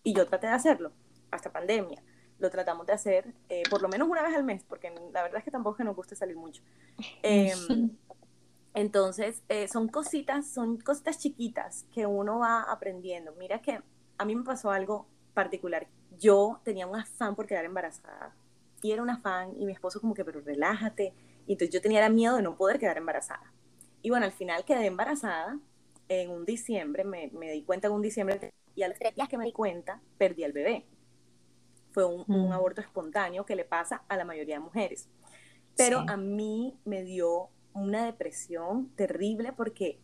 Y 0.03 0.13
yo 0.13 0.25
traté 0.27 0.47
de 0.47 0.53
hacerlo 0.53 0.93
hasta 1.31 1.51
pandemia 1.51 2.03
lo 2.39 2.49
tratamos 2.49 2.87
de 2.87 2.93
hacer 2.93 3.33
eh, 3.49 3.63
por 3.69 3.81
lo 3.81 3.89
menos 3.89 4.07
una 4.07 4.23
vez 4.23 4.35
al 4.35 4.43
mes, 4.43 4.63
porque 4.63 4.91
la 5.13 5.21
verdad 5.21 5.39
es 5.39 5.43
que 5.43 5.51
tampoco 5.51 5.77
que 5.77 5.83
nos 5.83 5.95
guste 5.95 6.15
salir 6.15 6.37
mucho. 6.37 6.63
Em, 7.23 7.91
entonces, 8.73 9.43
eh, 9.49 9.67
son 9.67 9.87
cositas, 9.87 10.47
son 10.47 10.77
cositas 10.77 11.19
chiquitas 11.19 11.85
que 11.93 12.05
uno 12.05 12.39
va 12.39 12.61
aprendiendo. 12.63 13.33
Mira 13.37 13.61
que 13.61 13.81
a 14.17 14.25
mí 14.25 14.35
me 14.35 14.43
pasó 14.43 14.71
algo 14.71 15.07
particular. 15.33 15.87
Yo 16.17 16.61
tenía 16.63 16.87
un 16.87 16.95
afán 16.95 17.35
por 17.35 17.45
quedar 17.45 17.65
embarazada 17.65 18.35
y 18.81 18.91
era 18.91 19.01
un 19.01 19.09
afán 19.09 19.53
y 19.57 19.65
mi 19.65 19.73
esposo 19.73 19.99
como 19.99 20.13
que, 20.13 20.23
pero 20.23 20.41
relájate. 20.41 21.13
Y 21.47 21.53
entonces 21.53 21.73
yo 21.73 21.81
tenía 21.81 22.07
miedo 22.09 22.35
de 22.35 22.41
no 22.41 22.55
poder 22.55 22.79
quedar 22.79 22.97
embarazada. 22.97 23.51
Y 24.01 24.11
bueno, 24.11 24.25
al 24.25 24.31
final 24.31 24.63
quedé 24.63 24.85
embarazada 24.85 25.59
en 26.07 26.31
un 26.31 26.45
diciembre, 26.45 27.03
me, 27.03 27.29
me 27.33 27.51
di 27.51 27.63
cuenta 27.63 27.87
en 27.87 27.93
un 27.93 28.01
diciembre 28.01 28.53
y 28.75 28.83
a 28.83 28.87
los 28.87 28.97
tres 28.97 29.13
días 29.15 29.27
que 29.27 29.37
me 29.37 29.45
di 29.45 29.51
cuenta, 29.51 30.01
perdí 30.17 30.43
al 30.43 30.53
bebé 30.53 30.85
fue 31.91 32.05
un, 32.05 32.25
mm. 32.27 32.51
aborto 32.51 32.81
espontáneo 32.81 33.45
que 33.45 33.55
le 33.55 33.65
pasa 33.65 34.03
a 34.07 34.17
la 34.17 34.25
mayoría 34.25 34.55
de 34.55 34.61
mujeres. 34.61 35.09
Pero 35.75 36.03
a 36.07 36.17
mí 36.17 36.77
me 36.83 37.03
dio 37.03 37.49
una 37.73 38.05
depresión 38.05 38.89
terrible 38.95 39.53
porque 39.53 39.99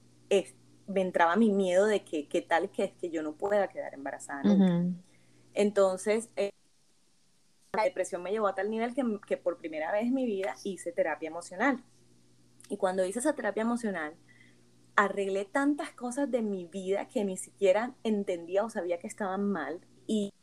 me 0.87 1.01
entraba 1.01 1.35
mi 1.35 1.51
miedo 1.51 1.85
de 1.85 2.03
que 2.03 2.27
qué 2.27 2.41
tal 2.41 2.69
que 2.69 2.85
es 2.85 2.93
que 2.93 3.09
yo 3.09 3.23
no 3.23 3.33
pueda 3.33 3.67
quedar 3.67 3.93
embarazada 3.93 4.43
Entonces, 5.53 6.29
eh, 6.35 6.51
la 7.73 7.83
depresión 7.83 8.23
me 8.23 8.31
llevó 8.31 8.47
a 8.47 8.55
tal 8.55 8.69
nivel 8.69 8.93
que, 8.93 9.03
que 9.27 9.37
por 9.37 9.57
primera 9.57 9.91
vez 9.91 10.03
en 10.03 10.13
mi 10.13 10.25
vida 10.25 10.55
hice 10.63 10.91
terapia 10.91 11.27
emocional. 11.27 11.83
Y 12.69 12.77
cuando 12.77 13.05
hice 13.05 13.19
esa 13.19 13.35
terapia 13.35 13.61
emocional, 13.61 14.15
arreglé 14.95 15.45
tantas 15.45 15.91
cosas 15.91 16.31
de 16.31 16.41
mi 16.41 16.65
vida 16.65 17.07
que 17.07 17.23
ni 17.25 17.37
siquiera 17.37 17.93
entendía 18.03 18.63
o 18.63 18.69
sabía 18.69 18.99
que 18.99 19.07
estaban 19.07 19.43
mal. 19.43 19.81
Y 20.07 20.33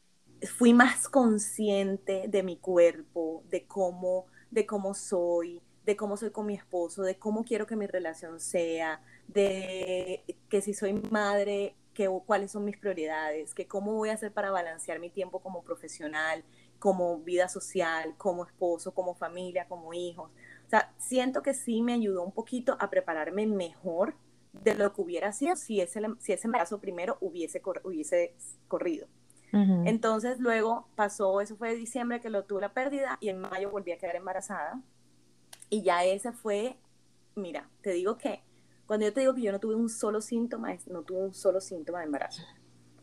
fui 0.46 0.72
más 0.72 1.09
consciente 1.09 2.24
de 2.28 2.42
mi 2.42 2.57
cuerpo, 2.57 3.42
de 3.50 3.66
cómo, 3.66 4.26
de 4.50 4.66
cómo 4.66 4.94
soy, 4.94 5.61
de 5.85 5.96
cómo 5.96 6.16
soy 6.16 6.31
con 6.31 6.46
mi 6.46 6.55
esposo, 6.55 7.02
de 7.02 7.18
cómo 7.18 7.44
quiero 7.44 7.66
que 7.66 7.76
mi 7.76 7.87
relación 7.87 8.40
sea, 8.40 9.00
de 9.28 10.24
que 10.48 10.61
si 10.61 10.74
soy 10.74 10.94
madre, 10.94 11.74
que, 11.94 12.09
cuáles 12.26 12.52
son 12.52 12.64
mis 12.64 12.76
prioridades, 12.78 13.55
que 13.55 13.66
cómo 13.66 13.94
voy 13.94 14.11
a 14.11 14.14
hacer 14.14 14.33
para 14.33 14.50
balancear 14.50 14.98
mi 14.98 15.11
tiempo 15.11 15.40
como 15.40 15.62
profesional, 15.62 16.44
como 16.78 17.18
vida 17.18 17.48
social, 17.48 18.14
como 18.16 18.44
esposo, 18.44 18.92
como 18.92 19.14
familia, 19.14 19.66
como 19.68 19.94
hijos. 19.94 20.31
O 20.66 20.70
sea, 20.70 20.92
siento 20.98 21.42
que 21.42 21.55
sí 21.55 21.83
me 21.83 21.92
ayudó 21.92 22.24
un 22.24 22.33
poquito 22.33 22.76
a 22.81 22.90
prepararme 22.90 23.46
mejor 23.46 24.14
de 24.52 24.74
lo 24.74 24.92
que 24.92 25.00
hubiera 25.00 25.33
sido 25.33 25.57
si 25.57 25.81
ese, 25.81 26.00
si 26.18 26.33
ese 26.33 26.46
embarazo 26.46 26.81
primero 26.81 27.18
hubiese, 27.20 27.62
hubiese 27.85 28.35
corrido. 28.68 29.07
Entonces 29.53 30.38
luego 30.41 30.88
pasó, 30.95 31.41
eso 31.43 31.57
fue 31.57 31.71
de 31.71 31.77
diciembre 31.77 32.21
que 32.21 32.31
lo 32.31 32.45
tuve 32.45 32.62
la 32.62 32.73
pérdida 32.73 33.19
y 33.21 33.29
en 33.29 33.38
mayo 33.38 33.71
volví 33.71 33.93
a 33.93 33.99
quedar 33.99 34.17
embarazada. 34.17 34.81
Y 35.69 35.83
ya 35.83 36.05
ese 36.05 36.33
fue, 36.33 36.79
mira, 37.35 37.69
te 37.83 37.91
digo 37.91 38.17
que 38.17 38.43
cuando 38.87 39.07
yo 39.07 39.12
te 39.12 39.21
digo 39.21 39.35
que 39.35 39.43
yo 39.43 39.53
no 39.53 39.61
tuve 39.61 39.75
un 39.75 39.91
solo 39.91 40.23
síntoma, 40.23 40.75
no 40.87 41.03
tuve 41.03 41.27
un 41.27 41.35
solo 41.35 41.61
síntoma 41.61 41.99
de 41.99 42.07
embarazo. 42.07 42.43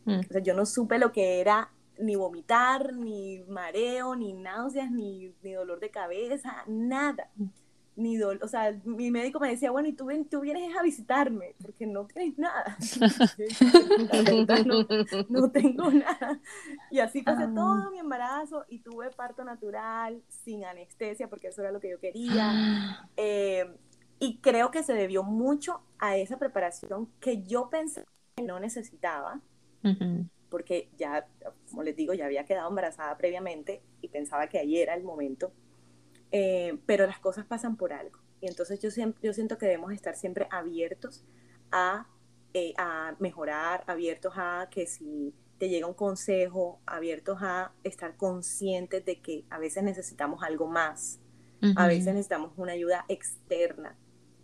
Mm. 0.06 0.20
O 0.20 0.24
sea, 0.24 0.42
yo 0.42 0.56
no 0.56 0.66
supe 0.66 0.98
lo 0.98 1.12
que 1.12 1.40
era 1.40 1.72
ni 2.00 2.16
vomitar, 2.16 2.94
ni 2.94 3.44
mareo, 3.48 4.16
ni 4.16 4.34
náuseas, 4.34 4.90
ni, 4.92 5.36
ni 5.44 5.54
dolor 5.54 5.80
de 5.80 5.92
cabeza, 5.92 6.64
nada. 6.68 7.30
Mm 7.36 7.46
ni 8.00 8.16
dolor, 8.16 8.44
o 8.44 8.48
sea, 8.48 8.74
mi 8.86 9.12
médico 9.12 9.40
me 9.40 9.50
decía, 9.50 9.72
bueno, 9.72 9.90
y 9.90 9.94
tú, 9.94 10.08
tú 10.30 10.40
vienes 10.40 10.76
a 10.76 10.82
visitarme, 10.82 11.54
porque 11.62 11.86
no 11.86 12.06
tienes 12.06 12.38
nada. 12.38 12.78
no, 15.30 15.52
tengo 15.52 15.92
nada. 15.92 16.40
Y 16.90 17.00
así 17.00 17.22
pasé 17.22 17.44
ah. 17.44 17.52
todo 17.54 17.92
mi 17.92 18.00
embarazo 18.00 18.66
y 18.70 18.80
tuve 18.80 19.12
parto 19.12 19.44
natural, 19.44 20.24
sin 20.30 20.64
anestesia, 20.64 21.30
porque 21.30 21.50
eso 21.50 21.62
era 21.62 21.72
lo 21.72 21.80
que 21.80 21.90
yo 21.90 22.00
quería. 22.00 23.06
Eh, 23.22 23.66
y 24.20 24.38
creo 24.38 24.72
que 24.72 24.82
se 24.82 24.94
debió 24.94 25.24
mucho 25.24 25.82
a 25.98 26.16
esa 26.16 26.38
preparación 26.38 27.10
que 27.20 27.44
yo 27.44 27.70
pensé 27.70 28.06
que 28.36 28.44
no 28.44 28.60
necesitaba, 28.60 29.42
porque 30.50 30.90
ya, 30.98 31.28
como 31.70 31.84
les 31.84 31.96
digo, 31.96 32.14
ya 32.14 32.26
había 32.26 32.46
quedado 32.46 32.70
embarazada 32.70 33.18
previamente 33.18 33.82
y 34.02 34.08
pensaba 34.08 34.48
que 34.48 34.58
ahí 34.58 34.78
era 34.78 34.94
el 34.94 35.04
momento 35.04 35.52
eh, 36.32 36.78
pero 36.86 37.08
las 37.08 37.20
cosas 37.20 37.46
pasan 37.46 37.76
por 37.76 37.94
algo. 37.94 38.20
Y 38.42 38.48
entonces 38.48 38.80
yo, 38.80 38.92
siempre, 38.92 39.20
yo 39.24 39.34
siento 39.34 39.58
que 39.58 39.65
debemos 39.65 39.92
estar 39.92 40.15
siempre 40.15 40.48
abiertos 40.52 41.26
a, 41.72 42.08
eh, 42.54 42.74
a 42.78 43.15
mejorar, 43.20 43.84
abiertos 43.88 44.34
a 44.36 44.68
que 44.72 44.86
si 44.86 45.34
te 45.58 45.70
llega 45.70 45.88
un 45.88 45.94
consejo, 45.94 46.80
abiertos 46.86 47.39
a 47.42 47.74
estar 47.84 48.15
conscientes 48.15 49.04
de 49.04 49.20
que 49.20 49.46
a 49.50 49.60
veces 49.60 49.84
necesitamos 49.84 50.42
algo 50.42 50.68
más, 50.68 51.20
a 51.76 51.88
veces 51.88 52.13
necesitamos 52.13 52.54
una 52.56 52.72
ayuda 52.72 53.04
externa, 53.10 53.98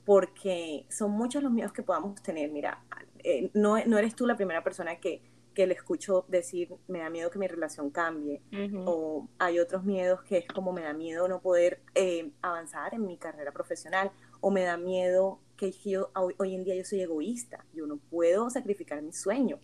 porque 0.04 0.86
son 0.89 1.12
muchos 1.12 1.41
los 1.41 1.54
miedos 1.54 1.71
que 1.71 1.82
podamos 1.82 2.21
tener. 2.21 2.52
Mira, 2.52 2.84
eh, 3.24 3.50
no, 3.54 3.78
no 3.86 3.98
eres 3.98 4.13
tú 4.15 4.28
la 4.28 4.36
primera 4.36 4.62
persona 4.65 4.98
que 4.98 5.21
que 5.56 5.65
le 5.65 5.74
escucho 5.74 6.26
decir, 6.28 6.70
me 6.88 7.00
da 7.00 7.10
miedo 7.10 7.32
que 7.32 7.39
mi 7.39 7.48
relación 7.48 7.89
cambie, 7.89 8.41
o 8.86 9.28
hay 9.39 9.58
otros 9.60 9.84
miedos 9.84 10.22
que 10.24 10.39
es 10.39 10.48
como 10.48 10.74
me 10.74 10.84
da 10.84 10.94
miedo 10.94 11.28
no 11.28 11.41
poder 11.41 11.82
eh, 11.96 12.30
avanzar 12.41 12.94
en 12.94 13.08
mi 13.08 13.18
carrera 13.18 13.52
profesional, 13.52 14.12
o 14.41 14.52
me 14.52 14.62
da 14.63 14.78
miedo 14.78 15.39
que 15.58 15.72
yo, 15.72 16.12
hoy, 16.13 16.54
en 16.54 16.63
día 16.63 16.76
yo 16.76 16.84
soy 16.84 17.02
egoísta, 17.02 17.65
yo 17.74 17.88
no 17.88 17.98
puedo 17.98 18.50
sacrificar 18.50 19.02
mi 19.02 19.13
sueño. 19.13 19.58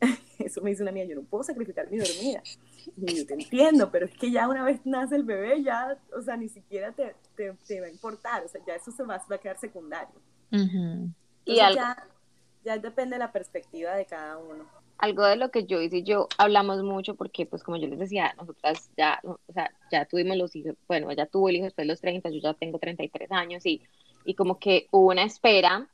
Eso 0.38 0.60
me 0.60 0.70
dice 0.70 0.82
una 0.82 0.90
amiga, 0.90 1.06
yo 1.06 1.14
no 1.14 1.22
puedo 1.22 1.44
sacrificar 1.44 1.88
mi 1.90 1.96
dormida. 1.96 2.42
Y 2.96 3.16
yo 3.16 3.26
te 3.26 3.34
entiendo, 3.34 3.90
pero 3.90 4.06
es 4.06 4.18
que 4.18 4.30
ya 4.30 4.48
una 4.48 4.64
vez 4.64 4.80
nace 4.84 5.16
el 5.16 5.22
bebé, 5.22 5.62
ya, 5.62 5.96
o 6.14 6.20
sea, 6.20 6.36
ni 6.36 6.48
siquiera 6.48 6.92
te, 6.92 7.14
te, 7.36 7.80
va 7.80 7.86
a 7.86 7.90
importar, 7.90 8.44
o 8.44 8.48
sea, 8.48 8.60
ya 8.66 8.74
eso 8.74 8.90
se 8.90 9.04
va, 9.04 9.24
va 9.30 9.36
a 9.36 9.38
quedar 9.38 9.58
secundario. 9.58 10.20
Y 11.44 11.56
ya, 11.56 11.96
ya 12.64 12.78
depende 12.78 13.14
de 13.14 13.20
la 13.20 13.32
perspectiva 13.32 13.94
de 13.94 14.06
cada 14.06 14.38
uno 14.38 14.85
algo 14.98 15.24
de 15.24 15.36
lo 15.36 15.50
que 15.50 15.64
yo 15.64 15.82
y 15.82 16.02
yo 16.02 16.28
hablamos 16.38 16.82
mucho 16.82 17.14
porque, 17.14 17.46
pues, 17.46 17.62
como 17.62 17.76
yo 17.76 17.86
les 17.86 17.98
decía, 17.98 18.34
nosotras 18.38 18.90
ya, 18.96 19.20
o 19.24 19.38
sea, 19.52 19.70
ya 19.90 20.04
tuvimos 20.06 20.36
los 20.36 20.56
hijos, 20.56 20.74
bueno, 20.88 21.10
ella 21.10 21.26
tuvo 21.26 21.48
el 21.48 21.56
hijo 21.56 21.64
después 21.64 21.86
de 21.86 21.92
los 21.92 22.00
30, 22.00 22.30
yo 22.30 22.40
ya 22.40 22.54
tengo 22.54 22.78
33 22.78 23.30
años 23.32 23.66
y, 23.66 23.82
y 24.24 24.34
como 24.34 24.58
que 24.58 24.86
hubo 24.90 25.10
una 25.10 25.24
espera, 25.24 25.88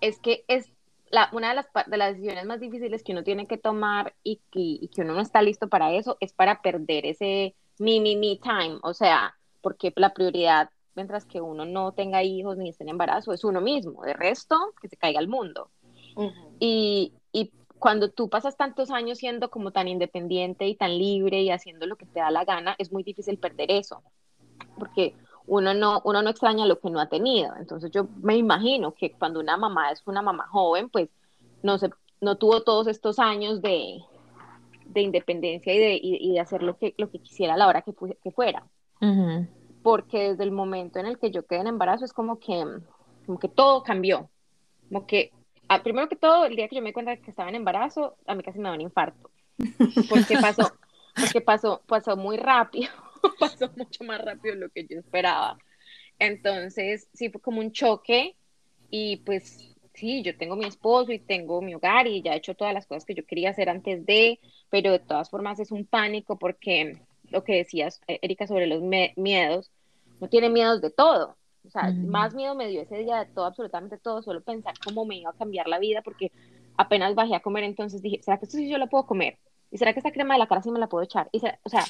es 0.00 0.18
que 0.18 0.44
es 0.48 0.70
la, 1.10 1.28
una 1.32 1.50
de 1.50 1.54
las, 1.56 1.66
de 1.86 1.96
las 1.96 2.14
decisiones 2.14 2.44
más 2.46 2.60
difíciles 2.60 3.02
que 3.02 3.12
uno 3.12 3.24
tiene 3.24 3.46
que 3.46 3.58
tomar 3.58 4.14
y 4.22 4.36
que, 4.50 4.60
y 4.60 4.88
que 4.88 5.02
uno 5.02 5.14
no 5.14 5.20
está 5.20 5.42
listo 5.42 5.68
para 5.68 5.92
eso 5.92 6.16
es 6.20 6.32
para 6.32 6.60
perder 6.60 7.06
ese 7.06 7.54
mi, 7.78 8.00
mi, 8.00 8.16
mi 8.16 8.38
time, 8.38 8.78
o 8.82 8.92
sea, 8.92 9.34
porque 9.60 9.92
la 9.96 10.12
prioridad, 10.12 10.70
mientras 10.94 11.24
que 11.24 11.40
uno 11.40 11.64
no 11.64 11.92
tenga 11.92 12.22
hijos 12.22 12.56
ni 12.56 12.70
esté 12.70 12.84
en 12.84 12.90
embarazo, 12.90 13.32
es 13.32 13.44
uno 13.44 13.60
mismo, 13.60 14.02
de 14.02 14.14
resto, 14.14 14.56
que 14.80 14.88
se 14.88 14.96
caiga 14.96 15.20
el 15.20 15.28
mundo. 15.28 15.70
y, 16.58 17.12
y 17.32 17.52
cuando 17.78 18.10
tú 18.10 18.28
pasas 18.28 18.56
tantos 18.56 18.90
años 18.90 19.18
siendo 19.18 19.50
como 19.50 19.70
tan 19.70 19.88
independiente 19.88 20.66
y 20.66 20.74
tan 20.74 20.98
libre 20.98 21.42
y 21.42 21.50
haciendo 21.50 21.86
lo 21.86 21.96
que 21.96 22.06
te 22.06 22.20
da 22.20 22.30
la 22.30 22.44
gana, 22.44 22.74
es 22.78 22.92
muy 22.92 23.02
difícil 23.02 23.38
perder 23.38 23.70
eso, 23.70 24.02
porque 24.78 25.14
uno 25.46 25.74
no, 25.74 26.02
uno 26.04 26.22
no 26.22 26.30
extraña 26.30 26.66
lo 26.66 26.78
que 26.78 26.90
no 26.90 27.00
ha 27.00 27.08
tenido. 27.08 27.54
Entonces 27.56 27.90
yo 27.90 28.08
me 28.20 28.36
imagino 28.36 28.92
que 28.92 29.12
cuando 29.12 29.40
una 29.40 29.56
mamá 29.56 29.90
es 29.90 30.02
una 30.06 30.22
mamá 30.22 30.46
joven, 30.48 30.90
pues 30.90 31.08
no, 31.62 31.78
se, 31.78 31.90
no 32.20 32.36
tuvo 32.36 32.62
todos 32.62 32.86
estos 32.86 33.18
años 33.18 33.62
de, 33.62 34.00
de 34.86 35.00
independencia 35.00 35.72
y 35.72 35.78
de, 35.78 36.00
y, 36.02 36.32
de, 36.32 36.40
hacer 36.40 36.62
lo 36.62 36.76
que, 36.76 36.94
lo 36.98 37.10
que 37.10 37.20
quisiera 37.20 37.54
a 37.54 37.56
la 37.56 37.66
hora 37.66 37.82
que, 37.82 37.94
que 38.22 38.30
fuera. 38.30 38.66
Porque 39.82 40.30
desde 40.30 40.44
el 40.44 40.50
momento 40.50 40.98
en 40.98 41.06
el 41.06 41.18
que 41.18 41.30
yo 41.30 41.46
quedé 41.46 41.60
en 41.60 41.68
embarazo 41.68 42.04
es 42.04 42.12
como 42.12 42.38
que, 42.38 42.64
como 43.24 43.38
que 43.38 43.48
todo 43.48 43.82
cambió. 43.82 44.28
Como 44.88 45.06
que 45.06 45.32
Ah, 45.68 45.82
primero 45.82 46.08
que 46.08 46.16
todo, 46.16 46.46
el 46.46 46.56
día 46.56 46.68
que 46.68 46.76
yo 46.76 46.82
me 46.82 46.88
di 46.88 46.92
cuenta 46.94 47.16
que 47.16 47.30
estaba 47.30 47.48
en 47.48 47.56
embarazo, 47.56 48.16
a 48.26 48.34
mí 48.34 48.42
casi 48.42 48.58
me 48.58 48.68
da 48.68 48.74
un 48.74 48.80
infarto. 48.80 49.30
Porque 50.08 50.36
pasó, 50.40 50.72
porque 51.14 51.40
pasó, 51.40 51.82
pasó 51.86 52.16
muy 52.16 52.36
rápido, 52.36 52.90
pasó 53.38 53.70
mucho 53.76 54.04
más 54.04 54.20
rápido 54.24 54.54
de 54.54 54.60
lo 54.60 54.70
que 54.70 54.86
yo 54.86 54.98
esperaba. 54.98 55.58
Entonces, 56.18 57.08
sí 57.12 57.30
fue 57.30 57.40
como 57.40 57.60
un 57.60 57.72
choque 57.72 58.36
y 58.90 59.18
pues 59.18 59.76
sí, 59.94 60.22
yo 60.22 60.36
tengo 60.36 60.56
mi 60.56 60.64
esposo 60.64 61.12
y 61.12 61.18
tengo 61.18 61.60
mi 61.60 61.74
hogar 61.74 62.06
y 62.06 62.22
ya 62.22 62.32
he 62.32 62.38
hecho 62.38 62.54
todas 62.54 62.72
las 62.72 62.86
cosas 62.86 63.04
que 63.04 63.14
yo 63.14 63.26
quería 63.26 63.50
hacer 63.50 63.68
antes 63.68 64.06
de, 64.06 64.40
pero 64.70 64.92
de 64.92 65.00
todas 65.00 65.28
formas 65.28 65.58
es 65.60 65.70
un 65.70 65.84
pánico 65.84 66.38
porque 66.38 66.98
lo 67.30 67.44
que 67.44 67.56
decías, 67.56 68.00
Erika, 68.06 68.46
sobre 68.46 68.66
los 68.66 68.82
miedos, 69.16 69.70
no 70.20 70.28
tiene 70.28 70.48
miedos 70.48 70.80
de 70.80 70.90
todo. 70.90 71.36
O 71.68 71.70
sea, 71.70 71.92
más 71.92 72.34
miedo 72.34 72.54
me 72.54 72.66
dio 72.68 72.80
ese 72.80 72.96
día 72.96 73.18
de 73.18 73.26
todo, 73.26 73.44
absolutamente 73.44 73.98
todo, 73.98 74.22
solo 74.22 74.40
pensar 74.40 74.74
cómo 74.82 75.04
me 75.04 75.18
iba 75.18 75.30
a 75.30 75.34
cambiar 75.34 75.68
la 75.68 75.78
vida, 75.78 76.00
porque 76.02 76.32
apenas 76.78 77.14
bajé 77.14 77.34
a 77.34 77.40
comer, 77.40 77.64
entonces 77.64 78.00
dije, 78.00 78.22
¿será 78.22 78.38
que 78.38 78.46
esto 78.46 78.56
sí 78.56 78.70
yo 78.70 78.78
lo 78.78 78.88
puedo 78.88 79.06
comer? 79.06 79.38
¿Y 79.70 79.76
será 79.76 79.92
que 79.92 80.00
esta 80.00 80.10
crema 80.10 80.34
de 80.34 80.38
la 80.38 80.46
cara 80.46 80.62
sí 80.62 80.70
me 80.70 80.78
la 80.78 80.88
puedo 80.88 81.04
echar? 81.04 81.28
Y 81.30 81.42
o 81.62 81.68
sea, 81.68 81.84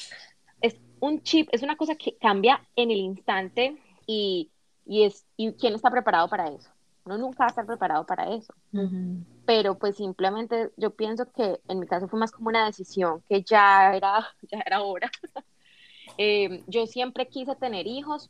es 0.61 0.77
un 0.99 1.23
chip, 1.23 1.49
es 1.53 1.63
una 1.63 1.77
cosa 1.77 1.95
que 1.95 2.17
cambia 2.17 2.61
en 2.75 2.91
el 2.91 2.99
instante 2.99 3.77
y, 4.05 4.51
y 4.85 5.05
es, 5.05 5.25
¿y 5.37 5.53
quién 5.53 5.75
está 5.75 5.93
preparado 5.93 6.29
para 6.29 6.49
eso? 6.49 6.69
Uno 7.05 7.19
nunca 7.19 7.45
va 7.45 7.47
a 7.47 7.51
estar 7.51 7.67
preparado 7.67 8.05
para 8.05 8.35
eso. 8.35 8.53
Pero 9.47 9.79
pues 9.79 9.97
simplemente 9.97 10.73
yo 10.77 10.91
pienso 10.91 11.31
que 11.31 11.61
en 11.69 11.79
mi 11.79 11.87
caso 11.87 12.09
fue 12.09 12.19
más 12.19 12.33
como 12.33 12.49
una 12.49 12.67
decisión 12.67 13.23
que 13.29 13.43
ya 13.43 13.95
era, 13.95 14.27
ya 14.51 14.59
era 14.67 14.83
hora. 14.83 15.11
Eh, 16.17 16.65
yo 16.67 16.87
siempre 16.87 17.29
quise 17.29 17.55
tener 17.55 17.87
hijos, 17.87 18.29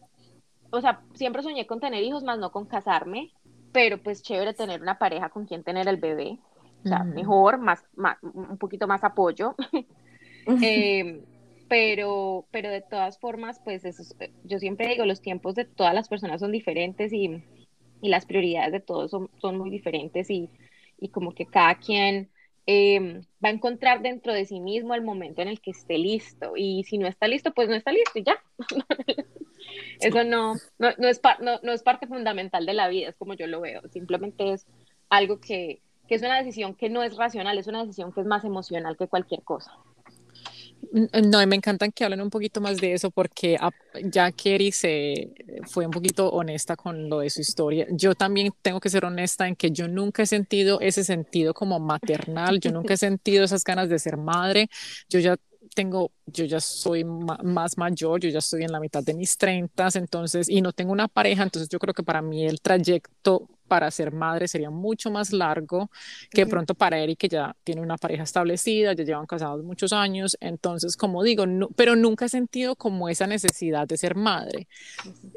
o 0.71 0.81
sea, 0.81 1.03
siempre 1.15 1.43
soñé 1.43 1.67
con 1.67 1.81
tener 1.81 2.03
hijos, 2.03 2.25
más 2.25 2.39
no 2.39 2.53
con 2.53 2.67
casarme, 2.67 3.33
pero 3.73 3.99
pues 3.99 4.23
chévere 4.23 4.55
tener 4.55 4.81
una 4.83 4.99
pareja 4.99 5.29
con 5.31 5.47
quien 5.47 5.65
tener 5.65 5.89
el 5.89 5.97
bebé, 5.97 6.39
o 6.85 6.89
sea, 6.89 7.05
mejor, 7.05 7.59
más, 7.59 7.85
más, 7.97 8.19
un 8.23 8.59
poquito 8.59 8.87
más 8.87 9.05
apoyo. 9.05 9.55
eh, 10.63 11.23
pero, 11.69 12.47
pero 12.51 12.71
de 12.71 12.81
todas 12.81 13.19
formas, 13.19 13.61
pues 13.63 13.83
yo 14.45 14.59
siempre 14.59 14.89
digo, 14.89 15.05
los 15.05 15.21
tiempos 15.21 15.55
de 15.55 15.65
todas 15.65 15.95
las 15.95 16.09
personas 16.09 16.41
son 16.41 16.51
diferentes 16.51 17.13
y, 17.13 17.43
y 18.01 18.09
las 18.09 18.25
prioridades 18.25 18.73
de 18.73 18.81
todos 18.81 19.11
son, 19.11 19.31
son 19.39 19.59
muy 19.59 19.71
diferentes 19.71 20.31
y, 20.31 20.49
y, 20.99 21.11
como 21.11 21.35
que 21.35 21.47
cada 21.47 21.75
quien 21.75 22.31
em, 22.71 23.23
va 23.43 23.49
a 23.49 23.53
encontrar 23.53 24.03
dentro 24.03 24.35
de 24.35 24.45
sí 24.45 24.61
mismo 24.61 24.95
el 24.95 25.01
momento 25.01 25.41
en 25.41 25.49
el 25.49 25.59
que 25.59 25.71
esté 25.71 25.97
listo 25.97 26.53
y 26.55 26.85
si 26.85 26.99
no 26.99 27.09
está 27.09 27.27
listo, 27.27 27.55
pues 27.55 27.67
no 27.67 27.75
está 27.75 27.93
listo 27.93 28.19
y 28.19 28.25
ya. 28.25 28.39
Eso 30.01 30.23
no, 30.25 30.53
no, 30.79 30.89
no, 30.99 31.09
es 31.09 31.21
no, 31.41 31.59
no 31.63 31.73
es 31.73 31.83
parte 31.83 32.07
fundamental 32.07 32.67
de 32.67 32.75
la 32.75 32.89
vida, 32.89 33.09
es 33.09 33.17
como 33.17 33.33
yo 33.33 33.47
lo 33.47 33.63
veo, 33.63 33.81
simplemente 33.89 34.53
es 34.53 34.67
algo 35.09 35.41
que, 35.41 35.81
que 36.07 36.15
es 36.15 36.21
una 36.21 36.37
decisión 36.37 36.75
que 36.75 36.91
no 36.91 37.03
es 37.03 37.17
racional, 37.17 37.57
es 37.57 37.69
una 37.69 37.81
decisión 37.81 38.13
que 38.13 38.21
es 38.21 38.27
más 38.27 38.45
emocional 38.45 38.99
que 38.99 39.09
cualquier 39.09 39.43
cosa. 39.45 39.73
No, 40.93 41.47
me 41.47 41.57
encantan 41.57 41.93
que 41.93 42.05
hablen 42.05 42.21
un 42.21 42.31
poquito 42.31 42.61
más 42.61 42.79
de 42.79 42.93
eso 42.95 43.11
porque 43.11 43.59
ya 44.05 44.33
Kerry 44.33 44.73
se 44.73 45.33
fue 45.67 45.85
un 45.87 45.91
poquito 45.91 46.31
honesta 46.31 46.77
con 46.77 47.09
lo 47.09 47.19
de 47.21 47.31
su 47.31 47.41
historia. 47.41 47.87
Yo 47.91 48.15
también 48.15 48.53
tengo 48.63 48.81
que 48.81 48.89
ser 48.89 49.05
honesta 49.05 49.49
en 49.49 49.57
que 49.57 49.71
yo 49.71 49.89
nunca 49.89 50.23
he 50.23 50.27
sentido 50.27 50.81
ese 50.81 51.05
sentido 51.05 51.53
como 51.53 51.79
maternal, 51.81 52.61
yo 52.61 52.71
nunca 52.73 52.95
he 52.95 52.97
sentido 52.97 53.45
esas 53.45 53.65
ganas 53.65 53.89
de 53.89 53.99
ser 53.99 54.17
madre. 54.17 54.69
Yo 55.09 55.19
ya 55.19 55.37
tengo, 55.75 56.13
yo 56.27 56.45
ya 56.45 56.61
soy 56.61 57.05
más 57.05 57.77
mayor, 57.77 58.21
yo 58.21 58.31
ya 58.31 58.39
estoy 58.39 58.63
en 58.63 58.73
la 58.73 58.81
mitad 58.81 59.03
de 59.03 59.15
mis 59.15 59.37
treintas, 59.37 59.97
entonces, 59.97 60.49
y 60.49 60.63
no 60.63 60.73
tengo 60.73 60.93
una 60.93 61.09
pareja, 61.09 61.43
entonces 61.43 61.69
yo 61.69 61.79
creo 61.79 61.95
que 61.95 62.03
para 62.03 62.23
mí 62.23 62.47
el 62.47 62.61
trayecto 62.61 63.49
para 63.69 63.91
ser 63.91 64.13
madre 64.13 64.49
sería 64.49 64.71
mucho 64.71 65.11
más 65.11 65.33
largo 65.33 65.91
que 66.31 66.47
pronto 66.47 66.75
para 66.75 66.99
Eric, 66.99 67.19
que 67.19 67.29
ya 67.29 67.55
tiene 67.63 67.81
una 67.81 67.97
pareja 67.97 68.23
establecida, 68.23 68.95
ya 68.95 69.05
llevan 69.05 69.27
casados 69.27 69.63
muchos 69.63 69.93
años. 69.93 70.37
Entonces, 70.41 70.97
como 70.97 71.23
digo, 71.23 71.47
no, 71.47 71.69
pero 71.77 71.95
nunca 71.95 72.25
he 72.25 72.29
sentido 72.29 72.75
como 72.75 73.09
esa 73.09 73.27
necesidad 73.27 73.87
de 73.87 73.97
ser 73.97 74.15
madre. 74.17 74.67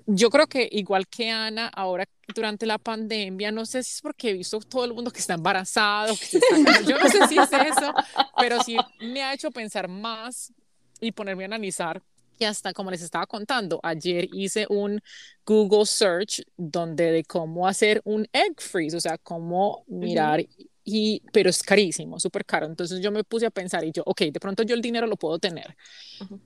Yo 0.08 0.30
creo 0.30 0.48
que 0.48 0.68
igual 0.72 1.08
que 1.08 1.30
Ana, 1.30 1.68
ahora 1.68 2.06
durante 2.34 2.66
la 2.66 2.78
pandemia, 2.78 3.52
no 3.52 3.66
sé 3.66 3.84
si 3.84 3.92
es 3.92 4.02
porque 4.02 4.30
he 4.30 4.34
visto 4.34 4.60
todo 4.60 4.86
el 4.86 4.94
mundo 4.94 5.12
que 5.12 5.20
está 5.20 5.34
embarazado, 5.34 6.14
que 6.16 6.40
yo 6.88 6.98
no 6.98 7.10
sé 7.10 7.28
si 7.28 7.38
es 7.38 7.52
eso, 7.52 7.94
pero 8.38 8.64
sí 8.64 8.78
me 9.02 9.22
ha 9.22 9.34
hecho 9.34 9.52
pensar 9.52 9.88
más 9.88 10.54
y 11.00 11.12
ponerme 11.12 11.44
a 11.44 11.48
analizar 11.48 12.02
y 12.42 12.46
hasta 12.46 12.74
como 12.74 12.90
les 12.90 13.02
estaba 13.02 13.28
contando, 13.28 13.80
ayer 13.84 14.28
hice 14.34 14.66
un 14.70 15.00
Google 15.46 15.86
search 15.86 16.42
donde 16.58 17.12
de 17.12 17.24
cómo 17.24 17.68
hacer 17.68 18.02
un 18.04 18.28
egg 18.34 18.60
freeze, 18.60 18.98
o 18.98 19.00
sea, 19.00 19.18
cómo 19.20 19.84
mirar 19.88 20.44
y, 20.84 21.22
pero 21.32 21.52
es 21.52 21.62
carísimo, 21.62 22.20
súper 22.20 22.44
caro. 22.44 22.66
Entonces 22.66 23.00
yo 23.00 23.12
me 23.12 23.24
puse 23.24 23.46
a 23.46 23.52
pensar 23.52 23.84
y 23.86 23.92
yo, 23.92 24.02
ok, 24.06 24.22
de 24.22 24.40
pronto 24.40 24.64
yo 24.64 24.74
el 24.74 24.82
dinero 24.82 25.06
lo 25.06 25.16
puedo 25.18 25.38
tener, 25.38 25.76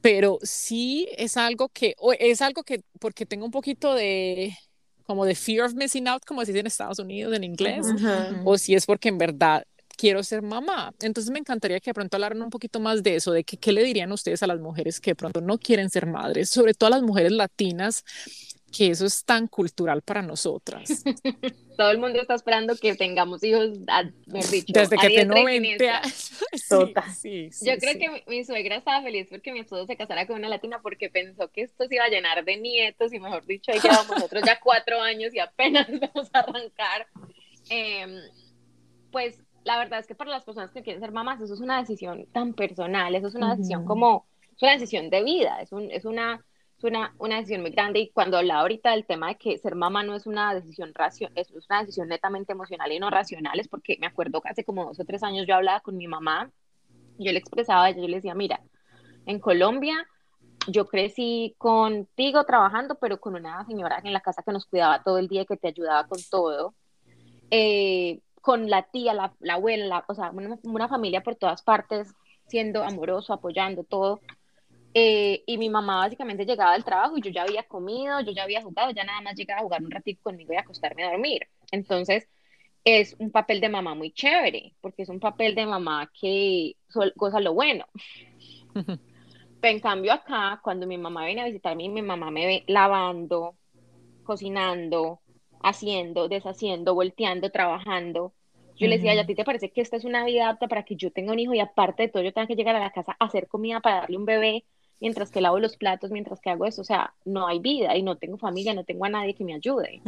pero 0.01 0.37
sí 0.43 1.07
es 1.17 1.37
algo 1.37 1.69
que, 1.69 1.95
o 1.97 2.11
es 2.11 2.41
algo 2.41 2.63
que, 2.63 2.83
porque 2.99 3.25
tengo 3.25 3.45
un 3.45 3.51
poquito 3.51 3.93
de, 3.93 4.53
como 5.03 5.23
de 5.25 5.35
fear 5.35 5.65
of 5.65 5.75
missing 5.75 6.09
out, 6.09 6.25
como 6.25 6.41
se 6.41 6.51
dice 6.51 6.59
en 6.59 6.67
Estados 6.67 6.99
Unidos 6.99 7.33
en 7.33 7.45
inglés, 7.45 7.87
o 8.43 8.57
si 8.57 8.75
es 8.75 8.85
porque 8.85 9.07
en 9.07 9.17
verdad 9.17 9.65
quiero 9.95 10.23
ser 10.23 10.41
mamá. 10.41 10.93
Entonces 11.01 11.31
me 11.31 11.39
encantaría 11.39 11.79
que 11.79 11.89
de 11.89 11.93
pronto 11.93 12.17
hablaran 12.17 12.41
un 12.41 12.49
poquito 12.49 12.79
más 12.79 13.03
de 13.03 13.15
eso, 13.15 13.31
de 13.31 13.43
que, 13.43 13.57
qué 13.57 13.71
le 13.71 13.83
dirían 13.83 14.11
ustedes 14.11 14.43
a 14.43 14.47
las 14.47 14.59
mujeres 14.59 14.99
que 14.99 15.11
de 15.11 15.15
pronto 15.15 15.41
no 15.41 15.57
quieren 15.57 15.89
ser 15.89 16.05
madres, 16.05 16.49
sobre 16.49 16.73
todo 16.73 16.87
a 16.87 16.91
las 16.91 17.01
mujeres 17.01 17.31
latinas, 17.31 18.03
que 18.75 18.89
eso 18.89 19.05
es 19.05 19.23
tan 19.23 19.47
cultural 19.47 20.01
para 20.01 20.21
nosotras. 20.21 21.03
Todo 21.77 21.91
el 21.91 21.97
mundo 21.97 22.21
está 22.21 22.35
esperando 22.35 22.75
que 22.75 22.95
tengamos 22.95 23.43
hijos, 23.43 23.71
dicho, 24.51 24.73
desde 24.73 24.97
que 24.97 25.09
tengo 25.09 25.33
20 25.45 25.91
Sí, 27.15 27.49
sí, 27.51 27.65
Yo 27.65 27.77
creo 27.77 27.93
que 27.97 28.23
mi, 28.27 28.43
suegra 28.43 28.77
estaba 28.77 29.01
feliz 29.01 29.27
porque 29.29 29.51
mi 29.51 29.59
esposo 29.59 29.85
se 29.85 29.95
casara 29.95 30.25
con 30.25 30.37
una 30.37 30.49
latina 30.49 30.79
porque 30.81 31.09
pensó 31.09 31.49
que 31.51 31.63
esto 31.63 31.85
se 31.87 31.95
iba 31.95 32.05
a 32.05 32.09
llenar 32.09 32.43
de 32.45 32.57
nietos 32.57 33.13
y 33.13 33.19
mejor 33.19 33.45
dicho, 33.45 33.71
ahí 33.71 33.79
quedamos 33.79 34.09
nosotros 34.09 34.43
ya 34.45 34.59
cuatro 34.63 35.01
años 35.01 35.33
y 35.33 35.39
apenas 35.39 35.87
vamos 35.87 36.29
a 36.33 36.39
arrancar. 36.39 37.07
Em, 37.69 38.19
pues 39.11 39.39
la 39.65 39.77
verdad 39.79 39.99
es 39.99 40.07
que 40.07 40.15
para 40.15 40.29
las 40.29 40.43
personas 40.43 40.71
que 40.71 40.83
quieren 40.83 41.01
ser 41.01 41.11
mamás, 41.11 41.41
eso 41.41 41.55
es 41.55 41.59
una 41.59 41.79
decisión 41.79 42.27
tan 42.31 42.53
personal, 42.53 43.13
eso 43.15 43.27
es 43.27 43.35
una 43.35 43.55
decisión 43.55 43.83
como, 43.83 44.25
es 44.55 44.61
una 44.61 44.73
decisión 44.73 45.09
de 45.09 45.23
vida, 45.23 45.59
es, 45.59 45.71
un, 45.71 45.89
es, 45.89 46.05
una, 46.05 46.45
es 46.77 46.83
una, 46.83 47.15
una, 47.17 47.37
decisión 47.37 47.61
muy 47.61 47.71
grande 47.71 47.99
y 47.99 48.09
cuando 48.09 48.37
hablaba 48.37 48.61
ahorita 48.61 48.91
del 48.91 49.05
tema 49.05 49.29
de 49.29 49.35
que 49.35 49.57
ser 49.57 49.73
mamá 49.73 50.03
no 50.03 50.15
es 50.15 50.27
una 50.27 50.53
decisión 50.53 50.93
racional, 50.93 51.33
es 51.35 51.51
una 51.51 51.79
decisión 51.81 52.07
netamente 52.07 52.53
emocional 52.53 52.91
y 52.91 52.99
no 52.99 53.09
racional, 53.09 53.59
es 53.59 53.67
porque 53.67 53.97
me 53.99 54.05
acuerdo 54.05 54.39
que 54.39 54.49
hace 54.49 54.63
como 54.63 54.85
dos 54.85 54.99
o 54.99 55.03
tres 55.03 55.23
años 55.23 55.47
yo 55.47 55.55
hablaba 55.55 55.79
con 55.79 55.97
mi 55.97 56.07
mamá, 56.07 56.51
yo 57.17 57.31
le 57.31 57.39
expresaba 57.39 57.89
yo 57.89 58.07
le 58.07 58.17
decía, 58.17 58.35
mira, 58.35 58.61
en 59.25 59.39
Colombia 59.39 60.07
yo 60.67 60.85
crecí 60.85 61.55
contigo 61.57 62.43
trabajando, 62.43 62.95
pero 62.99 63.19
con 63.19 63.33
una 63.33 63.65
señora 63.65 63.99
en 64.03 64.13
la 64.13 64.21
casa 64.21 64.43
que 64.43 64.51
nos 64.51 64.67
cuidaba 64.67 65.01
todo 65.01 65.17
el 65.17 65.27
día 65.27 65.41
y 65.41 65.45
que 65.47 65.57
te 65.57 65.69
ayudaba 65.69 66.07
con 66.07 66.19
todo. 66.29 66.75
Eh, 67.51 68.19
con 68.45 68.69
la 68.69 68.83
tía, 68.83 69.15
la, 69.15 69.33
abuela, 69.49 70.05
o 70.07 70.13
sea, 70.13 70.29
una, 70.29 70.87
familia 70.87 71.23
por 71.23 71.35
todas 71.35 71.63
partes, 71.63 72.13
siendo 72.45 72.83
amoroso, 72.83 73.33
apoyando 73.33 73.83
todo. 73.83 74.21
Eh, 74.93 75.41
y 75.47 75.57
mi 75.57 75.67
mamá 75.67 75.97
básicamente 75.97 76.45
llegaba 76.45 76.73
del 76.73 76.83
trabajo 76.83 77.17
y 77.17 77.21
yo 77.21 77.31
ya 77.31 77.41
había 77.41 77.63
comido, 77.63 78.21
yo 78.21 78.31
ya 78.33 78.43
había 78.43 78.61
jugado, 78.61 78.91
ya 78.91 79.03
nada 79.03 79.19
más 79.21 79.33
llegaba 79.35 79.61
a 79.61 79.63
jugar 79.63 79.83
un 79.83 79.89
ratito 79.89 80.21
conmigo 80.21 80.53
y 80.53 80.57
acostarme 80.57 81.03
a 81.03 81.09
dormir. 81.09 81.47
Entonces, 81.71 82.27
es 82.83 83.15
un 83.17 83.31
papel 83.31 83.61
de 83.61 83.69
mamá 83.69 83.95
muy 83.95 84.11
chévere, 84.11 84.75
porque 84.79 85.01
es 85.01 85.09
un 85.09 85.19
papel 85.19 85.55
de 85.55 85.65
mamá 85.65 86.11
que 86.13 86.75
goza 87.15 87.39
lo 87.39 87.55
bueno. 87.55 87.87
Pero 89.59 89.73
en 89.75 89.79
cambio 89.79 90.13
acá, 90.13 90.59
cuando 90.63 90.85
mi 90.85 90.99
mamá 90.99 91.25
viene 91.25 91.41
a 91.41 91.45
visitarme, 91.45 91.89
mi 91.89 92.03
mamá 92.03 92.29
me 92.29 92.45
ve 92.45 92.63
lavando, 92.67 93.55
cocinando, 94.23 95.21
haciendo, 95.61 96.27
deshaciendo, 96.27 96.93
volteando, 96.93 97.49
trabajando. 97.49 98.33
Yo 98.77 98.87
le 98.87 98.97
decía, 98.97 99.19
¿a 99.19 99.25
ti 99.25 99.35
te 99.35 99.45
parece 99.45 99.71
que 99.71 99.81
esta 99.81 99.95
es 99.95 100.03
una 100.03 100.25
vida 100.25 100.49
apta 100.49 100.67
para 100.67 100.83
que 100.83 100.95
yo 100.95 101.09
tenga 101.11 101.31
un 101.31 101.39
hijo 101.39 101.53
y 101.53 101.59
aparte 101.59 102.03
de 102.03 102.09
todo 102.09 102.23
yo 102.23 102.33
tenga 102.33 102.47
que 102.47 102.55
llegar 102.55 102.75
a 102.75 102.79
la 102.79 102.91
casa 102.91 103.15
a 103.17 103.25
hacer 103.25 103.47
comida 103.47 103.79
para 103.79 104.01
darle 104.01 104.17
un 104.17 104.25
bebé 104.25 104.65
mientras 104.99 105.31
que 105.31 105.41
lavo 105.41 105.59
los 105.59 105.77
platos, 105.77 106.11
mientras 106.11 106.41
que 106.41 106.49
hago 106.49 106.65
eso? 106.65 106.81
O 106.81 106.85
sea, 106.85 107.13
no 107.23 107.47
hay 107.47 107.59
vida 107.59 107.95
y 107.95 108.03
no 108.03 108.17
tengo 108.17 108.37
familia, 108.37 108.73
no 108.73 108.83
tengo 108.83 109.05
a 109.05 109.09
nadie 109.09 109.33
que 109.33 109.43
me 109.43 109.53
ayude. 109.53 110.01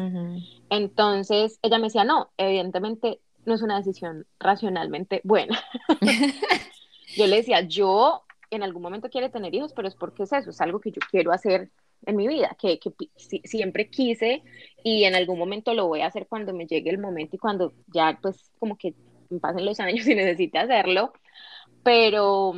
Entonces 0.69 1.59
ella 1.61 1.77
me 1.77 1.85
decía, 1.85 2.03
no, 2.03 2.29
evidentemente 2.37 3.19
no 3.45 3.53
es 3.53 3.61
una 3.61 3.77
decisión 3.77 4.25
racionalmente 4.39 5.21
buena. 5.23 5.59
yo 7.15 7.27
le 7.27 7.37
decía, 7.37 7.61
yo 7.61 8.23
en 8.49 8.63
algún 8.63 8.81
momento 8.81 9.09
quiero 9.09 9.29
tener 9.31 9.53
hijos, 9.55 9.73
pero 9.73 9.87
es 9.87 9.95
porque 9.95 10.23
es 10.23 10.33
eso, 10.33 10.49
es 10.49 10.61
algo 10.61 10.79
que 10.79 10.91
yo 10.91 10.99
quiero 11.09 11.31
hacer 11.31 11.69
en 12.05 12.15
mi 12.15 12.27
vida, 12.27 12.55
que, 12.59 12.79
que 12.79 12.91
siempre 13.43 13.89
quise 13.89 14.43
y 14.83 15.03
en 15.03 15.15
algún 15.15 15.37
momento 15.37 15.73
lo 15.73 15.87
voy 15.87 16.01
a 16.01 16.07
hacer 16.07 16.27
cuando 16.27 16.53
me 16.53 16.65
llegue 16.65 16.89
el 16.89 16.99
momento 16.99 17.35
y 17.35 17.39
cuando 17.39 17.73
ya 17.87 18.17
pues 18.21 18.51
como 18.59 18.77
que 18.77 18.93
pasen 19.41 19.65
los 19.65 19.79
años 19.81 20.07
y 20.07 20.15
necesite 20.15 20.57
hacerlo, 20.57 21.13
pero, 21.83 22.53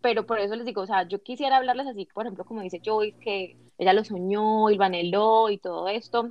pero 0.00 0.26
por 0.26 0.38
eso 0.38 0.56
les 0.56 0.66
digo, 0.66 0.82
o 0.82 0.86
sea, 0.86 1.06
yo 1.08 1.22
quisiera 1.22 1.56
hablarles 1.56 1.86
así, 1.86 2.06
por 2.12 2.26
ejemplo, 2.26 2.44
como 2.44 2.62
dice 2.62 2.80
Joyce, 2.84 3.18
que 3.18 3.56
ella 3.78 3.92
lo 3.92 4.04
soñó 4.04 4.70
y 4.70 4.76
lo 4.76 4.84
anheló 4.84 5.50
y 5.50 5.58
todo 5.58 5.88
esto, 5.88 6.30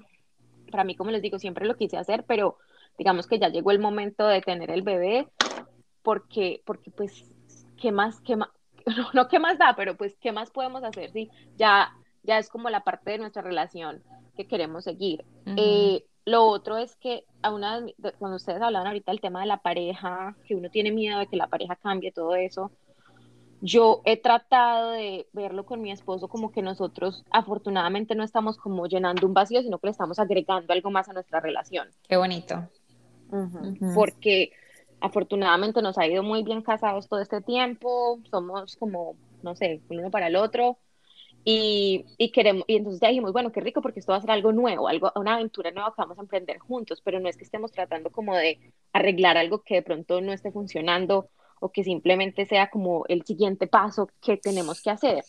para 0.71 0.83
mí, 0.83 0.95
como 0.95 1.11
les 1.11 1.21
digo, 1.21 1.39
siempre 1.39 1.65
lo 1.65 1.75
quise 1.77 1.97
hacer, 1.97 2.23
pero 2.27 2.57
digamos 2.97 3.27
que 3.27 3.39
ya 3.39 3.49
llegó 3.49 3.71
el 3.71 3.79
momento 3.79 4.27
de 4.27 4.41
tener 4.41 4.71
el 4.71 4.81
bebé, 4.81 5.27
porque, 6.01 6.61
porque 6.65 6.91
pues, 6.91 7.31
¿qué 7.79 7.91
más, 7.91 8.19
qué 8.21 8.35
más, 8.35 8.49
no, 8.85 9.09
no 9.13 9.27
qué 9.27 9.39
más 9.39 9.57
da, 9.57 9.75
pero 9.75 9.95
pues 9.95 10.15
qué 10.19 10.31
más 10.31 10.51
podemos 10.51 10.83
hacer 10.83 11.11
si 11.11 11.29
ya, 11.57 11.93
ya 12.25 12.37
es 12.37 12.49
como 12.49 12.69
la 12.69 12.83
parte 12.83 13.11
de 13.11 13.17
nuestra 13.19 13.41
relación 13.41 14.03
que 14.35 14.47
queremos 14.47 14.83
seguir. 14.83 15.25
Eh, 15.45 16.05
lo 16.25 16.45
otro 16.45 16.77
es 16.77 16.95
que 16.95 17.25
a 17.41 17.53
una, 17.53 17.85
cuando 18.17 18.37
ustedes 18.37 18.61
hablaban 18.61 18.87
ahorita 18.87 19.11
del 19.11 19.21
tema 19.21 19.41
de 19.41 19.45
la 19.45 19.57
pareja, 19.57 20.35
que 20.47 20.55
uno 20.55 20.69
tiene 20.69 20.91
miedo 20.91 21.19
de 21.19 21.27
que 21.27 21.37
la 21.37 21.47
pareja 21.47 21.75
cambie, 21.75 22.11
todo 22.11 22.35
eso, 22.35 22.71
yo 23.61 24.01
he 24.05 24.17
tratado 24.17 24.91
de 24.91 25.27
verlo 25.33 25.65
con 25.65 25.81
mi 25.81 25.91
esposo 25.91 26.27
como 26.27 26.51
que 26.51 26.61
nosotros 26.61 27.23
afortunadamente 27.31 28.15
no 28.15 28.23
estamos 28.23 28.57
como 28.57 28.87
llenando 28.87 29.25
un 29.25 29.33
vacío, 29.33 29.61
sino 29.61 29.79
que 29.79 29.87
le 29.87 29.91
estamos 29.91 30.19
agregando 30.19 30.73
algo 30.73 30.91
más 30.91 31.09
a 31.09 31.13
nuestra 31.13 31.39
relación. 31.39 31.87
Qué 32.07 32.17
bonito. 32.17 32.67
Porque 33.95 34.51
afortunadamente 34.99 35.81
nos 35.81 35.97
ha 35.97 36.07
ido 36.07 36.23
muy 36.23 36.43
bien 36.43 36.61
casados 36.61 37.07
todo 37.07 37.21
este 37.21 37.41
tiempo, 37.41 38.19
somos 38.29 38.75
como, 38.75 39.15
no 39.41 39.55
sé, 39.55 39.81
uno 39.89 40.11
para 40.11 40.27
el 40.27 40.35
otro. 40.35 40.77
Y, 41.47 42.05
y, 42.17 42.31
queremos, 42.31 42.65
y 42.67 42.75
entonces 42.75 42.99
ya 42.99 43.09
dijimos, 43.09 43.31
bueno, 43.31 43.51
qué 43.51 43.61
rico 43.61 43.79
porque 43.79 43.99
esto 43.99 44.11
va 44.11 44.17
a 44.17 44.21
ser 44.21 44.31
algo 44.31 44.51
nuevo, 44.51 44.87
algo, 44.87 45.11
una 45.15 45.35
aventura 45.35 45.69
nueva 45.69 45.91
que 45.91 46.01
vamos 46.01 46.17
a 46.17 46.21
emprender 46.21 46.57
juntos, 46.57 47.01
pero 47.03 47.19
no 47.19 47.29
es 47.29 47.37
que 47.37 47.43
estemos 47.43 47.71
tratando 47.71 48.09
como 48.09 48.35
de 48.35 48.73
arreglar 48.93 49.37
algo 49.37 49.61
que 49.61 49.75
de 49.75 49.81
pronto 49.83 50.21
no 50.21 50.33
esté 50.33 50.51
funcionando 50.51 51.29
o 51.59 51.71
que 51.71 51.83
simplemente 51.83 52.47
sea 52.47 52.71
como 52.71 53.05
el 53.07 53.23
siguiente 53.25 53.67
paso 53.67 54.09
que 54.21 54.37
tenemos 54.37 54.81
que 54.81 54.89
hacer. 54.89 55.23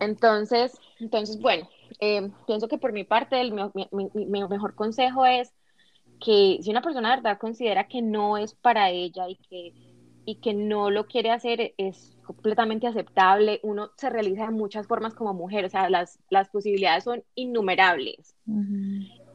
Entonces, 0.00 0.78
entonces, 0.98 1.40
bueno, 1.40 1.68
eh, 2.00 2.30
pienso 2.46 2.68
que 2.68 2.78
por 2.78 2.92
mi 2.92 3.04
parte 3.04 3.40
el, 3.40 3.52
mi, 3.52 3.88
mi, 3.92 4.48
mejor 4.48 4.74
consejo 4.74 5.24
es 5.24 5.52
que 6.20 6.58
si 6.62 6.70
una 6.70 6.82
persona 6.82 7.10
de 7.10 7.16
verdad 7.16 7.38
considera 7.38 7.86
que 7.88 8.02
no 8.02 8.38
es 8.38 8.54
para 8.54 8.90
ella 8.90 9.28
y 9.28 9.36
que, 9.36 9.72
y 10.24 10.36
que 10.36 10.54
no 10.54 10.90
lo 10.90 11.06
quiere 11.06 11.30
hacer, 11.30 11.74
es 11.76 12.16
completamente 12.24 12.86
aceptable. 12.86 13.60
Uno 13.62 13.90
se 13.96 14.10
realiza 14.10 14.44
de 14.44 14.50
muchas 14.50 14.86
formas 14.86 15.14
como 15.14 15.34
mujer, 15.34 15.64
o 15.64 15.68
sea, 15.68 15.90
las, 15.90 16.18
las 16.28 16.48
posibilidades 16.48 17.04
son 17.04 17.24
innumerables. 17.34 18.36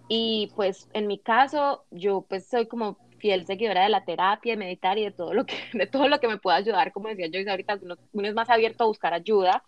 Y 0.08 0.52
pues 0.56 0.88
en 0.94 1.08
mi 1.08 1.18
caso, 1.18 1.84
yo 1.92 2.26
pues 2.28 2.48
soy 2.48 2.68
como 2.68 2.98
fiel 3.18 3.46
seguidora 3.46 3.84
de 3.84 3.90
la 3.90 4.06
terapia, 4.06 4.54
de 4.54 4.58
meditar 4.58 4.98
y 4.98 5.04
de 5.06 5.12
todo 5.12 5.34
lo 5.34 5.46
que, 5.46 5.56
de 5.74 5.88
todo 5.88 6.08
lo 6.08 6.20
que 6.20 6.28
me 6.28 6.38
pueda 6.38 6.58
ayudar, 6.58 6.92
como 6.92 7.10
decía 7.10 7.28
yo 7.28 7.50
ahorita, 7.50 7.80
uno, 7.82 7.98
es 8.24 8.36
más 8.36 8.50
abierto 8.50 8.84
a 8.84 8.88
buscar 8.88 9.14
ayuda 9.14 9.64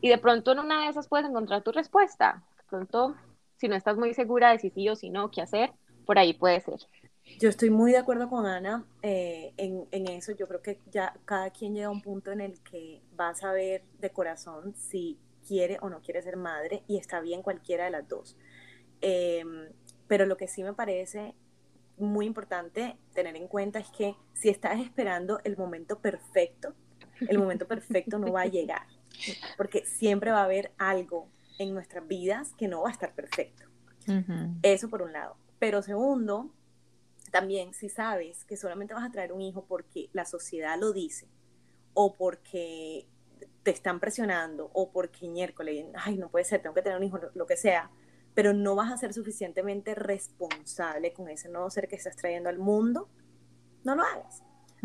y 0.00 0.08
de 0.08 0.18
pronto 0.18 0.52
en 0.52 0.60
una 0.60 0.84
de 0.84 0.90
esas 0.90 1.08
puedes 1.08 1.28
encontrar 1.28 1.62
tu 1.62 1.72
respuesta. 1.72 2.44
De 2.56 2.62
pronto, 2.68 3.14
si 3.56 3.68
no 3.68 3.74
estás 3.74 3.96
muy 3.96 4.14
segura 4.14 4.50
de 4.50 4.58
si 4.58 4.70
sí 4.70 4.88
o 4.88 4.96
si 4.96 5.10
no, 5.10 5.30
qué 5.30 5.42
hacer, 5.42 5.72
por 6.06 6.18
ahí 6.18 6.32
puede 6.32 6.60
ser. 6.60 6.78
Yo 7.38 7.48
estoy 7.48 7.70
muy 7.70 7.92
de 7.92 7.98
acuerdo 7.98 8.28
con 8.28 8.46
Ana 8.46 8.84
eh, 9.00 9.52
en, 9.56 9.86
en, 9.92 10.08
eso. 10.08 10.32
Yo 10.32 10.48
creo 10.48 10.60
que 10.60 10.80
ya 10.90 11.14
cada 11.24 11.50
quien 11.50 11.72
llega 11.72 11.86
a 11.86 11.90
un 11.90 12.02
punto 12.02 12.32
en 12.32 12.40
el 12.40 12.60
que 12.62 13.00
va 13.18 13.28
a 13.28 13.34
saber 13.34 13.84
de 14.00 14.10
corazón 14.10 14.74
si 14.74 15.18
quiere 15.46 15.78
o 15.80 15.88
no 15.88 16.00
quiere 16.00 16.20
ser 16.20 16.36
madre 16.36 16.82
y 16.88 16.98
está 16.98 17.20
bien 17.20 17.42
cualquiera 17.42 17.84
de 17.84 17.90
las 17.90 18.08
dos. 18.08 18.36
Em, 19.00 19.68
pero 20.08 20.26
lo 20.26 20.36
que 20.36 20.48
sí 20.48 20.64
me 20.64 20.72
parece 20.72 21.34
muy 21.96 22.26
importante 22.26 22.96
tener 23.14 23.36
en 23.36 23.48
cuenta 23.48 23.78
es 23.78 23.90
que 23.90 24.16
si 24.34 24.48
estás 24.48 24.80
esperando 24.80 25.40
el 25.44 25.56
momento 25.56 26.00
perfecto, 26.00 26.74
el 27.20 27.38
momento 27.38 27.66
perfecto 27.66 28.18
no 28.18 28.32
va 28.32 28.42
a 28.42 28.46
llegar, 28.46 28.86
porque 29.56 29.84
siempre 29.84 30.30
va 30.30 30.40
a 30.40 30.44
haber 30.44 30.72
algo 30.78 31.28
en 31.58 31.74
nuestras 31.74 32.06
vidas 32.06 32.54
que 32.56 32.68
no 32.68 32.82
va 32.82 32.88
a 32.88 32.92
estar 32.92 33.14
perfecto. 33.14 33.64
Eso 34.62 34.88
por 34.88 35.02
un 35.02 35.12
lado. 35.12 35.36
Pero 35.58 35.82
segundo, 35.82 36.50
también 37.28 37.74
si 37.74 37.88
sabes 37.88 38.44
que 38.44 38.56
solamente 38.56 38.94
vas 38.94 39.04
a 39.04 39.10
traer 39.10 39.32
un 39.32 39.40
hijo 39.40 39.64
porque 39.66 40.08
la 40.12 40.24
sociedad 40.24 40.78
lo 40.78 40.92
dice, 40.92 41.28
o 41.94 42.14
porque 42.14 43.06
te 43.62 43.70
están 43.70 44.00
presionando, 44.00 44.70
o 44.72 44.90
porque 44.90 45.28
miércoles, 45.28 45.86
ay, 45.94 46.16
no 46.16 46.30
puede 46.30 46.44
ser, 46.44 46.62
tengo 46.62 46.74
que 46.74 46.82
tener 46.82 46.98
un 46.98 47.04
hijo, 47.04 47.18
lo 47.34 47.46
que 47.46 47.56
sea, 47.56 47.90
pero 48.34 48.52
no 48.52 48.74
vas 48.74 48.92
a 48.92 48.96
ser 48.96 49.12
suficientemente 49.12 49.94
responsable 49.94 51.12
con 51.12 51.28
ese 51.28 51.48
nuevo 51.48 51.70
ser 51.70 51.88
que 51.88 51.96
estás 51.96 52.16
trayendo 52.16 52.48
al 52.48 52.58
mundo, 52.58 53.08
no 53.84 53.96
lo 53.96 54.02
hagas. 54.02 54.42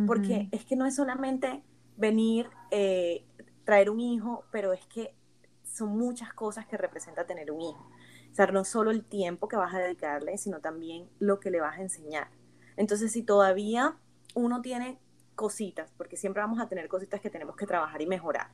Porque 0.08 0.50
es 0.52 0.66
que 0.66 0.76
no 0.76 0.88
es 0.88 0.96
solamente 0.96 1.64
venir, 1.98 2.50
eh, 2.72 3.28
traer 3.64 3.92
un 3.92 4.00
hijo, 4.00 4.44
pero 4.52 4.74
es 4.74 4.84
que 4.88 5.16
son 5.64 5.96
muchas 5.98 6.34
cosas 6.34 6.66
que 6.66 6.78
representa 6.78 7.26
tener 7.26 7.52
un 7.52 7.62
hijo. 7.62 7.90
No 8.38 8.66
solo 8.66 8.92
el 8.92 9.04
tiempo 9.06 9.48
que 9.48 9.56
vas 9.56 9.74
a 9.74 9.80
dedicarle, 9.80 10.38
sino 10.38 10.60
también 10.60 11.10
lo 11.20 11.40
que 11.40 11.52
le 11.52 11.62
vas 11.62 11.78
a 11.78 11.82
enseñar. 11.82 12.30
Entonces, 12.78 13.12
si 13.12 13.24
todavía 13.24 13.98
uno 14.36 14.62
tiene 14.62 15.00
cositas, 15.36 15.92
porque 15.98 16.18
siempre 16.18 16.42
vamos 16.42 16.60
a 16.60 16.68
tener 16.68 16.88
cositas 16.88 17.22
que 17.22 17.30
tenemos 17.30 17.56
que 17.56 17.68
trabajar 17.68 18.02
y 18.02 18.08
mejorar, 18.08 18.52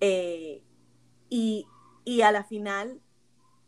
eh, 0.00 0.62
y, 1.28 1.66
y 2.04 2.20
a 2.22 2.32
la 2.32 2.44
final 2.44 3.00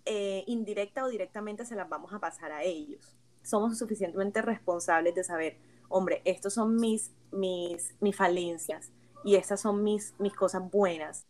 eh, 0.05 0.45
indirecta 0.47 1.05
o 1.05 1.09
directamente 1.09 1.67
se 1.67 1.77
las 1.77 1.89
vamos 1.89 2.13
a 2.13 2.21
pasar 2.21 2.53
a 2.53 2.63
ellos. 2.63 3.17
Somos 3.43 3.79
suficientemente 3.79 4.43
responsables 4.43 5.15
de 5.15 5.25
saber, 5.25 5.59
hombre, 5.89 6.23
estos 6.25 6.55
son 6.55 6.77
mis, 6.77 7.13
mis, 7.33 7.95
mis 8.01 8.17
falencias 8.17 8.91
y 9.25 9.37
estas 9.37 9.61
son 9.61 9.83
mis, 9.83 10.15
mis 10.19 10.35
cosas 10.35 10.63
buenas. 10.71 11.27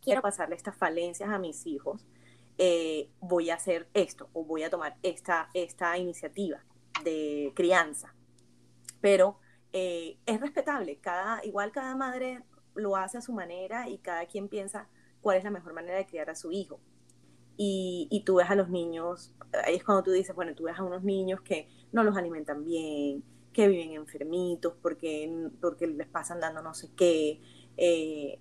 Quiero 0.00 0.22
pasarle 0.22 0.56
estas 0.56 0.76
falencias 0.76 1.30
a 1.30 1.38
mis 1.38 1.66
hijos. 1.66 2.06
Eh, 2.58 3.10
voy 3.20 3.50
a 3.50 3.54
hacer 3.54 3.88
esto 3.94 4.28
o 4.32 4.44
voy 4.44 4.62
a 4.62 4.70
tomar 4.70 4.96
esta, 5.02 5.50
esta 5.54 5.96
iniciativa 5.98 6.64
de 7.04 7.52
crianza. 7.54 8.14
Pero 9.00 9.38
eh, 9.72 10.18
es 10.26 10.40
respetable, 10.40 10.98
cada, 10.98 11.44
igual 11.44 11.72
cada 11.72 11.96
madre 11.96 12.42
lo 12.74 12.96
hace 12.96 13.18
a 13.18 13.22
su 13.22 13.32
manera 13.32 13.88
y 13.88 13.98
cada 13.98 14.26
quien 14.26 14.48
piensa 14.48 14.88
cuál 15.20 15.38
es 15.38 15.44
la 15.44 15.50
mejor 15.50 15.72
manera 15.72 15.96
de 15.96 16.06
criar 16.06 16.30
a 16.30 16.34
su 16.34 16.52
hijo 16.52 16.80
y, 17.56 18.22
tú 18.24 18.36
ves 18.36 18.50
a 18.50 18.54
los 18.54 18.68
niños, 18.68 19.34
ahí 19.64 19.76
es 19.76 19.84
cuando 19.84 20.02
tú 20.02 20.10
dices, 20.10 20.34
bueno, 20.34 20.54
tú 20.54 20.64
ves 20.64 20.78
a 20.78 20.82
unos 20.82 21.02
niños 21.02 21.40
que 21.42 21.68
no 21.92 22.02
los 22.02 22.16
alimentan 22.16 22.64
bien, 22.64 23.22
que 23.52 23.68
viven 23.68 23.92
enfermitos 23.92 24.74
porque, 24.80 25.50
porque 25.60 25.86
les 25.86 26.08
pasan 26.08 26.40
dando 26.40 26.62
no 26.62 26.74
sé 26.74 26.90
qué, 26.96 27.40
eh, 27.76 28.40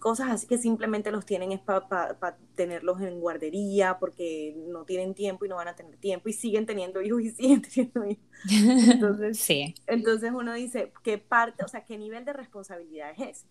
cosas 0.00 0.30
así 0.30 0.46
que 0.46 0.58
simplemente 0.58 1.10
los 1.10 1.26
tienen 1.26 1.52
es 1.52 1.60
para 1.60 2.36
tenerlos 2.54 3.00
en 3.00 3.20
guardería 3.20 3.98
porque 3.98 4.54
no 4.68 4.84
tienen 4.84 5.14
tiempo 5.14 5.44
y 5.44 5.48
no 5.48 5.56
van 5.56 5.68
a 5.68 5.76
tener 5.76 5.96
tiempo 5.96 6.28
y 6.28 6.32
siguen 6.32 6.66
teniendo 6.66 7.02
hijos 7.02 7.22
y 7.22 7.30
siguen 7.32 7.62
teniendo 7.62 8.06
hijos. 8.06 8.24
Entonces, 8.90 9.38
sí. 9.38 9.74
entonces 9.86 10.30
uno 10.32 10.54
dice, 10.54 10.92
¿qué 11.02 11.18
parte, 11.18 11.64
o 11.64 11.68
sea, 11.68 11.84
qué 11.84 11.98
nivel 11.98 12.24
de 12.24 12.32
responsabilidad 12.32 13.10
es 13.16 13.38
ese? 13.38 13.46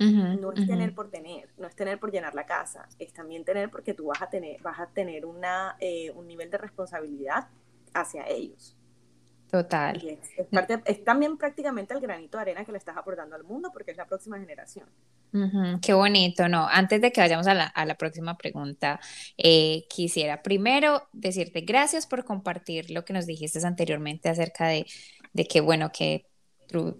no 0.00 0.52
es 0.52 0.66
tener 0.66 0.94
por 0.94 1.10
tener, 1.10 1.50
no 1.58 1.66
es 1.66 1.76
tener 1.76 2.00
por 2.00 2.10
llenar 2.10 2.34
la 2.34 2.46
casa, 2.46 2.88
es 2.98 3.12
también 3.12 3.44
tener 3.44 3.70
porque 3.70 3.92
tú 3.92 4.06
vas 4.06 4.22
a 4.22 4.30
tener, 4.30 4.60
vas 4.62 4.80
a 4.80 4.86
tener 4.86 5.26
una, 5.26 5.76
eh, 5.78 6.10
un 6.12 6.26
nivel 6.26 6.50
de 6.50 6.56
responsabilidad 6.56 7.48
hacia 7.92 8.26
ellos. 8.26 8.76
Total. 9.50 10.00
Es, 10.84 11.04
también 11.04 11.36
prácticamente 11.36 11.92
el 11.92 12.00
granito 12.00 12.38
de 12.38 12.42
arena 12.42 12.64
que 12.64 12.70
le 12.70 12.78
estás 12.78 12.96
aportando 12.96 13.34
al 13.34 13.42
mundo 13.42 13.70
porque 13.72 13.90
es 13.90 13.96
la 13.96 14.06
próxima 14.06 14.38
generación. 14.38 14.86
qué 15.82 15.92
bonito, 15.92 16.48
¿no? 16.48 16.68
Antes 16.68 17.00
de 17.00 17.10
que 17.10 17.20
vayamos 17.20 17.48
a 17.48 17.54
la, 17.54 17.64
a 17.64 17.84
la 17.84 17.96
próxima 17.96 18.36
pregunta, 18.36 19.00
eh, 19.36 19.86
quisiera 19.88 20.42
primero 20.42 21.08
decirte 21.12 21.62
gracias 21.62 22.06
por 22.06 22.24
compartir 22.24 22.90
lo 22.90 23.04
que 23.04 23.12
nos 23.12 23.26
dijiste 23.26 23.58
anteriormente 23.66 24.28
acerca 24.28 24.68
de, 24.68 24.86
de 25.32 25.44
que, 25.46 25.60
bueno, 25.60 25.90
que 25.92 26.26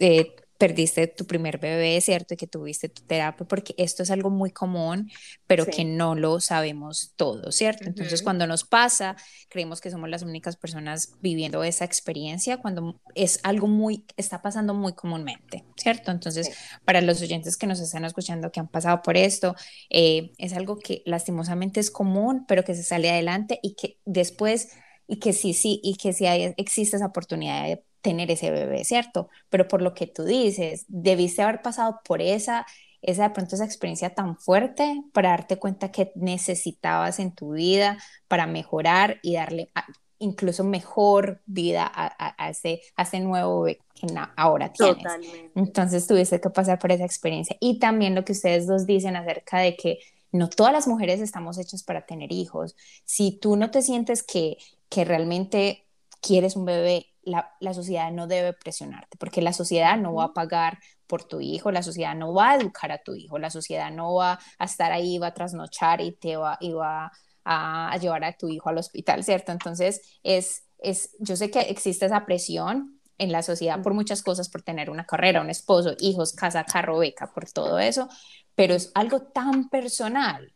eh, 0.01 0.35
perdiste 0.61 1.07
tu 1.07 1.25
primer 1.25 1.57
bebé, 1.57 1.99
¿cierto? 2.03 2.35
Y 2.35 2.37
que 2.37 2.47
tuviste 2.47 2.91
tu 2.91 3.01
terapia, 3.01 3.47
porque 3.49 3.75
esto 3.79 4.03
es 4.03 4.11
algo 4.11 4.29
muy 4.29 4.51
común, 4.51 5.11
pero 5.47 5.65
que 5.65 5.87
no 5.87 6.15
lo 6.15 6.39
sabemos 6.39 7.15
todo, 7.17 7.51
¿cierto? 7.51 7.85
Entonces, 7.85 8.23
cuando 8.23 8.47
nos 8.47 8.65
pasa, 8.65 9.17
creemos 9.49 9.81
que 9.81 9.91
somos 9.91 10.11
las 10.11 10.23
únicas 10.23 10.57
personas 10.57 11.15
viviendo 11.23 11.65
esa 11.65 11.87
experiencia, 11.87 12.59
cuando 12.59 13.01
es 13.15 13.41
algo 13.43 13.69
muy, 13.69 14.05
está 14.19 14.43
pasando 14.43 14.75
muy 14.75 14.93
comúnmente, 14.93 15.65
¿cierto? 15.77 16.11
Entonces, 16.11 16.51
para 16.85 17.01
los 17.01 17.23
oyentes 17.23 17.57
que 17.57 17.67
nos 17.67 17.81
están 17.81 18.05
escuchando, 18.05 18.53
que 18.53 18.61
han 18.61 18.69
pasado 18.69 19.01
por 19.01 19.17
esto, 19.17 19.57
eh, 19.89 20.33
es 20.37 20.53
algo 20.53 20.79
que 20.79 21.03
lastimosamente 21.07 21.81
es 21.81 21.91
común, 21.91 22.45
pero 22.47 22.65
que 22.65 22.75
se 22.75 22.83
sale 22.83 23.09
adelante 23.09 23.61
y 23.63 23.77
que 23.77 23.97
después 24.05 24.69
y 25.07 25.21
que 25.21 25.33
sí, 25.33 25.55
sí, 25.55 25.81
y 25.83 25.97
que 25.97 26.13
sí 26.13 26.27
hay, 26.27 26.53
existe 26.59 26.97
esa 26.97 27.07
oportunidad 27.07 27.65
de 27.65 27.83
tener 28.01 28.31
ese 28.31 28.51
bebé, 28.51 28.85
¿cierto? 28.85 29.29
Pero 29.49 29.69
por 29.69 29.83
lo 29.83 29.95
que 29.95 30.07
tú 30.07 30.25
dices, 30.25 30.85
debiste 30.89 31.43
haber 31.43 31.63
pasado 31.63 32.01
por 32.05 32.23
esa, 32.23 32.67
esa 33.03 33.25
de 33.25 33.31
pronto 33.31 33.55
esa 33.55 33.65
experiencia 33.65 34.15
tan 34.15 34.37
fuerte 34.37 35.03
para 35.13 35.31
darte 35.31 35.59
cuenta 35.59 35.91
que 35.91 36.13
necesitabas 36.15 37.19
en 37.19 37.35
tu 37.35 37.53
vida 37.53 37.99
para 38.29 38.47
mejorar 38.47 39.19
y 39.23 39.35
darle 39.35 39.71
incluso 40.19 40.65
mejor 40.65 41.41
vida 41.47 41.91
a, 41.93 42.51
ese, 42.51 42.83
a 42.95 43.03
ese 43.03 43.21
nuevo 43.21 43.63
bebé 43.63 43.81
que 43.95 44.07
ahora 44.37 44.71
tienes. 44.71 44.99
Totalmente. 44.99 45.51
Entonces 45.55 46.07
tuviste 46.07 46.41
que 46.41 46.51
pasar 46.51 46.79
por 46.79 46.93
esa 46.93 47.05
experiencia. 47.05 47.57
Y 47.59 47.79
también 47.79 48.15
lo 48.15 48.25
que 48.25 48.33
ustedes 48.33 48.67
dos 48.67 48.87
dicen 48.87 49.17
acerca 49.17 49.59
de 49.59 49.77
que 49.77 49.99
no 50.31 50.49
todas 50.49 50.73
las 50.73 50.87
mujeres 50.87 51.21
estamos 51.21 51.59
hechas 51.59 51.83
para 51.83 52.07
tener 52.07 52.33
hijos. 52.33 52.77
Si 53.05 53.33
tú 53.33 53.57
no 53.57 53.71
te 53.71 53.83
sientes 53.83 54.23
que, 54.23 54.59
que 54.89 55.05
realmente 55.05 55.87
quieres 56.21 56.55
un 56.55 56.67
bebé 56.67 57.10
la, 57.23 57.75
sociedad 57.75 58.11
no 58.13 58.27
debe 58.27 58.53
presionarte, 58.53 59.17
porque 59.19 59.43
la 59.43 59.53
sociedad 59.53 59.97
no 59.99 60.15
va 60.15 60.25
a 60.25 60.33
pagar 60.33 60.79
por 61.07 61.25
tu 61.25 61.41
hijo, 61.41 61.71
la 61.71 61.83
sociedad 61.83 62.15
no 62.15 62.33
va 62.33 62.51
a 62.51 62.57
educar 62.57 62.93
a 62.93 63.03
tu 63.03 63.15
hijo, 63.15 63.39
la 63.39 63.51
sociedad 63.51 63.91
no 63.91 64.15
va 64.15 64.39
a 64.59 64.65
estar 64.65 64.93
ahí, 64.93 65.19
va 65.19 65.29
a 65.29 65.35
trasnochar 65.35 66.01
y 66.01 66.13
te 66.13 66.37
va, 66.37 66.57
y 66.61 66.73
va 66.73 67.13
a, 67.45 67.97
llevar 67.99 68.25
a 68.25 68.33
tu 68.37 68.49
hijo 68.49 68.69
al 68.69 68.79
hospital, 68.79 69.25
¿cierto? 69.25 69.53
Entonces, 69.53 70.19
es, 70.23 70.65
es, 70.79 71.17
yo 71.19 71.37
sé 71.37 71.51
que 71.51 71.61
existe 71.61 72.07
esa 72.07 72.27
presión 72.27 73.01
en 73.19 73.33
la 73.33 73.43
sociedad 73.43 73.83
por 73.83 73.93
muchas 73.95 74.23
cosas, 74.23 74.49
por 74.49 74.63
tener 74.63 74.89
una 74.91 75.05
carrera, 75.05 75.43
un 75.43 75.51
esposo, 75.51 75.95
hijos, 76.01 76.33
casa, 76.33 76.65
carro, 76.65 76.99
beca, 76.99 77.33
por 77.33 77.51
todo 77.51 77.79
eso, 77.79 78.09
pero 78.55 78.75
es 78.75 78.91
algo 78.95 79.21
tan 79.21 79.69
personal, 79.69 80.55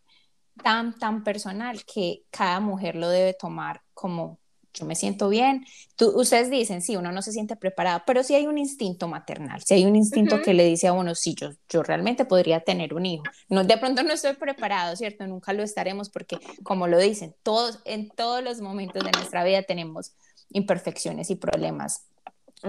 tan, 0.62 0.99
tan 0.99 1.25
personal 1.25 1.85
que 1.85 2.25
cada 2.31 2.61
mujer 2.61 2.97
lo 2.97 3.09
debe 3.09 3.35
tomar 3.35 3.83
como 3.93 4.41
yo 4.75 4.85
me 4.85 4.97
siento 4.97 5.29
bien. 5.29 5.64
Tú, 5.97 6.12
ustedes 6.20 6.51
dicen, 6.51 6.83
sí, 6.83 6.97
uno 6.97 7.12
no 7.12 7.22
se 7.22 7.33
siente 7.33 7.57
preparado, 7.57 8.03
pero 8.07 8.22
sí 8.22 8.35
hay 8.35 8.47
un 8.47 8.59
instinto 8.59 9.09
maternal, 9.09 9.62
sí 9.64 9.75
hay 9.75 9.87
un 9.87 9.97
instinto 9.97 10.43
que 10.43 10.53
le 10.53 10.64
dice 10.64 10.89
a 10.89 10.93
uno, 10.93 11.14
sí, 11.14 11.35
yo, 11.35 11.51
yo 11.68 11.83
realmente 11.83 12.25
podría 12.25 12.61
tener 12.61 12.93
un 12.93 13.07
hijo. 13.07 13.22
No, 13.49 13.64
de 13.64 13.79
pronto 13.79 14.03
no 14.03 14.12
estoy 14.12 14.35
preparado, 14.35 14.97
¿cierto? 14.97 15.27
Nunca 15.27 15.53
lo 15.53 15.62
estaremos 15.62 16.11
porque, 16.11 16.39
como 16.64 16.89
lo 16.89 16.99
dicen, 16.99 17.35
todos, 17.43 17.81
en 17.85 18.11
todos 18.11 18.43
los 18.43 18.61
momentos 18.61 19.05
de 19.05 19.12
nuestra 19.12 19.45
vida 19.45 19.62
tenemos 19.62 20.12
imperfecciones 20.51 21.31
y 21.31 21.37
problemas 21.37 22.07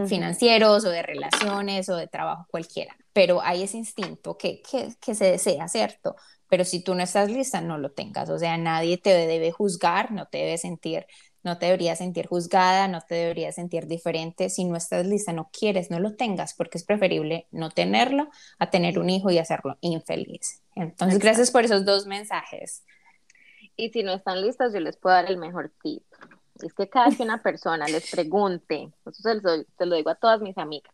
financieros 0.08 0.84
o 0.84 0.90
de 0.90 1.02
relaciones 1.02 1.88
o 1.88 1.96
de 1.96 2.08
trabajo 2.08 2.46
cualquiera, 2.52 2.98
pero 3.14 3.42
hay 3.42 3.64
ese 3.64 3.78
instinto 3.78 4.38
que, 4.38 4.62
que, 4.62 4.94
que 5.00 5.16
se 5.16 5.26
desea, 5.26 5.70
¿cierto? 5.70 6.16
Pero 6.50 6.66
si 6.66 6.84
tú 6.84 6.96
no 6.96 7.02
estás 7.02 7.32
lista, 7.32 7.62
no 7.62 7.78
lo 7.78 7.92
tengas, 7.92 8.30
o 8.30 8.38
sea, 8.38 8.58
nadie 8.58 8.98
te 8.98 9.12
debe 9.12 9.52
juzgar, 9.52 10.12
no 10.12 10.28
te 10.28 10.40
debe 10.40 10.58
sentir 10.58 11.06
no 11.46 11.60
te 11.60 11.68
deberías 11.68 12.00
sentir 12.00 12.26
juzgada, 12.28 12.88
no 12.88 13.02
te 13.02 13.16
deberías 13.16 13.56
sentir 13.56 13.86
diferente. 13.86 14.50
Si 14.50 14.66
no 14.66 14.76
estás 14.76 15.06
lista, 15.06 15.32
no 15.32 15.50
quieres, 15.58 15.92
no 15.92 16.00
lo 16.00 16.16
tengas, 16.16 16.56
porque 16.56 16.78
es 16.80 16.84
preferible 16.84 17.48
no 17.52 17.70
tenerlo 17.70 18.30
a 18.58 18.72
tener 18.72 18.98
un 18.98 19.10
hijo 19.12 19.30
y 19.30 19.38
hacerlo 19.38 19.78
infeliz. 19.82 20.64
Entonces, 20.76 21.20
gracias 21.20 21.52
por 21.52 21.64
esos 21.64 21.86
dos 21.86 22.08
mensajes. 22.08 22.84
Y 23.78 23.90
si 23.90 24.02
no 24.02 24.14
están 24.14 24.42
listas, 24.42 24.74
yo 24.74 24.80
les 24.80 24.98
puedo 24.98 25.16
dar 25.16 25.30
el 25.30 25.38
mejor 25.38 25.72
tip. 25.84 26.04
Es 26.64 26.74
que 26.74 26.90
cada 26.90 27.16
que 27.16 27.22
una 27.22 27.44
persona 27.44 27.88
les 27.88 28.10
pregunte, 28.10 28.90
eso 29.06 29.22
se 29.22 29.36
lo, 29.36 29.64
se 29.78 29.86
lo 29.86 29.96
digo 29.96 30.10
a 30.10 30.16
todas 30.16 30.42
mis 30.42 30.58
amigas, 30.58 30.94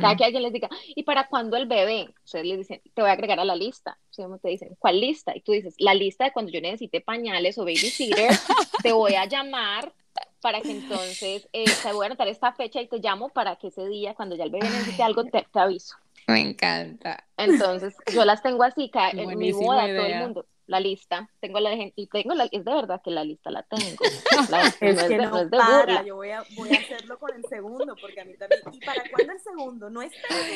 cada 0.00 0.16
que 0.16 0.24
alguien 0.24 0.42
les 0.42 0.52
diga, 0.52 0.68
¿y 0.94 1.02
para 1.02 1.26
cuándo 1.28 1.56
el 1.56 1.66
bebé? 1.66 2.12
Ustedes 2.24 2.46
les 2.46 2.58
dicen, 2.58 2.80
te 2.94 3.02
voy 3.02 3.10
a 3.10 3.14
agregar 3.14 3.40
a 3.40 3.44
la 3.44 3.56
lista. 3.56 3.98
Ustedes 4.10 4.40
te 4.40 4.48
dicen, 4.48 4.76
¿cuál 4.78 5.00
lista? 5.00 5.36
Y 5.36 5.40
tú 5.40 5.52
dices, 5.52 5.74
la 5.78 5.94
lista 5.94 6.24
de 6.24 6.32
cuando 6.32 6.52
yo 6.52 6.60
necesite 6.60 7.00
pañales 7.00 7.58
o 7.58 7.62
babysitter, 7.62 8.30
te 8.82 8.92
voy 8.92 9.14
a 9.14 9.26
llamar 9.26 9.92
para 10.40 10.60
que 10.60 10.70
entonces 10.70 11.48
eh, 11.52 11.64
te 11.82 11.92
voy 11.92 12.04
a 12.04 12.06
anotar 12.06 12.28
esta 12.28 12.52
fecha 12.52 12.80
y 12.80 12.86
te 12.86 12.98
llamo 12.98 13.28
para 13.28 13.56
que 13.56 13.68
ese 13.68 13.86
día, 13.86 14.14
cuando 14.14 14.36
ya 14.36 14.44
el 14.44 14.50
bebé 14.50 14.68
necesite 14.68 15.02
algo, 15.02 15.24
te, 15.24 15.46
te 15.52 15.58
aviso. 15.58 15.96
Me 16.26 16.40
encanta. 16.40 17.24
Entonces, 17.36 17.94
yo 18.12 18.24
las 18.24 18.42
tengo 18.42 18.62
así, 18.62 18.90
en 19.12 19.38
mi 19.38 19.52
boda, 19.52 19.86
todo 19.86 20.06
el 20.06 20.18
mundo 20.18 20.46
la 20.70 20.78
lista, 20.78 21.28
tengo 21.40 21.58
la 21.58 21.70
gente, 21.70 21.92
y 21.96 22.06
tengo 22.06 22.32
la, 22.32 22.44
es 22.44 22.64
de 22.64 22.72
verdad 22.72 23.02
que 23.02 23.10
la 23.10 23.24
lista 23.24 23.50
la 23.50 23.64
tengo. 23.64 24.04
es 24.80 25.02
que 25.02 25.18
no, 25.18 25.40
es 25.40 25.50
de, 25.50 25.58
para, 25.58 26.04
yo 26.04 26.14
voy 26.14 26.30
a, 26.30 26.44
voy 26.54 26.70
a 26.70 26.78
hacerlo 26.78 27.18
con 27.18 27.34
el 27.34 27.44
segundo, 27.48 27.96
porque 28.00 28.20
a 28.20 28.24
mí 28.24 28.34
también, 28.38 28.62
¿y 28.72 28.78
para 28.78 29.02
cuándo 29.10 29.32
el 29.32 29.40
segundo? 29.40 29.90
No 29.90 30.00
es 30.00 30.12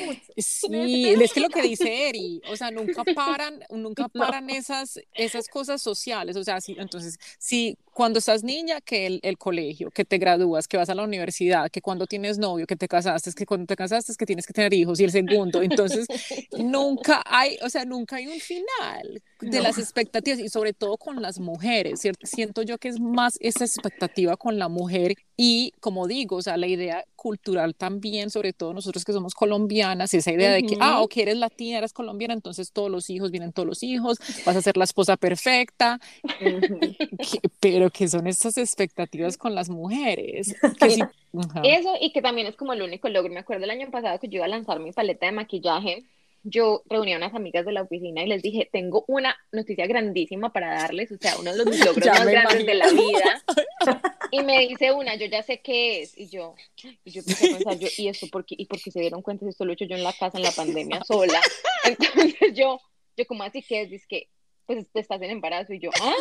mucho. 0.06 0.20
Sí, 0.36 1.16
es 1.20 1.32
que 1.32 1.40
lo 1.40 1.48
que 1.48 1.62
dice 1.62 2.08
Eri, 2.08 2.40
o 2.48 2.54
sea, 2.54 2.70
nunca 2.70 3.02
paran, 3.14 3.58
nunca 3.70 4.08
paran 4.08 4.50
esas, 4.50 5.00
esas 5.14 5.48
cosas 5.48 5.82
sociales, 5.82 6.36
o 6.36 6.44
sea, 6.44 6.60
sí, 6.60 6.76
entonces, 6.78 7.18
si 7.38 7.76
cuando 7.92 8.20
estás 8.20 8.44
niña, 8.44 8.80
que 8.80 9.06
el, 9.06 9.20
el, 9.22 9.36
colegio, 9.36 9.90
que 9.90 10.04
te 10.04 10.18
gradúas, 10.18 10.68
que 10.68 10.76
vas 10.76 10.90
a 10.90 10.94
la 10.94 11.02
universidad, 11.02 11.70
que 11.70 11.80
cuando 11.80 12.06
tienes 12.06 12.38
novio, 12.38 12.66
que 12.66 12.76
te 12.76 12.86
casaste, 12.86 13.32
que 13.32 13.46
cuando 13.46 13.66
te 13.66 13.74
casaste, 13.74 14.14
que 14.16 14.26
tienes 14.26 14.46
que 14.46 14.52
tener 14.52 14.72
hijos, 14.74 15.00
y 15.00 15.04
el 15.04 15.10
segundo, 15.10 15.60
entonces, 15.60 16.06
nunca 16.56 17.20
hay, 17.26 17.58
o 17.62 17.68
sea, 17.68 17.84
nunca 17.84 18.16
hay 18.16 18.28
un 18.28 18.38
final 18.38 19.22
de 19.40 19.60
las 19.60 19.78
expectativas 19.78 20.03
y 20.24 20.48
sobre 20.48 20.72
todo 20.72 20.96
con 20.96 21.20
las 21.22 21.38
mujeres, 21.38 22.00
¿cierto? 22.00 22.26
Siento 22.26 22.62
yo 22.62 22.78
que 22.78 22.88
es 22.88 23.00
más 23.00 23.36
esa 23.40 23.64
expectativa 23.64 24.36
con 24.36 24.58
la 24.58 24.68
mujer 24.68 25.14
y 25.36 25.72
como 25.80 26.06
digo, 26.06 26.36
o 26.36 26.42
sea, 26.42 26.56
la 26.56 26.66
idea 26.66 27.04
cultural 27.16 27.74
también, 27.74 28.30
sobre 28.30 28.52
todo 28.52 28.74
nosotros 28.74 29.04
que 29.04 29.12
somos 29.12 29.34
colombianas, 29.34 30.14
esa 30.14 30.32
idea 30.32 30.52
de 30.52 30.62
que, 30.62 30.76
ah, 30.80 31.00
o 31.00 31.08
que 31.08 31.22
eres 31.22 31.36
latina, 31.36 31.78
eres 31.78 31.92
colombiana, 31.92 32.34
entonces 32.34 32.70
todos 32.72 32.90
los 32.90 33.08
hijos 33.10 33.30
vienen 33.30 33.52
todos 33.52 33.66
los 33.66 33.82
hijos, 33.82 34.18
vas 34.44 34.56
a 34.56 34.62
ser 34.62 34.76
la 34.76 34.84
esposa 34.84 35.16
perfecta, 35.16 36.00
pero 37.60 37.90
que 37.90 38.08
son 38.08 38.26
estas 38.26 38.58
expectativas 38.58 39.36
con 39.36 39.54
las 39.54 39.68
mujeres. 39.68 40.54
Eso 41.64 41.90
y 42.00 42.12
que 42.12 42.22
también 42.22 42.46
es 42.46 42.56
como 42.56 42.74
el 42.74 42.82
único 42.82 43.08
logro. 43.08 43.32
Me 43.32 43.40
acuerdo 43.40 43.64
el 43.64 43.70
año 43.70 43.90
pasado 43.90 44.20
que 44.20 44.28
yo 44.28 44.36
iba 44.36 44.44
a 44.44 44.48
lanzar 44.48 44.78
mi 44.78 44.92
paleta 44.92 45.26
de 45.26 45.32
maquillaje 45.32 46.04
yo 46.44 46.82
reuní 46.86 47.14
a 47.14 47.16
unas 47.16 47.34
amigas 47.34 47.64
de 47.64 47.72
la 47.72 47.82
oficina 47.82 48.22
y 48.22 48.26
les 48.26 48.42
dije, 48.42 48.68
tengo 48.70 49.04
una 49.08 49.34
noticia 49.50 49.86
grandísima 49.86 50.52
para 50.52 50.74
darles, 50.74 51.10
o 51.10 51.16
sea, 51.16 51.38
uno 51.38 51.50
de 51.50 51.64
los 51.64 51.66
logros 51.84 52.06
más 52.06 52.26
grandes 52.26 52.66
de 52.66 52.74
la 52.74 52.90
vida. 52.90 53.44
Y 54.30 54.42
me 54.42 54.66
dice 54.66 54.90
una, 54.90 55.14
yo 55.14 55.26
ya 55.26 55.44
sé 55.44 55.60
qué 55.60 56.02
es. 56.02 56.18
Y 56.18 56.28
yo, 56.28 56.56
y 57.04 57.10
yo 57.12 57.20
empecé 57.20 57.52
a 57.52 57.56
pensar, 57.56 57.78
yo, 57.78 57.86
¿y 57.96 58.08
esto 58.08 58.26
por 58.32 58.44
qué? 58.44 58.56
¿Y 58.58 58.66
por 58.66 58.82
qué 58.82 58.90
se 58.90 58.98
dieron 58.98 59.22
cuenta 59.22 59.44
si 59.44 59.50
esto 59.50 59.64
lo 59.64 59.70
he 59.70 59.74
hecho 59.74 59.84
yo 59.84 59.94
en 59.94 60.02
la 60.02 60.12
casa 60.12 60.38
en 60.38 60.42
la 60.42 60.50
pandemia 60.50 61.04
sola? 61.04 61.40
Entonces 61.84 62.52
yo, 62.52 62.80
yo 63.16 63.26
como 63.26 63.44
así 63.44 63.62
que 63.62 63.82
es, 63.82 63.90
dice 63.90 64.06
que, 64.08 64.28
pues 64.66 64.88
te 64.90 64.98
estás 64.98 65.22
en 65.22 65.30
embarazo. 65.30 65.72
Y 65.72 65.78
yo, 65.78 65.90
¿ah? 66.00 66.14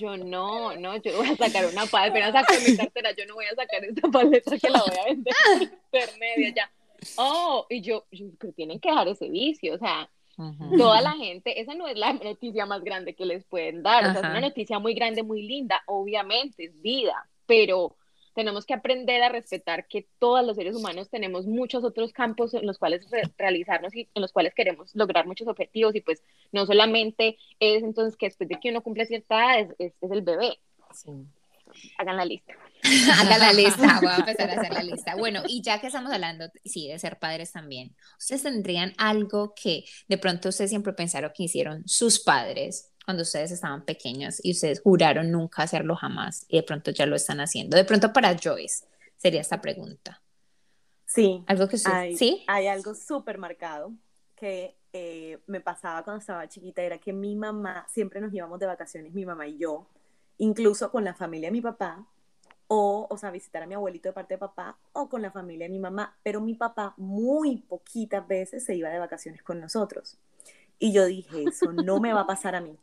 Yo 0.00 0.16
no, 0.16 0.74
no, 0.74 0.96
yo 0.96 1.16
voy 1.16 1.28
a 1.28 1.36
sacar 1.36 1.66
una 1.66 1.86
paleta, 1.86 2.10
apenas 2.10 2.32
saco 2.32 2.60
mi 2.68 2.76
cartera, 2.76 3.12
yo 3.12 3.26
no 3.26 3.34
voy 3.34 3.44
a 3.44 3.54
sacar 3.54 3.84
esta 3.84 4.08
paleta 4.08 4.58
que 4.58 4.68
la 4.68 4.82
voy 4.82 4.98
a 4.98 5.04
vender 5.04 5.34
en 5.60 5.62
intermedia 5.62 6.54
ya 6.56 6.70
oh, 7.16 7.66
y 7.68 7.80
yo, 7.80 8.06
pero 8.38 8.52
tienen 8.52 8.80
que 8.80 8.90
dejar 8.90 9.08
ese 9.08 9.28
vicio, 9.28 9.74
o 9.74 9.78
sea, 9.78 10.08
toda 10.76 11.00
la 11.02 11.12
gente, 11.12 11.60
esa 11.60 11.74
no 11.74 11.86
es 11.86 11.98
la 11.98 12.12
noticia 12.24 12.66
más 12.66 12.82
grande 12.82 13.14
que 13.14 13.26
les 13.26 13.44
pueden 13.44 13.82
dar, 13.82 14.04
o 14.04 14.12
sea, 14.12 14.20
es 14.20 14.28
una 14.28 14.40
noticia 14.40 14.78
muy 14.78 14.94
grande, 14.94 15.22
muy 15.22 15.42
linda, 15.42 15.82
obviamente 15.86 16.64
es 16.64 16.80
vida, 16.80 17.28
pero 17.46 17.96
tenemos 18.34 18.64
que 18.64 18.74
aprender 18.74 19.22
a 19.22 19.28
respetar 19.28 19.86
que 19.86 20.06
todos 20.18 20.46
los 20.46 20.56
seres 20.56 20.76
humanos 20.76 21.10
tenemos 21.10 21.46
muchos 21.46 21.84
otros 21.84 22.12
campos 22.12 22.54
en 22.54 22.66
los 22.66 22.78
cuales 22.78 23.06
realizarnos 23.36 23.94
y 23.94 24.08
en 24.14 24.22
los 24.22 24.32
cuales 24.32 24.54
queremos 24.54 24.94
lograr 24.94 25.26
muchos 25.26 25.48
objetivos 25.48 25.94
y 25.94 26.00
pues 26.00 26.22
no 26.52 26.64
solamente 26.66 27.38
es 27.58 27.82
entonces 27.82 28.16
que 28.16 28.26
después 28.26 28.48
de 28.48 28.60
que 28.60 28.70
uno 28.70 28.82
cumple 28.82 29.06
cierta 29.06 29.58
edad 29.58 29.74
es, 29.78 29.92
es, 30.00 30.10
el 30.10 30.22
bebé. 30.22 30.58
Hagan 31.98 32.16
la 32.16 32.24
lista. 32.24 32.54
Hagan 33.18 33.40
la 33.40 33.52
lista, 33.52 33.98
voy 34.00 34.10
a 34.10 34.16
empezar 34.16 34.50
a 34.50 34.54
hacer 34.54 34.72
la 34.72 34.82
lista. 34.82 35.16
Bueno, 35.16 35.42
y 35.46 35.62
ya 35.62 35.80
que 35.80 35.88
estamos 35.88 36.12
hablando, 36.12 36.50
sí, 36.64 36.88
de 36.88 36.98
ser 36.98 37.18
padres 37.18 37.52
también, 37.52 37.94
¿ustedes 38.18 38.42
tendrían 38.42 38.92
algo 38.96 39.54
que 39.54 39.84
de 40.08 40.18
pronto 40.18 40.48
ustedes 40.48 40.70
siempre 40.70 40.92
pensaron 40.92 41.32
que 41.34 41.44
hicieron 41.44 41.86
sus 41.86 42.20
padres 42.20 42.90
cuando 43.04 43.22
ustedes 43.22 43.50
estaban 43.50 43.84
pequeños 43.84 44.38
y 44.42 44.52
ustedes 44.52 44.80
juraron 44.80 45.30
nunca 45.30 45.62
hacerlo 45.62 45.96
jamás 45.96 46.46
y 46.48 46.56
de 46.56 46.62
pronto 46.62 46.90
ya 46.90 47.06
lo 47.06 47.16
están 47.16 47.40
haciendo? 47.40 47.76
De 47.76 47.84
pronto 47.84 48.12
para 48.12 48.36
Joyce 48.36 48.84
sería 49.16 49.40
esta 49.40 49.60
pregunta. 49.60 50.22
Sí. 51.06 51.42
Algo 51.46 51.68
que 51.68 51.76
hay, 51.86 52.16
¿sí? 52.16 52.44
Hay 52.46 52.68
algo 52.68 52.94
súper 52.94 53.36
marcado 53.36 53.92
que 54.36 54.76
eh, 54.92 55.38
me 55.46 55.60
pasaba 55.60 56.02
cuando 56.02 56.20
estaba 56.20 56.48
chiquita, 56.48 56.82
era 56.82 56.98
que 56.98 57.12
mi 57.12 57.36
mamá, 57.36 57.86
siempre 57.88 58.20
nos 58.20 58.32
íbamos 58.32 58.58
de 58.58 58.66
vacaciones, 58.66 59.12
mi 59.12 59.26
mamá 59.26 59.46
y 59.46 59.58
yo, 59.58 59.86
incluso 60.38 60.90
con 60.90 61.04
la 61.04 61.14
familia 61.14 61.48
de 61.48 61.52
mi 61.52 61.60
papá, 61.60 62.04
o, 62.72 63.08
o 63.10 63.18
sea, 63.18 63.32
visitar 63.32 63.64
a 63.64 63.66
mi 63.66 63.74
abuelito 63.74 64.08
de 64.08 64.12
parte 64.12 64.34
de 64.34 64.38
papá 64.38 64.78
o 64.92 65.08
con 65.08 65.22
la 65.22 65.32
familia 65.32 65.66
de 65.66 65.72
mi 65.72 65.80
mamá, 65.80 66.16
pero 66.22 66.40
mi 66.40 66.54
papá 66.54 66.94
muy 66.96 67.56
poquitas 67.56 68.24
veces 68.28 68.64
se 68.64 68.76
iba 68.76 68.88
de 68.88 69.00
vacaciones 69.00 69.42
con 69.42 69.60
nosotros. 69.60 70.18
Y 70.78 70.92
yo 70.92 71.04
dije, 71.04 71.42
eso 71.48 71.72
no 71.72 71.98
me 71.98 72.12
va 72.12 72.20
a 72.20 72.26
pasar 72.28 72.54
a 72.54 72.60
mí. 72.60 72.78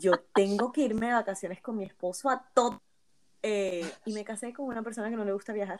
Yo 0.00 0.12
tengo 0.34 0.72
que 0.72 0.80
irme 0.80 1.08
de 1.08 1.12
vacaciones 1.12 1.60
con 1.60 1.76
mi 1.76 1.84
esposo 1.84 2.30
a 2.30 2.42
todo. 2.54 2.80
Eh, 3.42 3.84
y 4.06 4.14
me 4.14 4.24
casé 4.24 4.54
con 4.54 4.64
una 4.64 4.82
persona 4.82 5.10
que 5.10 5.16
no 5.16 5.26
le 5.26 5.34
gusta 5.34 5.52
viajar. 5.52 5.78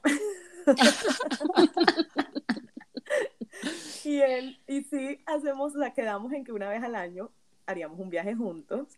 y 4.05 4.21
él, 4.21 4.61
y 4.67 4.85
sí, 4.85 5.23
hacemos, 5.25 5.75
la 5.75 5.95
quedamos 5.95 6.35
en 6.35 6.45
que 6.45 6.53
una 6.53 6.69
vez 6.69 6.83
al 6.83 6.97
año 6.97 7.31
haríamos 7.65 7.99
un 7.99 8.11
viaje 8.11 8.35
juntos. 8.35 8.89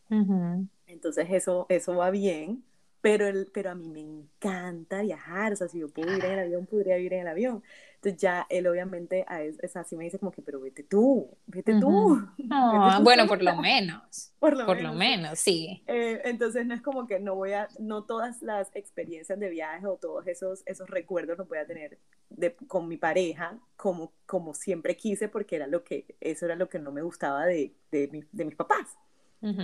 Entonces 0.88 1.28
eso, 1.30 1.66
eso 1.68 1.94
va 1.94 2.10
bien 2.10 2.64
pero, 3.04 3.26
el, 3.26 3.48
pero 3.52 3.70
a 3.70 3.74
mí 3.74 3.86
me 3.90 4.00
encanta 4.00 5.02
viajar, 5.02 5.52
o 5.52 5.56
sea, 5.56 5.68
si 5.68 5.78
yo 5.78 5.90
puedo 5.90 6.10
ir 6.16 6.24
en 6.24 6.32
el 6.32 6.38
avión, 6.38 6.64
podría 6.64 6.96
ir 6.96 7.12
en 7.12 7.20
el 7.20 7.28
avión. 7.28 7.62
Entonces 7.96 8.18
ya 8.18 8.46
él 8.48 8.66
obviamente 8.66 9.26
es, 9.60 9.76
así 9.76 9.94
me 9.94 10.04
dice 10.04 10.18
como 10.18 10.32
que, 10.32 10.40
pero 10.40 10.58
vete 10.58 10.84
tú, 10.84 11.28
vete 11.44 11.78
tú. 11.78 12.18
bueno, 13.02 13.26
por 13.26 13.42
lo 13.42 13.56
menos. 13.56 14.32
Por 14.40 14.56
lo, 14.56 14.64
por 14.64 14.76
menos. 14.76 14.92
lo 14.92 14.98
menos, 14.98 15.38
sí. 15.38 15.82
Eh, 15.86 16.22
entonces 16.24 16.64
no 16.64 16.74
es 16.74 16.80
como 16.80 17.06
que 17.06 17.20
no 17.20 17.34
voy 17.34 17.52
a, 17.52 17.68
no 17.78 18.04
todas 18.04 18.40
las 18.40 18.74
experiencias 18.74 19.38
de 19.38 19.50
viaje 19.50 19.86
o 19.86 19.96
todos 19.96 20.26
esos, 20.26 20.62
esos 20.64 20.88
recuerdos 20.88 21.36
los 21.36 21.46
voy 21.46 21.58
a 21.58 21.66
tener 21.66 21.98
de, 22.30 22.54
con 22.68 22.88
mi 22.88 22.96
pareja 22.96 23.58
como, 23.76 24.12
como 24.24 24.54
siempre 24.54 24.96
quise 24.96 25.28
porque 25.28 25.56
era 25.56 25.66
lo 25.66 25.84
que, 25.84 26.16
eso 26.20 26.46
era 26.46 26.56
lo 26.56 26.70
que 26.70 26.78
no 26.78 26.90
me 26.90 27.02
gustaba 27.02 27.44
de, 27.44 27.74
de, 27.90 28.26
de 28.32 28.44
mis 28.46 28.56
papás. 28.56 28.96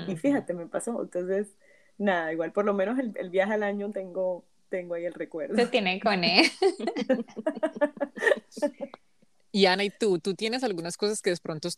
Y 0.09 0.17
fíjate, 0.17 0.53
me 0.53 0.67
pasó. 0.67 1.01
Entonces, 1.03 1.57
nada, 2.01 2.33
igual 2.33 2.53
por 2.53 2.65
lo 2.65 2.75
menos 2.75 2.99
el, 2.99 3.13
el, 3.17 3.31
viaje 3.31 3.55
al 3.55 3.63
año 3.63 3.91
tengo, 3.91 4.45
tengo 4.69 4.95
ahí 4.95 5.05
el 5.05 5.15
recuerdo. 5.15 5.57
Se 5.57 5.67
tiene 5.67 6.01
con 6.01 6.25
él. 6.25 6.47
Y 9.53 9.67
Ana, 9.67 9.83
¿y 9.83 9.91
tú? 9.91 10.21
¿Tú 10.21 10.35
tienes 10.35 10.63
algunas 10.63 10.97
cosas 10.97 11.21
que 11.21 11.31
de 11.31 11.37
pronto 11.37 11.69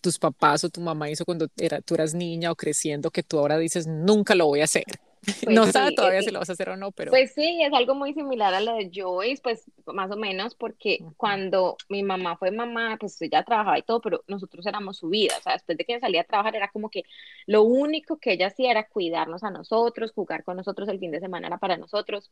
tus 0.00 0.18
papás 0.18 0.64
o 0.64 0.68
tu 0.68 0.80
mamá 0.80 1.10
hizo 1.10 1.24
cuando 1.24 1.46
era, 1.56 1.80
tú 1.80 1.94
eras 1.94 2.12
niña 2.12 2.50
o 2.50 2.56
creciendo 2.56 3.12
que 3.12 3.22
tú 3.22 3.38
ahora 3.38 3.56
dices, 3.56 3.86
nunca 3.86 4.34
lo 4.34 4.46
voy 4.46 4.62
a 4.62 4.64
hacer? 4.64 4.82
Pues 5.44 5.54
no 5.54 5.66
sabes 5.66 5.94
todavía 5.94 6.22
si 6.22 6.30
lo 6.30 6.38
vas 6.38 6.48
a 6.48 6.54
hacer 6.54 6.70
o 6.70 6.76
no, 6.76 6.92
pero... 6.92 7.10
Pues 7.10 7.32
sí, 7.34 7.62
es 7.62 7.72
algo 7.72 7.94
muy 7.94 8.14
similar 8.14 8.54
a 8.54 8.60
lo 8.60 8.74
de 8.74 8.90
Joyce, 8.92 9.42
pues 9.42 9.70
más 9.86 10.10
o 10.10 10.16
menos, 10.16 10.54
porque 10.54 10.98
cuando 11.16 11.76
mi 11.88 12.02
mamá 12.02 12.36
fue 12.36 12.50
mamá, 12.50 12.96
pues 12.98 13.20
ella 13.20 13.44
trabajaba 13.44 13.78
y 13.78 13.82
todo, 13.82 14.00
pero 14.00 14.24
nosotros 14.28 14.64
éramos 14.66 14.98
su 14.98 15.08
vida, 15.08 15.34
o 15.38 15.42
sea, 15.42 15.54
después 15.54 15.76
de 15.76 15.84
que 15.84 15.92
ella 15.92 16.00
salía 16.00 16.22
a 16.22 16.24
trabajar 16.24 16.56
era 16.56 16.68
como 16.68 16.90
que 16.90 17.02
lo 17.46 17.62
único 17.62 18.18
que 18.18 18.32
ella 18.32 18.46
hacía 18.46 18.70
era 18.70 18.88
cuidarnos 18.88 19.44
a 19.44 19.50
nosotros, 19.50 20.12
jugar 20.12 20.42
con 20.42 20.56
nosotros 20.56 20.88
el 20.88 20.98
fin 20.98 21.10
de 21.10 21.20
semana 21.20 21.48
era 21.48 21.58
para 21.58 21.76
nosotros, 21.76 22.30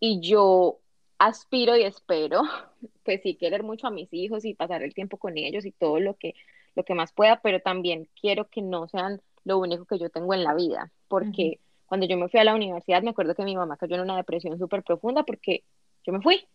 y 0.00 0.20
yo 0.20 0.80
aspiro 1.18 1.76
y 1.76 1.82
espero, 1.82 2.42
pues 3.04 3.22
sí, 3.22 3.36
querer 3.36 3.62
mucho 3.62 3.86
a 3.86 3.90
mis 3.90 4.12
hijos 4.12 4.44
y 4.44 4.54
pasar 4.54 4.82
el 4.82 4.94
tiempo 4.94 5.16
con 5.16 5.38
ellos 5.38 5.64
y 5.64 5.72
todo 5.72 6.00
lo 6.00 6.14
que, 6.14 6.34
lo 6.74 6.84
que 6.84 6.94
más 6.94 7.12
pueda, 7.12 7.40
pero 7.40 7.60
también 7.60 8.08
quiero 8.20 8.48
que 8.48 8.62
no 8.62 8.88
sean 8.88 9.22
lo 9.44 9.58
único 9.58 9.84
que 9.84 9.98
yo 9.98 10.10
tengo 10.10 10.34
en 10.34 10.42
la 10.42 10.54
vida, 10.54 10.90
porque 11.06 11.60
cuando 11.86 12.06
yo 12.06 12.16
me 12.16 12.28
fui 12.28 12.40
a 12.40 12.44
la 12.44 12.54
universidad 12.54 13.02
me 13.02 13.10
acuerdo 13.10 13.34
que 13.34 13.44
mi 13.44 13.56
mamá 13.56 13.76
cayó 13.76 13.96
en 13.96 14.02
una 14.02 14.16
depresión 14.16 14.58
súper 14.58 14.82
profunda 14.82 15.22
porque 15.24 15.64
yo 16.04 16.12
me 16.12 16.20
fui. 16.20 16.46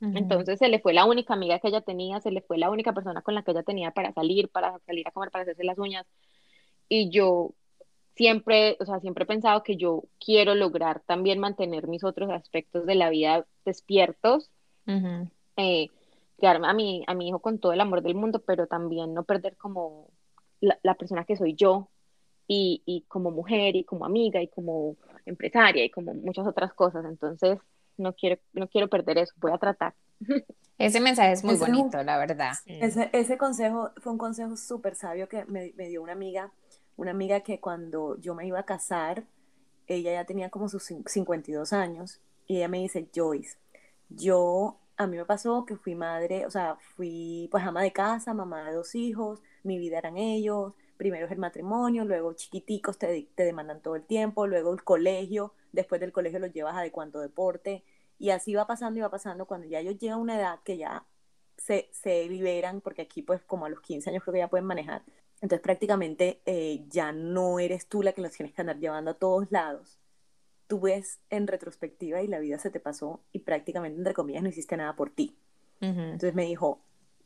Entonces 0.00 0.60
se 0.60 0.68
le 0.68 0.78
fue 0.78 0.94
la 0.94 1.04
única 1.04 1.34
amiga 1.34 1.58
que 1.58 1.66
ella 1.66 1.80
tenía, 1.80 2.20
se 2.20 2.30
le 2.30 2.40
fue 2.40 2.56
la 2.56 2.70
única 2.70 2.92
persona 2.92 3.20
con 3.20 3.34
la 3.34 3.42
que 3.42 3.50
ella 3.50 3.64
tenía 3.64 3.90
para 3.90 4.12
salir, 4.12 4.48
para 4.48 4.78
salir 4.86 5.08
a 5.08 5.10
comer, 5.10 5.32
para 5.32 5.42
hacerse 5.42 5.64
las 5.64 5.76
uñas. 5.76 6.06
Y 6.88 7.10
yo 7.10 7.54
siempre, 8.14 8.76
o 8.80 8.84
sea, 8.84 9.00
siempre 9.00 9.24
he 9.24 9.26
pensado 9.26 9.62
que 9.62 9.76
yo 9.76 10.04
quiero 10.24 10.54
lograr 10.54 11.00
también 11.00 11.40
mantener 11.40 11.88
mis 11.88 12.04
otros 12.04 12.30
aspectos 12.30 12.86
de 12.86 12.94
la 12.94 13.10
vida 13.10 13.44
despiertos, 13.64 14.50
eh, 15.56 15.88
quedarme 16.38 16.68
a 16.68 16.72
mi, 16.72 17.04
a 17.06 17.14
mi 17.14 17.28
hijo 17.28 17.40
con 17.40 17.58
todo 17.58 17.72
el 17.72 17.80
amor 17.80 18.02
del 18.02 18.14
mundo, 18.14 18.40
pero 18.46 18.66
también 18.66 19.14
no 19.14 19.24
perder 19.24 19.56
como 19.56 20.08
la, 20.60 20.94
persona 20.94 21.24
que 21.24 21.36
soy 21.36 21.54
yo 21.54 21.88
y, 22.48 22.82
y, 22.86 23.02
como 23.02 23.30
mujer 23.30 23.76
y 23.76 23.84
como 23.84 24.04
amiga 24.04 24.42
y 24.42 24.48
como 24.48 24.96
empresaria 25.26 25.84
y 25.84 25.90
como 25.90 26.14
muchas 26.14 26.46
otras 26.46 26.72
cosas. 26.72 27.04
Entonces, 27.04 27.58
no 27.96 28.14
quiero, 28.14 28.40
no 28.54 28.66
quiero 28.68 28.88
perder 28.88 29.18
eso, 29.18 29.34
voy 29.36 29.52
a 29.52 29.58
tratar. 29.58 29.94
Ese 30.78 31.00
mensaje 31.00 31.32
es 31.32 31.44
muy 31.44 31.56
bonito, 31.56 32.02
la 32.04 32.18
verdad. 32.18 32.52
Ese, 32.64 33.10
ese 33.12 33.36
consejo 33.36 33.90
fue 33.96 34.12
un 34.12 34.18
consejo 34.18 34.56
súper 34.56 34.94
sabio 34.94 35.28
que 35.28 35.44
me, 35.46 35.72
me 35.76 35.88
dio 35.88 36.02
una 36.02 36.12
amiga 36.12 36.52
una 36.98 37.12
amiga 37.12 37.40
que 37.40 37.60
cuando 37.60 38.18
yo 38.20 38.34
me 38.34 38.46
iba 38.46 38.58
a 38.58 38.64
casar, 38.64 39.24
ella 39.86 40.12
ya 40.12 40.24
tenía 40.24 40.50
como 40.50 40.68
sus 40.68 40.82
52 40.82 41.72
años, 41.72 42.20
y 42.46 42.56
ella 42.56 42.68
me 42.68 42.78
dice, 42.80 43.08
Joyce, 43.14 43.56
yo, 44.08 44.78
a 44.96 45.06
mí 45.06 45.16
me 45.16 45.24
pasó 45.24 45.64
que 45.64 45.76
fui 45.76 45.94
madre, 45.94 46.44
o 46.44 46.50
sea, 46.50 46.76
fui 46.96 47.48
pues 47.52 47.64
ama 47.64 47.82
de 47.82 47.92
casa, 47.92 48.34
mamá 48.34 48.64
de 48.64 48.74
dos 48.74 48.96
hijos, 48.96 49.40
mi 49.62 49.78
vida 49.78 49.98
eran 49.98 50.16
ellos, 50.18 50.74
primero 50.98 51.24
es 51.24 51.32
el 51.32 51.38
matrimonio, 51.38 52.04
luego 52.04 52.34
chiquiticos 52.34 52.98
te, 52.98 53.30
te 53.34 53.44
demandan 53.44 53.80
todo 53.80 53.96
el 53.96 54.04
tiempo, 54.04 54.46
luego 54.46 54.74
el 54.74 54.84
colegio, 54.84 55.54
después 55.72 56.00
del 56.00 56.12
colegio 56.12 56.38
los 56.38 56.52
llevas 56.52 56.76
a 56.76 56.82
de 56.82 56.92
cuánto 56.92 57.20
deporte, 57.20 57.84
y 58.18 58.30
así 58.30 58.54
va 58.54 58.66
pasando 58.66 58.98
y 58.98 59.02
va 59.02 59.10
pasando 59.10 59.46
cuando 59.46 59.66
ya 59.66 59.78
ellos 59.78 59.96
llegan 59.98 60.18
a 60.18 60.22
una 60.22 60.36
edad 60.36 60.60
que 60.64 60.76
ya 60.76 61.06
se, 61.56 61.88
se 61.92 62.28
liberan, 62.28 62.82
porque 62.82 63.02
aquí 63.02 63.22
pues 63.22 63.40
como 63.44 63.64
a 63.64 63.70
los 63.70 63.80
15 63.80 64.10
años 64.10 64.22
creo 64.22 64.34
que 64.34 64.40
ya 64.40 64.50
pueden 64.50 64.66
manejar, 64.66 65.02
entonces 65.40 65.60
prácticamente 65.60 66.42
eh, 66.46 66.84
ya 66.88 67.12
no 67.12 67.60
eres 67.60 67.86
tú 67.86 68.02
la 68.02 68.12
que 68.12 68.22
los 68.22 68.32
tienes 68.32 68.54
que 68.54 68.60
andar 68.60 68.78
llevando 68.78 69.12
a 69.12 69.14
todos 69.14 69.50
lados. 69.52 69.98
Tú 70.66 70.80
ves 70.80 71.20
en 71.30 71.46
retrospectiva 71.46 72.20
y 72.22 72.26
la 72.26 72.40
vida 72.40 72.58
se 72.58 72.70
te 72.70 72.80
pasó 72.80 73.22
y 73.32 73.38
prácticamente, 73.38 73.98
entre 73.98 74.14
comillas, 74.14 74.42
no 74.42 74.48
hiciste 74.48 74.76
nada 74.76 74.96
por 74.96 75.10
ti. 75.10 75.38
Entonces 75.80 76.34
me 76.34 76.44
dijo, 76.44 76.80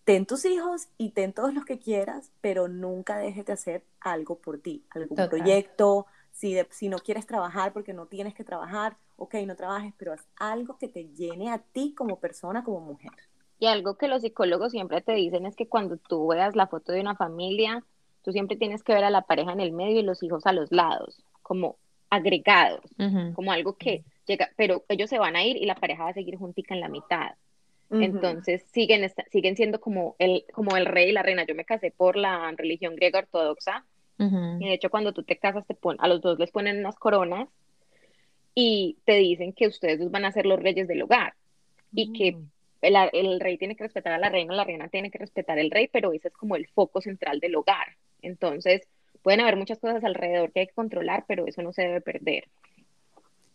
ten 0.05 0.27
tus 0.27 0.45
hijos 0.45 0.89
y 0.99 1.11
ten 1.11 1.33
todos 1.33 1.55
los 1.55 1.65
que 1.65 1.79
quieras, 1.79 2.31
pero 2.41 2.69
nunca 2.69 3.19
dejes 3.19 3.47
de 3.47 3.53
hacer 3.53 3.85
algo 4.01 4.39
por 4.39 4.59
ti, 4.59 4.85
algún 4.91 5.17
proyecto. 5.29 6.07
Si, 6.33 6.57
si 6.71 6.89
no 6.89 6.99
quieres 6.99 7.27
trabajar 7.27 7.73
porque 7.73 7.93
no 7.93 8.07
tienes 8.07 8.35
que 8.35 8.45
trabajar, 8.45 8.97
ok, 9.17 9.35
no 9.47 9.55
trabajes, 9.55 9.93
pero 9.99 10.13
haz 10.13 10.25
algo 10.37 10.79
que 10.79 10.89
te 10.89 11.05
llene 11.05 11.51
a 11.51 11.59
ti 11.59 11.95
como 11.97 12.19
persona, 12.19 12.65
como 12.65 12.81
mujer. 12.81 13.13
Y 13.59 13.67
algo 13.67 13.97
que 13.97 14.09
los 14.09 14.23
psicólogos 14.23 14.73
siempre 14.73 15.03
te 15.03 15.13
dicen 15.13 15.47
es 15.47 15.55
que 15.55 15.69
cuando 15.69 15.97
tú 15.99 16.29
veas 16.29 16.57
la 16.57 16.67
foto 16.67 16.93
de 16.93 17.01
una 17.01 17.15
familia, 17.15 17.85
Tú 18.23 18.33
siempre 18.33 18.57
tienes 18.57 18.83
que 18.83 18.95
ver 18.95 19.05
a 19.05 19.11
la 19.11 19.23
pareja 19.23 19.53
en 19.53 19.61
el 19.61 19.73
medio 19.73 20.01
y 20.01 20.05
los 20.05 20.23
hijos 20.23 20.47
a 20.47 20.53
los 20.53 20.71
lados, 20.71 21.25
como 21.43 21.77
agregados, 22.09 22.85
como 23.35 23.53
algo 23.53 23.77
que 23.77 24.05
llega, 24.27 24.51
pero 24.57 24.85
ellos 24.89 25.11
se 25.11 25.19
van 25.19 25.35
a 25.35 25.45
ir 25.45 25.57
y 25.57 25.67
la 25.67 25.75
pareja 25.75 26.05
va 26.05 26.11
a 26.11 26.15
seguir 26.15 26.37
juntica 26.37 26.75
en 26.75 26.81
la 26.81 26.89
mitad. 26.89 27.33
Entonces 27.93 28.65
siguen, 28.73 29.11
siguen 29.31 29.57
siendo 29.57 29.81
como 29.81 30.17
el, 30.19 30.45
como 30.53 30.77
el 30.77 30.87
rey 30.87 31.11
y 31.11 31.13
la 31.13 31.23
reina. 31.23 31.45
Yo 31.45 31.55
me 31.55 31.65
casé 31.65 31.91
por 31.91 32.17
la 32.17 32.51
religión 32.57 32.97
griega 32.97 33.19
ortodoxa 33.19 33.85
y 34.19 34.67
de 34.67 34.75
hecho 34.75 34.89
cuando 34.89 35.13
tú 35.13 35.25
te 35.25 35.37
casas 35.37 35.67
te 35.67 35.77
a 35.99 36.09
los 36.09 36.21
dos 36.21 36.39
les 36.39 36.53
ponen 36.53 36.79
unas 36.79 36.95
coronas 36.95 37.49
y 38.55 38.99
te 39.05 39.15
dicen 39.15 39.53
que 39.53 39.67
ustedes 39.67 40.11
van 40.11 40.25
a 40.25 40.31
ser 40.33 40.47
los 40.47 40.61
reyes 40.61 40.87
del 40.87 41.03
hogar 41.03 41.35
y 41.93 42.13
que 42.13 42.33
mm. 42.33 42.51
el, 42.83 42.97
el, 43.13 43.41
rey 43.41 43.59
tiene 43.59 43.75
que 43.75 43.85
respetar 43.85 44.13
a 44.13 44.19
la 44.19 44.29
reina, 44.29 44.55
la 44.55 44.65
reina 44.65 44.89
tiene 44.89 45.11
que 45.11 45.19
respetar 45.19 45.59
al 45.59 45.71
rey, 45.71 45.89
pero 45.89 46.13
ese 46.13 46.29
es 46.29 46.35
como 46.35 46.57
el 46.57 46.69
foco 46.69 47.01
central 47.01 47.41
del 47.41 47.57
hogar. 47.57 47.97
Entonces, 48.21 48.87
pueden 49.23 49.41
haber 49.41 49.57
muchas 49.57 49.79
cosas 49.79 50.05
alrededor 50.05 50.53
que 50.53 50.61
hay 50.61 50.67
que 50.69 50.75
controlar, 50.75 51.25
pero 51.27 51.47
eso 51.47 51.63
no 51.63 51.73
se 51.73 51.83
debe 51.83 52.01
perder. 52.01 52.45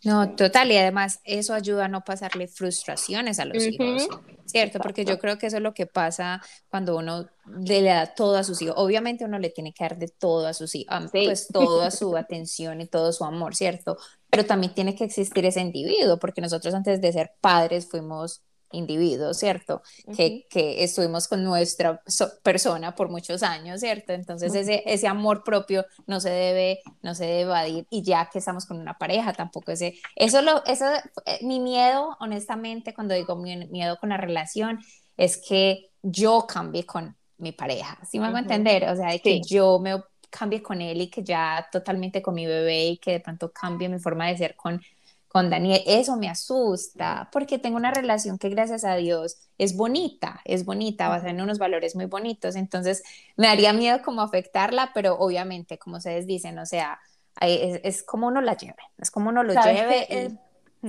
No, 0.04 0.36
total, 0.36 0.72
y 0.72 0.78
además 0.78 1.20
eso 1.24 1.54
ayuda 1.54 1.86
a 1.86 1.88
no 1.88 2.04
pasarle 2.04 2.48
frustraciones 2.48 3.40
a 3.40 3.46
los 3.46 3.64
hijos, 3.66 4.08
¿cierto? 4.46 4.80
Porque 4.80 5.06
yo 5.06 5.18
creo 5.18 5.38
que 5.38 5.48
eso 5.48 5.58
es 5.58 5.64
lo 5.64 5.74
que 5.74 5.88
pasa 5.88 6.42
cuando 6.70 6.96
uno 6.96 7.28
le 7.46 7.82
da 7.82 8.14
todo 8.14 8.36
a 8.38 8.44
sus 8.44 8.62
hijos. 8.62 8.76
Obviamente 8.78 9.26
uno 9.26 9.40
le 9.40 9.50
tiene 9.50 9.74
que 9.74 9.84
dar 9.84 9.98
de 9.98 10.08
todo 10.08 10.48
a 10.48 10.54
sus 10.54 10.76
hijos, 10.76 11.10
pues 11.12 11.48
toda 11.48 11.90
su 11.92 12.16
atención 12.16 12.80
y 12.82 12.88
todo 12.88 13.12
su 13.12 13.26
amor, 13.26 13.56
¿cierto? 13.56 13.98
Pero 14.30 14.46
también 14.46 14.74
tiene 14.74 14.96
que 14.96 15.04
existir 15.04 15.46
ese 15.46 15.62
individuo, 15.62 16.20
porque 16.20 16.42
nosotros 16.42 16.74
antes 16.74 17.02
de 17.02 17.12
ser 17.12 17.32
padres 17.42 17.90
fuimos 17.90 18.44
individuos, 18.72 19.38
¿cierto? 19.38 19.82
que, 20.16 20.46
que, 20.50 20.84
estuvimos 20.84 21.28
con 21.28 21.44
nuestra 21.44 22.02
persona 22.44 22.96
por 22.96 23.10
muchos 23.10 23.44
años, 23.44 23.80
¿cierto? 23.80 24.14
Entonces 24.14 24.54
ese, 24.56 24.84
ese 24.86 25.08
amor 25.08 25.44
propio 25.44 25.86
no 26.06 26.20
se 26.20 26.30
debe, 26.30 26.82
no 27.02 27.16
se 27.16 27.26
debe 27.26 27.42
evadir 27.42 27.88
y 27.90 28.04
ya 28.04 28.30
que 28.32 28.40
estamos 28.40 28.66
con 28.66 28.80
una 28.80 28.98
pareja 28.98 29.34
tampoco 29.34 29.72
ese, 29.72 29.96
eso 30.16 30.42
lo, 30.42 30.64
eso, 30.66 30.86
eh, 31.26 31.40
mi 31.42 31.60
miedo, 31.60 32.18
honestamente, 32.20 32.94
cuando 32.94 33.16
digo 33.16 33.36
mi 33.36 33.56
miedo 33.68 33.98
con 34.00 34.10
la 34.10 34.18
relación, 34.18 34.80
es 35.16 35.38
que 35.38 35.92
yo 36.02 36.46
cambie 36.48 36.86
con 36.86 37.16
mi 37.38 37.52
pareja, 37.52 38.00
¿sí 38.10 38.20
me 38.20 38.28
hago 38.28 38.38
entender? 38.38 38.90
O 38.90 38.96
sea, 38.96 39.12
de 39.12 39.20
que 39.20 39.42
yo 39.42 39.80
me 39.80 40.02
cambie 40.30 40.62
con 40.62 40.82
él 40.82 41.02
y 41.02 41.10
que 41.10 41.24
ya 41.24 41.68
totalmente 41.72 42.22
con 42.22 42.36
mi 42.36 42.46
bebé 42.46 42.88
y 42.88 42.98
que 42.98 43.14
de 43.14 43.20
pronto 43.20 43.52
cambie 43.52 43.90
mi 43.90 44.00
forma 44.00 44.28
de 44.28 44.38
ser 44.38 44.56
con 44.56 44.82
con 45.28 45.50
Daniel, 45.50 45.82
eso 45.86 46.16
me 46.16 46.30
asusta, 46.30 47.30
porque 47.32 47.60
tengo 47.60 47.76
una 47.76 47.92
relación 47.92 48.38
que 48.38 48.50
gracias 48.50 48.86
a 48.86 48.96
Dios 48.96 49.38
es 49.58 49.76
bonita, 49.76 50.42
es 50.46 50.66
bonita, 50.66 51.10
basada 51.10 51.32
en 51.32 51.42
unos 51.42 51.60
valores 51.60 51.96
muy 51.96 52.06
bonitos, 52.06 52.56
entonces 52.56 53.04
me 53.36 53.48
daría 53.48 53.74
miedo 53.74 54.02
como 54.04 54.22
afectarla, 54.22 54.92
pero 54.94 55.18
obviamente, 55.20 55.78
como 55.78 55.98
ustedes 55.98 56.28
dicen, 56.28 56.58
o 56.60 56.66
sea, 56.66 57.00
es, 57.42 58.04
como 58.04 58.28
uno 58.28 58.42
la 58.42 58.56
lleve, 58.56 58.82
es 58.98 59.12
como 59.12 59.30
uno 59.30 59.44
lo 59.44 59.54
lleve. 59.54 60.38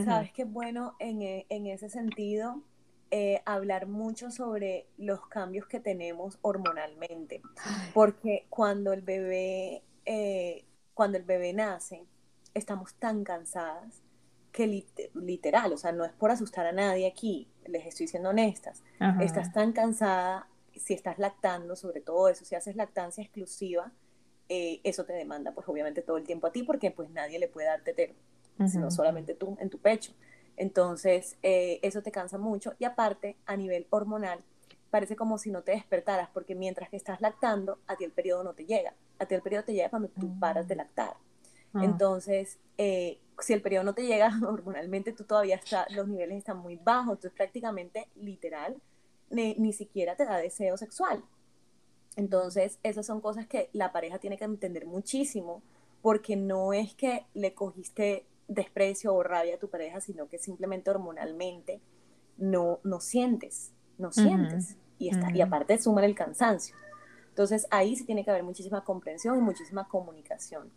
Sabes 0.04 0.32
que 0.32 0.42
es 0.42 0.52
bueno 0.52 0.94
en, 0.98 1.22
e, 1.22 1.46
en, 1.48 1.66
ese 1.66 1.88
sentido 1.88 2.62
eh, 3.10 3.42
hablar 3.46 3.86
mucho 3.86 4.30
sobre 4.30 4.86
los 4.98 5.26
cambios 5.26 5.66
que 5.66 5.80
tenemos 5.80 6.38
hormonalmente, 6.42 7.42
porque 7.94 8.46
cuando 8.50 8.92
el 8.92 9.02
bebé, 9.02 9.82
eh, 10.04 10.64
cuando 10.94 11.18
el 11.18 11.24
bebé 11.24 11.52
nace, 11.54 12.04
estamos 12.54 12.94
tan 12.94 13.24
cansadas 13.24 14.02
que 14.58 14.84
literal, 15.14 15.72
o 15.72 15.76
sea, 15.76 15.92
no 15.92 16.04
es 16.04 16.10
por 16.10 16.32
asustar 16.32 16.66
a 16.66 16.72
nadie 16.72 17.06
aquí, 17.06 17.46
les 17.64 17.86
estoy 17.86 18.08
siendo 18.08 18.30
honestas, 18.30 18.82
estás 19.20 19.52
tan 19.52 19.72
cansada, 19.72 20.48
si 20.74 20.94
estás 20.94 21.20
lactando, 21.20 21.76
sobre 21.76 22.00
todo 22.00 22.28
eso, 22.28 22.44
si 22.44 22.56
haces 22.56 22.74
lactancia 22.74 23.22
exclusiva, 23.22 23.92
eh, 24.48 24.80
eso 24.82 25.04
te 25.04 25.12
demanda 25.12 25.52
pues 25.52 25.68
obviamente 25.68 26.02
todo 26.02 26.16
el 26.16 26.24
tiempo 26.24 26.48
a 26.48 26.50
ti 26.50 26.64
porque 26.64 26.90
pues 26.90 27.08
nadie 27.10 27.38
le 27.38 27.46
puede 27.46 27.68
dar 27.68 27.82
tetero, 27.82 28.14
sino 28.66 28.90
solamente 28.90 29.34
tú 29.34 29.56
en 29.60 29.70
tu 29.70 29.78
pecho. 29.78 30.12
Entonces, 30.56 31.36
eh, 31.44 31.78
eso 31.82 32.02
te 32.02 32.10
cansa 32.10 32.36
mucho 32.36 32.74
y 32.80 32.84
aparte, 32.84 33.36
a 33.46 33.56
nivel 33.56 33.86
hormonal, 33.90 34.42
parece 34.90 35.14
como 35.14 35.38
si 35.38 35.52
no 35.52 35.62
te 35.62 35.70
despertaras 35.70 36.30
porque 36.34 36.56
mientras 36.56 36.88
que 36.88 36.96
estás 36.96 37.20
lactando, 37.20 37.78
a 37.86 37.94
ti 37.94 38.02
el 38.02 38.10
periodo 38.10 38.42
no 38.42 38.54
te 38.54 38.64
llega. 38.64 38.92
A 39.20 39.26
ti 39.26 39.36
el 39.36 39.42
periodo 39.42 39.66
te 39.66 39.74
llega 39.74 39.88
cuando 39.88 40.08
tú 40.08 40.36
paras 40.40 40.66
de 40.66 40.74
lactar. 40.74 41.16
Ah. 41.74 41.84
Entonces, 41.84 42.58
eh, 42.76 43.20
si 43.40 43.52
el 43.52 43.62
periodo 43.62 43.84
no 43.84 43.94
te 43.94 44.06
llega 44.06 44.30
hormonalmente, 44.46 45.12
tú 45.12 45.24
todavía 45.24 45.56
está, 45.56 45.86
los 45.90 46.08
niveles 46.08 46.38
están 46.38 46.58
muy 46.58 46.76
bajos, 46.76 47.16
entonces 47.16 47.32
prácticamente 47.32 48.08
literal, 48.16 48.80
ni, 49.30 49.72
siquiera 49.72 50.16
te 50.16 50.24
da 50.24 50.38
deseo 50.38 50.76
sexual. 50.76 51.22
Entonces, 52.16 52.78
esas 52.82 53.06
son 53.06 53.20
cosas 53.20 53.46
que 53.46 53.68
la 53.72 53.92
pareja 53.92 54.18
tiene 54.18 54.38
que 54.38 54.44
entender 54.44 54.86
muchísimo, 54.86 55.62
porque 56.02 56.36
no 56.36 56.72
es 56.72 56.94
que 56.94 57.26
le 57.34 57.54
cogiste 57.54 58.26
desprecio 58.48 59.14
o 59.14 59.22
rabia 59.22 59.56
a 59.56 59.58
tu 59.58 59.68
pareja, 59.68 60.00
sino 60.00 60.28
que 60.28 60.38
simplemente 60.38 60.90
hormonalmente 60.90 61.80
no, 62.38 62.80
no 62.82 63.00
sientes, 63.00 63.72
no 63.98 64.10
sientes. 64.10 64.76
y, 64.98 65.10
está, 65.10 65.30
y 65.32 65.40
aparte 65.40 65.78
sumar 65.78 66.04
el 66.04 66.14
cansancio. 66.14 66.74
Entonces 67.28 67.66
ahí 67.70 67.94
sí 67.94 68.04
tiene 68.04 68.24
que 68.24 68.30
haber 68.30 68.42
muchísima 68.42 68.82
comprensión 68.82 69.38
y 69.38 69.42
muchísima 69.42 69.86
comunicación. 69.86 70.72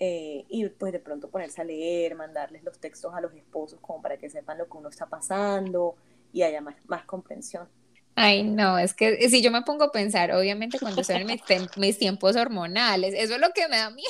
Eh, 0.00 0.44
y 0.48 0.68
pues 0.68 0.92
de 0.92 1.00
pronto 1.00 1.28
ponerse 1.28 1.60
a 1.60 1.64
leer, 1.64 2.14
mandarles 2.14 2.62
los 2.62 2.78
textos 2.78 3.12
a 3.14 3.20
los 3.20 3.34
esposos 3.34 3.80
como 3.80 4.00
para 4.00 4.16
que 4.16 4.30
sepan 4.30 4.58
lo 4.58 4.68
que 4.68 4.76
uno 4.76 4.88
está 4.88 5.06
pasando 5.06 5.96
y 6.32 6.42
haya 6.42 6.60
más, 6.60 6.76
más 6.86 7.04
comprensión. 7.04 7.68
Ay, 8.14 8.42
no, 8.42 8.78
es 8.78 8.94
que 8.94 9.28
si 9.28 9.42
yo 9.42 9.52
me 9.52 9.62
pongo 9.62 9.84
a 9.84 9.92
pensar, 9.92 10.32
obviamente 10.32 10.78
cuando 10.80 11.04
son 11.04 11.24
mis, 11.24 11.40
mis 11.76 11.98
tiempos 11.98 12.34
hormonales, 12.34 13.14
eso 13.16 13.34
es 13.34 13.40
lo 13.40 13.50
que 13.50 13.68
me 13.68 13.76
da 13.76 13.90
miedo. 13.90 14.08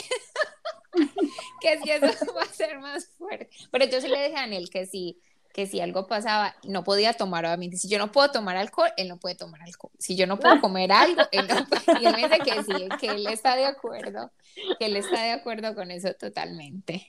que 1.61 1.78
si 1.78 1.91
eso 1.91 2.07
va 2.36 2.43
a 2.43 2.47
ser 2.47 2.78
más 2.78 3.07
fuerte. 3.18 3.51
Pero 3.70 3.84
yo 3.86 4.01
sí 4.01 4.09
le 4.09 4.22
dije 4.24 4.36
a 4.36 4.41
Daniel 4.41 4.70
que 4.70 4.86
si, 4.86 5.20
que 5.59 5.66
si 5.66 5.80
algo 5.80 6.06
pasaba, 6.06 6.54
no 6.62 6.84
podía 6.84 7.14
tomar, 7.14 7.44
obviamente. 7.44 7.78
Si 7.78 7.88
yo 7.88 7.98
no 7.98 8.12
puedo 8.12 8.30
tomar 8.30 8.56
alcohol, 8.56 8.90
él 8.96 9.09
no 9.09 9.16
puede 9.16 9.34
tomar 9.34 9.61
alcohol. 9.61 9.90
Si 9.98 10.14
yo 10.14 10.24
no 10.28 10.38
puedo 10.38 10.61
comer 10.61 10.92
algo, 10.92 11.22
él 11.32 11.48
no 11.48 11.66
puede. 11.66 12.00
Y 12.00 12.06
él 12.06 12.12
me 12.14 12.28
dice 12.28 12.38
que 12.38 12.62
sí, 12.62 12.88
que 13.00 13.09
él 13.09 13.26
está 13.26 13.56
de 13.56 13.64
acuerdo, 13.64 14.30
que 14.78 14.86
él 14.86 14.96
está 14.96 15.20
de 15.20 15.32
acuerdo 15.32 15.74
con 15.74 15.90
eso 15.90 16.14
totalmente. 16.14 17.09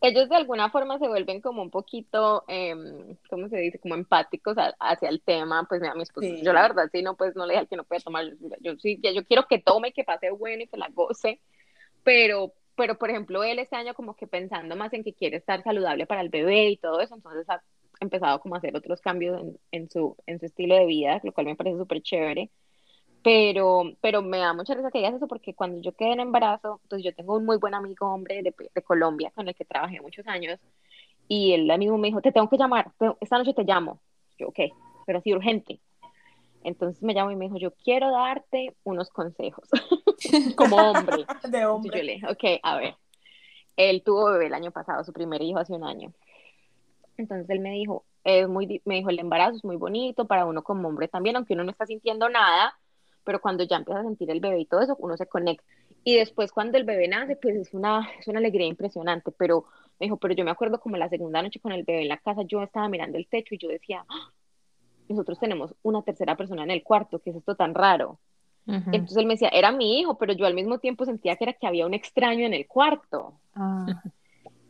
Ellos 0.00 0.28
de 0.28 0.36
alguna 0.36 0.70
forma 0.70 1.00
se 1.00 1.08
vuelven 1.08 1.40
como 1.40 1.62
un 1.62 1.70
poquito, 1.70 2.44
eh, 2.46 2.76
¿cómo 3.28 3.48
se 3.48 3.56
dice? 3.56 3.80
Como 3.80 3.96
empáticos 3.96 4.56
hacia 4.78 5.08
el 5.08 5.20
tema, 5.20 5.66
pues 5.68 5.80
mira, 5.80 5.96
mi 5.96 6.04
esposo, 6.04 6.28
yo 6.28 6.52
la 6.52 6.62
verdad 6.62 6.88
sí, 6.92 7.02
no, 7.02 7.16
pues 7.16 7.34
no 7.34 7.44
le 7.44 7.54
dije 7.54 7.60
al 7.62 7.68
que 7.68 7.76
no 7.76 7.82
puede 7.82 8.02
tomar, 8.02 8.24
yo, 8.60 8.76
sí, 8.76 9.00
yo 9.02 9.24
quiero 9.24 9.48
que 9.48 9.58
tome, 9.58 9.92
que 9.92 10.04
pase 10.04 10.30
bueno 10.30 10.62
y 10.62 10.68
que 10.68 10.76
la 10.76 10.90
goce, 10.90 11.40
pero, 12.04 12.52
pero 12.76 12.98
por 12.98 13.10
ejemplo, 13.10 13.42
él 13.44 13.58
este 13.58 13.76
año 13.76 13.94
como 13.94 14.16
que 14.16 14.26
pensando 14.26 14.76
más 14.76 14.92
en 14.92 15.04
que 15.04 15.14
quiere 15.14 15.38
estar 15.38 15.62
saludable 15.64 16.06
para 16.06 16.20
el 16.22 16.28
bebé 16.30 16.70
y 16.70 16.76
todo 16.78 17.00
eso, 17.00 17.14
entonces 17.14 17.48
ha 17.50 17.62
empezado 18.00 18.40
como 18.40 18.54
a 18.54 18.58
hacer 18.58 18.76
otros 18.76 19.00
cambios 19.00 19.40
en, 19.40 19.58
en 19.72 19.90
su, 19.90 20.16
en 20.26 20.38
su 20.40 20.46
estilo 20.46 20.76
de 20.76 20.86
vida, 20.86 21.20
lo 21.24 21.32
cual 21.32 21.46
me 21.46 21.56
parece 21.56 21.78
súper 21.78 22.02
chévere. 22.02 22.50
Pero, 23.22 23.84
pero 24.00 24.22
me 24.22 24.38
da 24.38 24.54
mucha 24.54 24.74
risa 24.74 24.90
que 24.92 24.98
digas 24.98 25.14
eso 25.14 25.28
porque 25.28 25.54
cuando 25.54 25.80
yo 25.82 25.92
quedé 25.96 26.12
en 26.12 26.20
embarazo, 26.20 26.80
pues 26.88 27.02
yo 27.02 27.14
tengo 27.14 27.36
un 27.36 27.44
muy 27.44 27.58
buen 27.58 27.74
amigo 27.74 28.06
hombre 28.12 28.42
de, 28.42 28.54
de 28.74 28.82
Colombia 28.82 29.32
con 29.34 29.48
el 29.48 29.54
que 29.54 29.64
trabajé 29.64 30.00
muchos 30.00 30.26
años 30.28 30.60
y 31.28 31.52
él 31.52 31.66
mismo 31.78 31.98
me 31.98 32.08
dijo, 32.08 32.20
te 32.22 32.32
tengo 32.32 32.48
que 32.48 32.56
llamar, 32.58 32.92
esta 33.20 33.38
noche 33.38 33.54
te 33.54 33.64
llamo. 33.64 34.00
Yo, 34.38 34.48
ok, 34.48 34.60
pero 35.06 35.20
sí 35.22 35.32
urgente. 35.34 35.80
Entonces 36.66 37.00
me 37.00 37.14
llamó 37.14 37.30
y 37.30 37.36
me 37.36 37.44
dijo, 37.44 37.58
yo 37.58 37.70
quiero 37.70 38.10
darte 38.10 38.74
unos 38.82 39.08
consejos 39.10 39.68
como 40.56 40.76
hombre. 40.76 41.24
De 41.48 41.64
hombre. 41.64 41.90
Entonces 41.90 41.92
yo 41.94 42.02
le 42.02 42.12
dije, 42.14 42.26
ok, 42.28 42.60
a 42.60 42.76
ver. 42.76 42.94
Él 43.76 44.02
tuvo 44.02 44.32
bebé 44.32 44.46
el 44.46 44.54
año 44.54 44.72
pasado, 44.72 45.04
su 45.04 45.12
primer 45.12 45.40
hijo 45.42 45.60
hace 45.60 45.74
un 45.74 45.84
año. 45.84 46.12
Entonces 47.16 47.48
él 47.50 47.60
me 47.60 47.70
dijo, 47.70 48.04
es 48.24 48.48
muy, 48.48 48.82
me 48.84 48.96
dijo, 48.96 49.10
el 49.10 49.20
embarazo 49.20 49.58
es 49.58 49.64
muy 49.64 49.76
bonito 49.76 50.26
para 50.26 50.44
uno 50.44 50.64
como 50.64 50.88
hombre 50.88 51.06
también, 51.06 51.36
aunque 51.36 51.54
uno 51.54 51.62
no 51.62 51.70
está 51.70 51.86
sintiendo 51.86 52.28
nada, 52.28 52.76
pero 53.22 53.40
cuando 53.40 53.62
ya 53.62 53.76
empieza 53.76 54.00
a 54.00 54.04
sentir 54.04 54.28
el 54.32 54.40
bebé 54.40 54.58
y 54.58 54.66
todo 54.66 54.80
eso, 54.80 54.96
uno 54.98 55.16
se 55.16 55.26
conecta. 55.26 55.62
Y 56.02 56.16
después 56.16 56.50
cuando 56.50 56.78
el 56.78 56.84
bebé 56.84 57.06
nace, 57.06 57.36
pues 57.36 57.54
es 57.54 57.74
una, 57.74 58.08
es 58.18 58.26
una 58.26 58.40
alegría 58.40 58.66
impresionante, 58.66 59.30
pero 59.30 59.66
me 60.00 60.06
dijo, 60.06 60.16
pero 60.16 60.34
yo 60.34 60.44
me 60.44 60.50
acuerdo 60.50 60.80
como 60.80 60.96
la 60.96 61.08
segunda 61.08 61.42
noche 61.42 61.60
con 61.60 61.70
el 61.70 61.84
bebé 61.84 62.02
en 62.02 62.08
la 62.08 62.18
casa, 62.18 62.42
yo 62.42 62.60
estaba 62.60 62.88
mirando 62.88 63.18
el 63.18 63.28
techo 63.28 63.54
y 63.54 63.58
yo 63.58 63.68
decía, 63.68 64.04
¡Ah! 64.08 64.32
Nosotros 65.08 65.38
tenemos 65.38 65.74
una 65.82 66.02
tercera 66.02 66.36
persona 66.36 66.64
en 66.64 66.70
el 66.70 66.82
cuarto, 66.82 67.18
¿qué 67.18 67.30
es 67.30 67.36
esto 67.36 67.54
tan 67.54 67.74
raro? 67.74 68.18
Entonces 68.66 69.16
él 69.16 69.26
me 69.26 69.34
decía, 69.34 69.48
era 69.52 69.70
mi 69.70 70.00
hijo, 70.00 70.18
pero 70.18 70.32
yo 70.32 70.44
al 70.44 70.54
mismo 70.54 70.78
tiempo 70.78 71.04
sentía 71.04 71.36
que 71.36 71.44
era 71.44 71.52
que 71.52 71.68
había 71.68 71.86
un 71.86 71.94
extraño 71.94 72.44
en 72.44 72.52
el 72.52 72.66
cuarto. 72.66 73.34
Ah. 73.54 74.02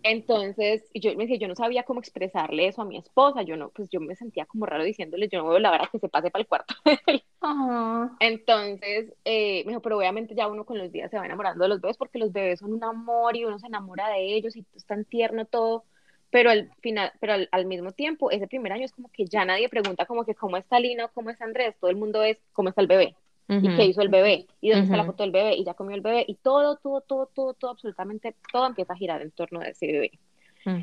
Entonces, 0.09 0.89
yo 0.95 1.16
me 1.16 1.24
decía, 1.24 1.39
yo 1.39 1.49
no 1.49 1.57
sabía 1.57 1.82
cómo 1.82 1.99
expresarle 1.99 2.68
eso 2.68 2.80
a 2.80 2.84
mi 2.84 2.97
esposa, 2.97 3.43
yo 3.43 3.57
no, 3.57 3.70
pues 3.70 3.89
yo 3.89 3.99
me 3.99 4.14
sentía 4.14 4.47
como 4.47 4.64
raro 4.64 4.84
diciéndole, 4.84 5.28
yo 5.28 5.41
no 5.41 5.49
veo 5.49 5.59
la 5.59 5.72
verdad 5.72 5.89
que 5.91 5.99
se 5.99 6.09
pase 6.09 6.30
para 6.30 6.43
el 6.43 6.47
cuarto. 6.47 6.74
Entonces, 8.20 9.12
eh, 9.24 9.64
me 9.64 9.70
dijo, 9.70 9.82
pero 9.82 9.99
obviamente 9.99 10.37
ya 10.37 10.47
uno 10.47 10.64
con 10.64 10.78
los 10.78 10.93
días 10.93 11.11
se 11.11 11.18
va 11.18 11.26
enamorando 11.26 11.64
de 11.64 11.70
los 11.70 11.80
bebés 11.80 11.97
porque 11.97 12.20
los 12.20 12.32
bebés 12.32 12.61
son 12.61 12.72
un 12.72 12.84
amor 12.84 13.37
y 13.37 13.45
uno 13.45 13.59
se 13.59 13.66
enamora 13.66 14.09
de 14.11 14.37
ellos 14.37 14.55
y 14.55 14.64
es 14.76 14.84
tan 14.84 15.05
tierno 15.05 15.45
todo, 15.45 15.82
pero 16.31 16.51
al 16.51 16.70
final, 16.81 17.12
pero 17.20 17.35
al, 17.51 17.66
mismo 17.66 17.93
tiempo, 17.93 18.31
ese 18.31 18.47
primer 18.47 18.72
año 18.72 18.85
es 18.85 18.93
como 18.93 19.09
que 19.11 19.27
ya 19.27 19.45
nadie 19.45 19.68
pregunta 19.68 20.07
como 20.07 20.24
que 20.24 20.35
cómo 20.35 20.57
está 20.57 20.81
Lina 20.81 21.07
o 21.07 21.11
cómo 21.12 21.31
está 21.31 21.45
Andrés, 21.45 21.77
todo 21.81 21.91
el 21.91 21.97
mundo 21.97 22.22
es 22.22 22.39
cómo 22.53 22.68
está 22.68 22.81
el 22.81 22.89
bebé 22.89 23.14
y 23.49 23.77
qué 23.77 23.85
hizo 23.85 24.03
el 24.03 24.09
bebé, 24.09 24.47
y 24.61 24.70
dónde 24.70 24.87
está 24.87 24.97
la 24.97 25.05
foto 25.05 25.22
del 25.22 25.31
bebé, 25.31 25.55
y 25.55 25.64
ya 25.64 25.74
comió 25.74 25.95
el 25.95 26.01
bebé, 26.01 26.24
y 26.27 26.35
todo, 26.35 26.77
todo, 26.79 27.01
todo, 27.01 27.27
todo, 27.27 27.55
todo, 27.55 27.70
absolutamente 27.70 28.35
todo 28.53 28.66
empieza 28.66 28.93
a 28.93 28.97
girar 28.97 29.22
en 29.22 29.31
torno 29.31 29.61
de 29.61 29.70
ese 29.70 29.87
bebé. 29.87 30.11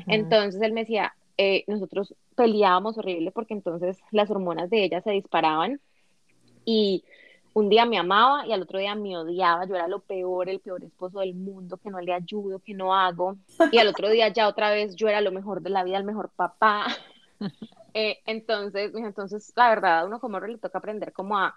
Entonces 0.06 0.62
él 0.62 0.72
me 0.72 0.80
decía, 0.80 1.14
eh, 1.36 1.64
nosotros 1.66 2.14
peleábamos 2.36 2.96
horrible 2.96 3.32
porque 3.32 3.52
entonces 3.52 3.98
las 4.12 4.30
hormonas 4.30 4.70
de 4.70 4.84
ella 4.84 5.02
se 5.02 5.10
disparaban 5.10 5.78
y 6.64 7.04
un 7.54 7.68
día 7.68 7.86
me 7.86 7.98
amaba 7.98 8.46
y 8.46 8.52
al 8.52 8.62
otro 8.62 8.78
día 8.78 8.94
me 8.94 9.16
odiaba, 9.16 9.64
yo 9.66 9.74
era 9.74 9.88
lo 9.88 10.00
peor, 10.00 10.48
el 10.48 10.60
peor 10.60 10.84
esposo 10.84 11.20
del 11.20 11.34
mundo, 11.34 11.78
que 11.78 11.90
no 11.90 12.00
le 12.00 12.12
ayudo, 12.12 12.58
que 12.58 12.74
no 12.74 12.94
hago, 12.94 13.36
y 13.72 13.78
al 13.78 13.88
otro 13.88 14.10
día 14.10 14.28
ya 14.28 14.48
otra 14.48 14.70
vez 14.70 14.94
yo 14.96 15.08
era 15.08 15.20
lo 15.20 15.32
mejor 15.32 15.62
de 15.62 15.70
la 15.70 15.84
vida, 15.84 15.96
el 15.96 16.04
mejor 16.04 16.30
papá. 16.36 16.86
Eh, 17.96 18.18
entonces, 18.26 18.92
entonces, 18.96 19.52
la 19.54 19.68
verdad, 19.68 20.00
a 20.00 20.04
uno 20.04 20.18
como 20.18 20.40
le 20.40 20.58
toca 20.58 20.78
aprender 20.78 21.12
como 21.12 21.38
a 21.38 21.54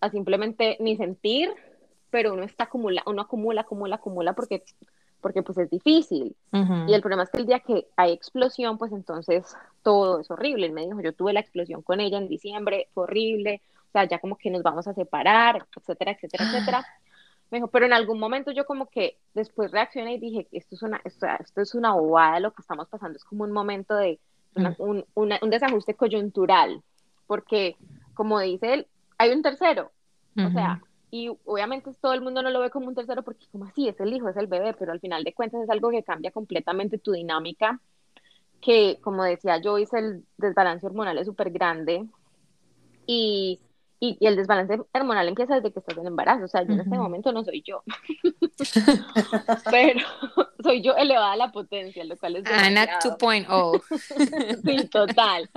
a 0.00 0.10
simplemente 0.10 0.76
ni 0.80 0.96
sentir, 0.96 1.50
pero 2.10 2.32
uno 2.32 2.42
está 2.42 2.64
acumula, 2.64 3.02
uno 3.06 3.22
acumula, 3.22 3.62
acumula, 3.62 3.96
acumula 3.96 4.32
porque, 4.34 4.62
porque 5.20 5.42
pues 5.42 5.58
es 5.58 5.70
difícil. 5.70 6.36
Y 6.86 6.94
el 6.94 7.00
problema 7.00 7.24
es 7.24 7.30
que 7.30 7.38
el 7.38 7.46
día 7.46 7.60
que 7.60 7.86
hay 7.96 8.12
explosión, 8.12 8.78
pues 8.78 8.92
entonces 8.92 9.56
todo 9.82 10.20
es 10.20 10.30
horrible. 10.30 10.66
Él 10.66 10.72
me 10.72 10.86
dijo, 10.86 11.00
yo 11.00 11.12
tuve 11.12 11.32
la 11.32 11.40
explosión 11.40 11.82
con 11.82 12.00
ella 12.00 12.18
en 12.18 12.28
diciembre, 12.28 12.88
fue 12.94 13.04
horrible, 13.04 13.60
o 13.88 13.92
sea, 13.92 14.04
ya 14.04 14.18
como 14.18 14.36
que 14.36 14.50
nos 14.50 14.62
vamos 14.62 14.86
a 14.86 14.94
separar, 14.94 15.66
etcétera, 15.76 16.12
etcétera, 16.12 16.44
etcétera. 16.44 16.86
Me 17.50 17.58
dijo, 17.58 17.68
pero 17.68 17.86
en 17.86 17.94
algún 17.94 18.20
momento 18.20 18.50
yo 18.50 18.66
como 18.66 18.86
que 18.86 19.18
después 19.34 19.70
reaccioné 19.70 20.14
y 20.14 20.18
dije, 20.18 20.48
esto 20.52 20.74
es 20.74 20.82
una, 20.82 21.00
esto, 21.04 21.26
esto 21.40 21.62
es 21.62 21.74
una 21.74 21.92
bobada, 21.94 22.40
lo 22.40 22.52
que 22.52 22.60
estamos 22.60 22.88
pasando 22.88 23.16
es 23.16 23.24
como 23.24 23.44
un 23.44 23.52
momento 23.52 23.94
de 23.94 24.20
un, 24.78 25.04
un 25.14 25.50
desajuste 25.50 25.94
coyuntural, 25.94 26.82
porque 27.26 27.76
como 28.14 28.40
dice 28.40 28.74
él, 28.74 28.86
hay 29.16 29.30
un 29.30 29.42
tercero. 29.42 29.90
O 30.36 30.50
sea, 30.50 30.80
y 31.10 31.30
obviamente 31.46 31.90
todo 32.00 32.12
el 32.12 32.20
mundo 32.20 32.42
no 32.42 32.50
lo 32.50 32.60
ve 32.60 32.70
como 32.70 32.86
un 32.86 32.94
tercero 32.94 33.22
porque 33.24 33.46
como 33.50 33.64
así, 33.64 33.88
es 33.88 33.98
el 33.98 34.12
hijo, 34.12 34.28
es 34.28 34.36
el 34.36 34.46
bebé, 34.46 34.74
pero 34.74 34.92
al 34.92 35.00
final 35.00 35.24
de 35.24 35.32
cuentas 35.32 35.62
es 35.62 35.70
algo 35.70 35.90
que 35.90 36.04
cambia 36.04 36.30
completamente 36.30 36.98
tu 36.98 37.12
dinámica, 37.12 37.80
que 38.60 38.98
como 39.00 39.24
decía 39.24 39.60
yo, 39.60 39.78
hice 39.78 39.98
el 39.98 40.24
desbalance 40.36 40.86
hormonal 40.86 41.18
es 41.18 41.26
súper 41.26 41.50
grande 41.50 42.06
y, 43.06 43.60
y, 44.00 44.16
el 44.20 44.36
desbalance 44.36 44.78
hormonal 44.92 45.28
empieza 45.28 45.56
desde 45.56 45.72
que 45.72 45.80
estás 45.80 45.98
en 45.98 46.06
embarazo, 46.06 46.44
o 46.44 46.48
sea, 46.48 46.62
yo 46.62 46.72
en 46.72 46.80
este 46.80 46.96
momento 46.96 47.32
no 47.32 47.44
soy 47.44 47.62
yo, 47.62 47.82
pero 49.70 50.00
soy 50.62 50.82
yo 50.82 50.94
elevada 50.96 51.32
a 51.32 51.36
la 51.36 51.52
potencia, 51.52 52.04
lo 52.04 52.16
cual 52.16 52.36
es... 52.36 52.46
Ana 52.46 53.00
2.0. 53.00 54.62
sí, 54.64 54.88
total. 54.88 55.50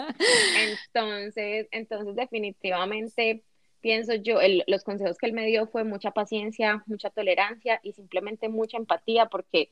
Entonces, 0.58 1.68
entonces 1.72 2.16
definitivamente 2.16 3.44
pienso 3.82 4.14
yo, 4.16 4.40
los 4.68 4.84
consejos 4.84 5.18
que 5.18 5.28
él 5.28 5.34
me 5.34 5.46
dio 5.46 5.68
fue 5.68 5.84
mucha 5.84 6.12
paciencia, 6.12 6.84
mucha 6.86 7.10
tolerancia 7.10 7.80
y 7.84 7.94
simplemente 7.94 8.50
mucha 8.50 8.78
empatía, 8.78 9.28
porque 9.28 9.72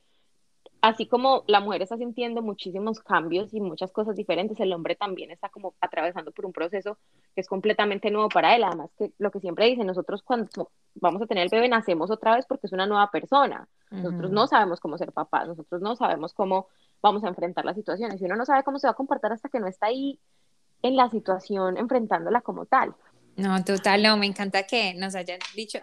así 0.81 1.07
como 1.07 1.43
la 1.47 1.59
mujer 1.59 1.81
está 1.81 1.97
sintiendo 1.97 2.41
muchísimos 2.41 2.99
cambios 2.99 3.53
y 3.53 3.59
muchas 3.59 3.91
cosas 3.91 4.15
diferentes, 4.15 4.59
el 4.59 4.73
hombre 4.73 4.95
también 4.95 5.31
está 5.31 5.49
como 5.49 5.73
atravesando 5.81 6.31
por 6.31 6.45
un 6.45 6.53
proceso 6.53 6.97
que 7.35 7.41
es 7.41 7.47
completamente 7.47 8.11
nuevo 8.11 8.29
para 8.29 8.55
él. 8.55 8.63
Además, 8.63 8.89
que 8.97 9.11
lo 9.17 9.31
que 9.31 9.39
siempre 9.39 9.65
dice, 9.65 9.83
nosotros 9.83 10.23
cuando 10.23 10.71
vamos 10.95 11.21
a 11.21 11.25
tener 11.25 11.43
el 11.43 11.49
bebé 11.49 11.67
nacemos 11.67 12.11
otra 12.11 12.35
vez 12.35 12.45
porque 12.47 12.67
es 12.67 12.73
una 12.73 12.85
nueva 12.85 13.11
persona. 13.11 13.67
Nosotros 13.91 14.31
no 14.31 14.47
sabemos 14.47 14.79
cómo 14.79 14.97
ser 14.97 15.11
papás, 15.11 15.47
nosotros 15.47 15.81
no 15.81 15.95
sabemos 15.95 16.33
cómo 16.33 16.67
vamos 17.01 17.23
a 17.23 17.29
enfrentar 17.29 17.65
las 17.65 17.75
situaciones 17.75 18.21
y 18.21 18.25
uno 18.25 18.35
no 18.35 18.45
sabe 18.45 18.63
cómo 18.63 18.77
se 18.77 18.87
va 18.87 18.91
a 18.91 18.95
comportar 18.95 19.31
hasta 19.31 19.49
que 19.49 19.59
no 19.59 19.67
está 19.67 19.87
ahí 19.87 20.19
en 20.81 20.95
la 20.95 21.09
situación 21.09 21.77
enfrentándola 21.77 22.41
como 22.41 22.65
tal. 22.65 22.93
No, 23.35 23.63
total, 23.63 24.03
no, 24.03 24.17
me 24.17 24.25
encanta 24.25 24.63
que 24.63 24.93
nos 24.95 25.15
hayan 25.15 25.39
dicho, 25.55 25.79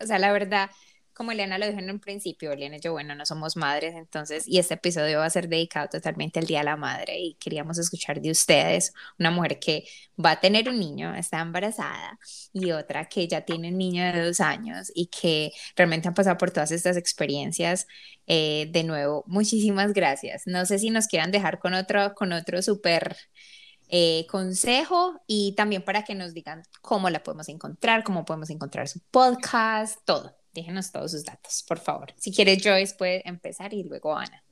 o 0.00 0.06
sea, 0.06 0.18
la 0.18 0.30
verdad, 0.32 0.70
como 1.14 1.32
Elena 1.32 1.58
lo 1.58 1.66
dijo 1.66 1.78
en 1.78 1.90
un 1.90 2.00
principio, 2.00 2.52
Elena 2.52 2.76
y 2.76 2.80
yo, 2.80 2.92
bueno, 2.92 3.14
no 3.14 3.26
somos 3.26 3.56
madres, 3.56 3.94
entonces, 3.94 4.46
y 4.46 4.58
este 4.58 4.74
episodio 4.74 5.18
va 5.18 5.26
a 5.26 5.30
ser 5.30 5.48
dedicado 5.48 5.88
totalmente 5.88 6.38
al 6.40 6.46
Día 6.46 6.58
de 6.58 6.64
la 6.64 6.76
Madre 6.76 7.18
y 7.18 7.34
queríamos 7.34 7.78
escuchar 7.78 8.20
de 8.20 8.30
ustedes, 8.30 8.92
una 9.18 9.30
mujer 9.30 9.58
que 9.58 9.84
va 10.22 10.32
a 10.32 10.40
tener 10.40 10.68
un 10.68 10.78
niño, 10.78 11.14
está 11.14 11.40
embarazada, 11.40 12.18
y 12.52 12.72
otra 12.72 13.06
que 13.08 13.28
ya 13.28 13.42
tiene 13.42 13.68
un 13.68 13.78
niño 13.78 14.04
de 14.12 14.24
dos 14.24 14.40
años 14.40 14.90
y 14.94 15.06
que 15.06 15.52
realmente 15.76 16.08
han 16.08 16.14
pasado 16.14 16.36
por 16.38 16.50
todas 16.50 16.70
estas 16.70 16.96
experiencias. 16.96 17.86
Eh, 18.26 18.68
de 18.70 18.84
nuevo, 18.84 19.24
muchísimas 19.26 19.92
gracias. 19.92 20.42
No 20.46 20.64
sé 20.66 20.78
si 20.78 20.90
nos 20.90 21.06
quieran 21.06 21.30
dejar 21.32 21.58
con 21.58 21.74
otro, 21.74 22.14
con 22.14 22.32
otro 22.32 22.62
súper 22.62 23.16
eh, 23.88 24.26
consejo 24.30 25.20
y 25.26 25.54
también 25.54 25.84
para 25.84 26.04
que 26.04 26.14
nos 26.14 26.32
digan 26.34 26.62
cómo 26.80 27.10
la 27.10 27.22
podemos 27.22 27.48
encontrar, 27.48 28.04
cómo 28.04 28.24
podemos 28.24 28.50
encontrar 28.50 28.88
su 28.88 29.00
podcast, 29.10 30.00
todo. 30.04 30.41
Déjenos 30.52 30.92
todos 30.92 31.12
sus 31.12 31.24
datos, 31.24 31.64
por 31.66 31.78
favor. 31.78 32.12
Si 32.16 32.32
quiere 32.32 32.58
Joyce 32.58 32.94
puede 32.96 33.26
empezar 33.26 33.72
y 33.72 33.84
luego 33.84 34.14
Ana. 34.14 34.42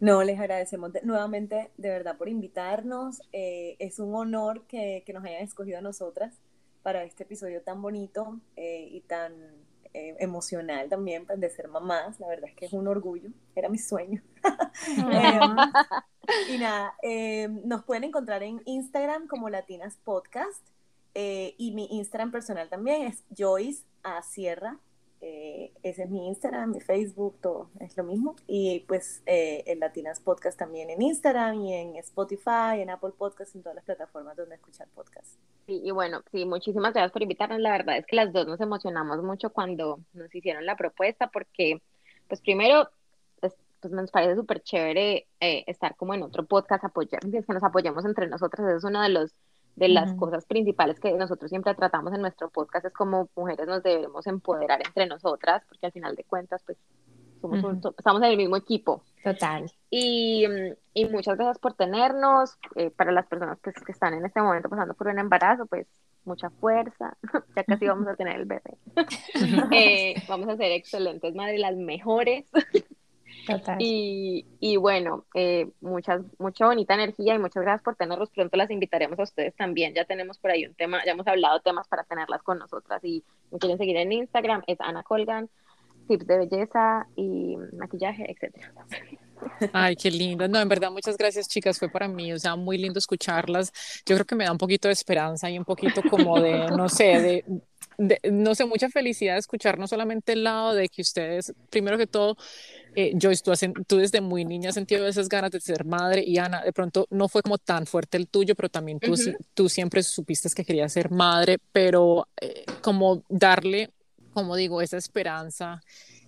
No, 0.00 0.22
les 0.22 0.38
agradecemos 0.38 0.92
nuevamente 1.02 1.70
de 1.76 1.90
verdad 1.90 2.16
por 2.16 2.28
invitarnos. 2.28 3.20
Eh, 3.32 3.76
es 3.78 3.98
un 3.98 4.14
honor 4.14 4.66
que, 4.66 5.02
que, 5.04 5.12
nos 5.12 5.24
hayan 5.24 5.42
escogido 5.42 5.78
a 5.78 5.82
nosotras 5.82 6.34
para 6.82 7.04
este 7.04 7.24
episodio 7.24 7.60
tan 7.60 7.82
bonito 7.82 8.40
eh, 8.56 8.88
y 8.90 9.02
tan 9.02 9.34
eh, 9.92 10.16
emocional 10.18 10.88
también 10.88 11.26
pues, 11.26 11.38
de 11.38 11.50
ser 11.50 11.68
mamás. 11.68 12.18
La 12.18 12.28
verdad 12.28 12.48
es 12.48 12.56
que 12.56 12.64
es 12.66 12.72
un 12.72 12.88
orgullo, 12.88 13.30
era 13.54 13.68
mi 13.68 13.78
sueño. 13.78 14.22
Y 16.48 16.58
nada, 16.58 16.94
nos 17.64 17.82
pueden 17.82 18.04
encontrar 18.04 18.44
en 18.44 18.62
Instagram 18.64 19.26
como 19.26 19.48
Latinas 19.48 19.96
Podcast 19.96 20.64
y 21.12 21.72
mi 21.74 21.88
Instagram 21.90 22.30
personal 22.30 22.68
también 22.68 23.02
es 23.02 23.24
Joyce 23.36 23.82
A. 24.04 24.22
Sierra 24.22 24.78
eh, 25.22 25.72
ese 25.82 26.04
es 26.04 26.10
mi 26.10 26.28
Instagram, 26.28 26.70
mi 26.70 26.80
Facebook, 26.80 27.38
todo 27.42 27.70
es 27.78 27.96
lo 27.96 28.04
mismo. 28.04 28.36
Y 28.46 28.80
pues 28.88 29.22
eh, 29.26 29.62
el 29.66 29.80
Latinas 29.80 30.20
Podcast 30.20 30.58
también 30.58 30.88
en 30.88 31.02
Instagram 31.02 31.60
y 31.60 31.74
en 31.74 31.96
Spotify, 31.96 32.80
en 32.80 32.90
Apple 32.90 33.12
Podcast, 33.16 33.54
en 33.54 33.62
todas 33.62 33.76
las 33.76 33.84
plataformas 33.84 34.36
donde 34.36 34.54
escuchar 34.54 34.88
podcast. 34.94 35.38
Sí, 35.66 35.80
y 35.84 35.90
bueno, 35.90 36.22
sí, 36.32 36.46
muchísimas 36.46 36.94
gracias 36.94 37.12
por 37.12 37.22
invitarnos. 37.22 37.60
La 37.60 37.72
verdad 37.72 37.98
es 37.98 38.06
que 38.06 38.16
las 38.16 38.32
dos 38.32 38.46
nos 38.46 38.60
emocionamos 38.60 39.22
mucho 39.22 39.50
cuando 39.50 40.00
nos 40.14 40.34
hicieron 40.34 40.64
la 40.64 40.76
propuesta 40.76 41.28
porque, 41.28 41.82
pues 42.28 42.40
primero, 42.40 42.88
pues, 43.40 43.54
pues 43.80 43.92
nos 43.92 44.10
parece 44.10 44.36
súper 44.36 44.62
chévere 44.62 45.28
eh, 45.40 45.64
estar 45.66 45.96
como 45.96 46.14
en 46.14 46.22
otro 46.22 46.46
podcast, 46.46 46.84
apoyar, 46.84 47.20
que 47.20 47.44
nos 47.46 47.62
apoyemos 47.62 48.04
entre 48.06 48.26
nosotras. 48.26 48.66
Es 48.74 48.84
uno 48.84 49.02
de 49.02 49.10
los 49.10 49.34
de 49.76 49.88
las 49.88 50.14
cosas 50.14 50.44
principales 50.44 51.00
que 51.00 51.12
nosotros 51.12 51.48
siempre 51.48 51.74
tratamos 51.74 52.12
en 52.12 52.20
nuestro 52.20 52.50
podcast 52.50 52.84
es 52.86 52.92
como 52.92 53.28
mujeres 53.34 53.66
nos 53.66 53.82
debemos 53.82 54.26
empoderar 54.26 54.80
entre 54.84 55.06
nosotras, 55.06 55.62
porque 55.68 55.86
al 55.86 55.92
final 55.92 56.14
de 56.16 56.24
cuentas, 56.24 56.62
pues, 56.64 56.78
somos 57.40 57.64
estamos 57.96 58.22
en 58.22 58.28
el 58.30 58.36
mismo 58.36 58.56
equipo. 58.56 59.02
Total. 59.24 59.70
Y, 59.88 60.44
y 60.92 61.04
muchas 61.06 61.36
gracias 61.36 61.58
por 61.58 61.74
tenernos. 61.74 62.58
Eh, 62.76 62.90
para 62.90 63.12
las 63.12 63.26
personas 63.26 63.58
pues, 63.62 63.76
que 63.76 63.92
están 63.92 64.14
en 64.14 64.24
este 64.26 64.42
momento 64.42 64.68
pasando 64.68 64.94
por 64.94 65.08
un 65.08 65.18
embarazo, 65.18 65.66
pues 65.66 65.86
mucha 66.24 66.50
fuerza, 66.50 67.16
ya 67.56 67.64
casi 67.64 67.86
vamos 67.86 68.06
a 68.08 68.14
tener 68.14 68.40
el 68.40 68.46
bebé. 68.46 68.78
eh, 69.72 70.14
vamos 70.28 70.48
a 70.48 70.56
ser 70.56 70.72
excelentes 70.72 71.34
madres, 71.34 71.60
las 71.60 71.76
mejores. 71.76 72.46
Y, 73.78 74.46
y, 74.60 74.76
bueno, 74.76 75.24
eh, 75.34 75.68
muchas, 75.80 76.22
mucha 76.38 76.66
bonita 76.66 76.94
energía 76.94 77.34
y 77.34 77.38
muchas 77.38 77.62
gracias 77.62 77.82
por 77.82 77.96
tenerlos. 77.96 78.30
Pronto 78.30 78.56
las 78.56 78.70
invitaremos 78.70 79.18
a 79.18 79.24
ustedes 79.24 79.54
también. 79.54 79.94
Ya 79.94 80.04
tenemos 80.04 80.38
por 80.38 80.50
ahí 80.50 80.66
un 80.66 80.74
tema, 80.74 81.04
ya 81.04 81.12
hemos 81.12 81.26
hablado 81.26 81.60
temas 81.60 81.88
para 81.88 82.04
tenerlas 82.04 82.42
con 82.42 82.58
nosotras. 82.58 83.02
Y 83.04 83.24
me 83.50 83.58
quieren 83.58 83.78
seguir 83.78 83.96
en 83.96 84.12
Instagram, 84.12 84.62
es 84.66 84.80
Ana 84.80 85.02
Colgan, 85.02 85.48
tips 86.08 86.26
de 86.26 86.38
belleza 86.38 87.06
y 87.16 87.56
maquillaje, 87.72 88.30
etcétera. 88.30 88.72
Ay, 89.72 89.96
qué 89.96 90.10
lindo. 90.10 90.48
No, 90.48 90.60
en 90.60 90.68
verdad, 90.68 90.90
muchas 90.90 91.16
gracias, 91.16 91.48
chicas. 91.48 91.78
Fue 91.78 91.88
para 91.88 92.08
mí, 92.08 92.32
o 92.32 92.38
sea, 92.38 92.56
muy 92.56 92.78
lindo 92.78 92.98
escucharlas. 92.98 93.72
Yo 94.06 94.16
creo 94.16 94.26
que 94.26 94.34
me 94.34 94.44
da 94.44 94.52
un 94.52 94.58
poquito 94.58 94.88
de 94.88 94.92
esperanza 94.92 95.50
y 95.50 95.58
un 95.58 95.64
poquito 95.64 96.02
como 96.08 96.40
de, 96.40 96.66
no 96.76 96.88
sé, 96.88 97.20
de, 97.20 97.44
no 98.30 98.54
sé, 98.54 98.64
mucha 98.64 98.88
felicidad 98.88 99.34
de 99.34 99.40
escuchar 99.40 99.78
no 99.78 99.86
solamente 99.86 100.32
el 100.32 100.44
lado 100.44 100.74
de 100.74 100.88
que 100.88 101.02
ustedes, 101.02 101.52
primero 101.68 101.98
que 101.98 102.06
todo, 102.06 102.36
eh, 102.94 103.12
Joyce, 103.20 103.42
tú, 103.42 103.52
tú, 103.86 103.96
desde 103.98 104.20
muy 104.20 104.44
niña 104.44 104.70
has 104.70 104.74
sentido 104.74 105.06
esas 105.06 105.28
ganas 105.28 105.50
de 105.50 105.60
ser 105.60 105.84
madre 105.84 106.24
y 106.26 106.38
Ana, 106.38 106.62
de 106.62 106.72
pronto 106.72 107.06
no 107.10 107.28
fue 107.28 107.42
como 107.42 107.58
tan 107.58 107.86
fuerte 107.86 108.16
el 108.16 108.28
tuyo, 108.28 108.54
pero 108.54 108.68
también 108.68 109.00
tú, 109.00 109.14
tú 109.54 109.68
siempre 109.68 110.02
supiste 110.02 110.48
que 110.54 110.64
querías 110.64 110.92
ser 110.92 111.10
madre, 111.10 111.58
pero 111.72 112.26
eh, 112.40 112.64
como 112.80 113.22
darle, 113.28 113.90
como 114.32 114.56
digo, 114.56 114.80
esa 114.80 114.96
esperanza 114.96 115.82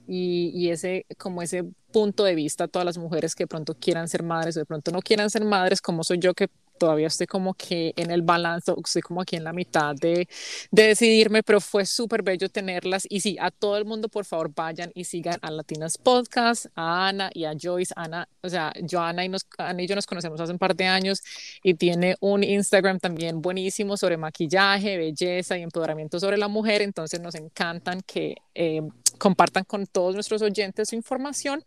y, 0.06 0.50
y, 0.54 0.70
ese, 0.70 1.06
como 1.18 1.42
ese 1.42 1.64
punto 1.92 2.24
de 2.24 2.34
vista 2.34 2.64
a 2.64 2.68
todas 2.68 2.86
las 2.86 2.98
mujeres 2.98 3.34
que 3.34 3.44
de 3.44 3.48
pronto 3.48 3.74
quieran 3.74 4.08
ser 4.08 4.22
madres 4.22 4.56
o 4.56 4.60
de 4.60 4.66
pronto 4.66 4.90
no 4.90 5.00
quieran 5.00 5.30
ser 5.30 5.44
madres, 5.44 5.80
como 5.80 6.04
soy 6.04 6.18
yo 6.18 6.34
que 6.34 6.48
todavía 6.82 7.06
estoy 7.06 7.28
como 7.28 7.54
que 7.54 7.92
en 7.96 8.10
el 8.10 8.22
balance, 8.22 8.72
estoy 8.84 9.02
como 9.02 9.20
aquí 9.20 9.36
en 9.36 9.44
la 9.44 9.52
mitad 9.52 9.94
de, 9.94 10.26
de 10.72 10.82
decidirme, 10.88 11.44
pero 11.44 11.60
fue 11.60 11.86
súper 11.86 12.24
bello 12.24 12.48
tenerlas. 12.48 13.06
Y 13.08 13.20
sí, 13.20 13.36
a 13.40 13.52
todo 13.52 13.76
el 13.76 13.84
mundo, 13.84 14.08
por 14.08 14.24
favor, 14.24 14.50
vayan 14.52 14.90
y 14.92 15.04
sigan 15.04 15.38
a 15.42 15.52
Latinas 15.52 15.96
Podcast, 15.96 16.66
a 16.74 17.06
Ana 17.06 17.30
y 17.34 17.44
a 17.44 17.52
Joyce. 17.56 17.94
Ana, 17.96 18.28
o 18.42 18.48
sea, 18.48 18.72
Joana 18.90 19.24
y, 19.24 19.28
nos, 19.28 19.46
Ana 19.58 19.80
y 19.80 19.86
yo 19.86 19.94
nos 19.94 20.06
conocemos 20.06 20.40
hace 20.40 20.50
un 20.50 20.58
par 20.58 20.74
de 20.74 20.86
años 20.86 21.22
y 21.62 21.74
tiene 21.74 22.16
un 22.18 22.42
Instagram 22.42 22.98
también 22.98 23.40
buenísimo 23.40 23.96
sobre 23.96 24.16
maquillaje, 24.16 24.96
belleza 24.96 25.56
y 25.56 25.62
empoderamiento 25.62 26.18
sobre 26.18 26.36
la 26.36 26.48
mujer. 26.48 26.82
Entonces 26.82 27.20
nos 27.20 27.36
encantan 27.36 28.00
que 28.04 28.34
eh, 28.56 28.82
compartan 29.18 29.64
con 29.64 29.86
todos 29.86 30.14
nuestros 30.14 30.42
oyentes 30.42 30.88
su 30.90 30.96
información. 30.96 31.64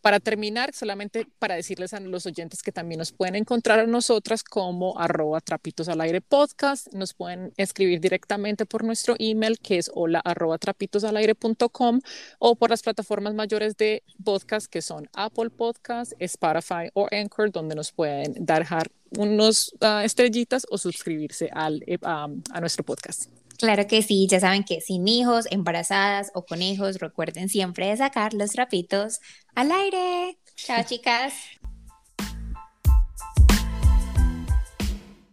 Para 0.00 0.20
terminar, 0.20 0.72
solamente 0.74 1.26
para 1.40 1.56
decirles 1.56 1.92
a 1.92 1.98
los 1.98 2.24
oyentes 2.24 2.62
que 2.62 2.70
también 2.70 2.98
nos 2.98 3.10
pueden 3.10 3.34
encontrar 3.34 3.80
a 3.80 3.86
nosotras 3.86 4.44
como 4.44 4.98
arroba 4.98 5.40
trapitos 5.40 5.88
al 5.88 6.00
aire 6.00 6.20
podcast, 6.20 6.92
nos 6.94 7.14
pueden 7.14 7.52
escribir 7.56 8.00
directamente 8.00 8.64
por 8.64 8.84
nuestro 8.84 9.16
email 9.18 9.58
que 9.58 9.78
es 9.78 9.90
hola 9.92 10.20
arroba 10.20 10.58
trapitos 10.58 11.02
al 11.02 11.16
aire.com 11.16 12.00
o 12.38 12.54
por 12.54 12.70
las 12.70 12.82
plataformas 12.82 13.34
mayores 13.34 13.76
de 13.76 14.04
podcast 14.24 14.68
que 14.68 14.82
son 14.82 15.08
Apple 15.14 15.50
Podcast, 15.50 16.12
Spotify 16.20 16.90
o 16.94 17.08
Anchor, 17.10 17.50
donde 17.50 17.74
nos 17.74 17.90
pueden 17.90 18.34
dejar 18.38 18.90
unos 19.16 19.74
ah, 19.80 20.04
estrellitas 20.04 20.66
o 20.70 20.78
suscribirse 20.78 21.50
al, 21.52 21.82
eh, 21.86 21.98
a 22.02 22.60
nuestro 22.60 22.84
podcast. 22.84 23.37
Claro 23.58 23.88
que 23.88 24.02
sí, 24.02 24.28
ya 24.30 24.38
saben 24.38 24.62
que 24.62 24.80
sin 24.80 25.08
hijos, 25.08 25.46
embarazadas 25.50 26.30
o 26.32 26.46
con 26.46 26.62
hijos, 26.62 27.00
recuerden 27.00 27.48
siempre 27.48 27.94
sacar 27.96 28.32
los 28.32 28.52
trapitos 28.52 29.20
al 29.54 29.72
aire. 29.72 30.38
Chao, 30.54 30.84
chicas. 30.86 31.34